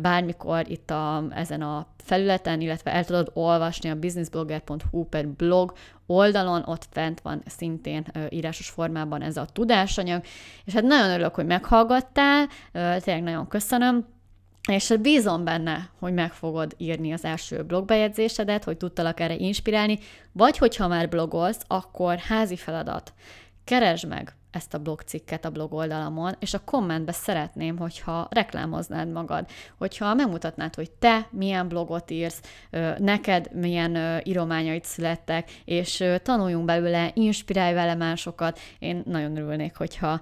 bármikor 0.00 0.70
itt 0.70 0.90
a, 0.90 1.24
ezen 1.30 1.62
a 1.62 1.86
felületen, 2.04 2.60
illetve 2.60 2.92
el 2.92 3.04
tudod 3.04 3.30
olvasni 3.34 3.90
a 3.90 3.98
businessblogger.hu 3.98 5.04
per 5.04 5.28
blog 5.28 5.72
oldalon, 6.06 6.62
ott 6.66 6.86
fent 6.90 7.20
van 7.20 7.42
szintén 7.46 8.04
írásos 8.28 8.68
formában 8.68 9.22
ez 9.22 9.36
a 9.36 9.46
tudásanyag, 9.52 10.22
és 10.64 10.72
hát 10.72 10.82
nagyon 10.82 11.10
örülök, 11.10 11.34
hogy 11.34 11.46
meghallgattál, 11.46 12.48
tényleg 12.72 13.22
nagyon 13.22 13.48
köszönöm, 13.48 14.06
és 14.68 14.94
bízom 15.00 15.44
benne, 15.44 15.90
hogy 15.98 16.12
meg 16.12 16.32
fogod 16.32 16.74
írni 16.78 17.12
az 17.12 17.24
első 17.24 17.62
blogbejegyzésedet, 17.62 18.64
hogy 18.64 18.76
tudtalak 18.76 19.20
erre 19.20 19.34
inspirálni, 19.34 19.98
vagy 20.32 20.58
hogyha 20.58 20.88
már 20.88 21.08
blogolsz, 21.08 21.60
akkor 21.66 22.18
házi 22.18 22.56
feladat. 22.56 23.12
Keresd 23.64 24.08
meg 24.08 24.34
ezt 24.54 24.74
a 24.74 24.78
blogcikket 24.78 25.44
a 25.44 25.50
blog 25.50 25.72
oldalamon, 25.72 26.34
és 26.38 26.54
a 26.54 26.64
kommentbe 26.64 27.12
szeretném, 27.12 27.78
hogyha 27.78 28.28
reklámoznád 28.30 29.12
magad, 29.12 29.46
hogyha 29.78 30.14
megmutatnád, 30.14 30.74
hogy 30.74 30.90
te 30.90 31.26
milyen 31.30 31.68
blogot 31.68 32.10
írsz, 32.10 32.40
neked 32.98 33.48
milyen 33.52 34.20
írományaid 34.24 34.84
születtek, 34.84 35.50
és 35.64 36.04
tanuljunk 36.22 36.64
belőle, 36.64 37.10
inspirálj 37.14 37.74
vele 37.74 37.94
másokat. 37.94 38.58
Én 38.78 39.02
nagyon 39.06 39.36
örülnék, 39.36 39.76
hogyha 39.76 40.20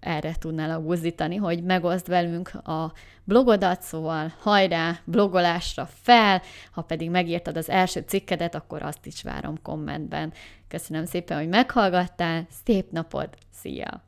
erre 0.00 0.34
tudnál 0.38 0.80
buzdítani, 0.80 1.36
hogy 1.36 1.62
megoszd 1.62 2.08
velünk 2.08 2.54
a 2.54 2.92
blogodat, 3.28 3.82
szóval 3.82 4.32
hajrá, 4.40 4.98
blogolásra 5.04 5.88
fel, 6.02 6.42
ha 6.72 6.82
pedig 6.82 7.10
megírtad 7.10 7.56
az 7.56 7.68
első 7.68 8.04
cikkedet, 8.06 8.54
akkor 8.54 8.82
azt 8.82 9.06
is 9.06 9.22
várom 9.22 9.62
kommentben. 9.62 10.32
Köszönöm 10.68 11.04
szépen, 11.04 11.38
hogy 11.38 11.48
meghallgattál, 11.48 12.46
szép 12.64 12.90
napod, 12.90 13.28
szia! 13.52 14.07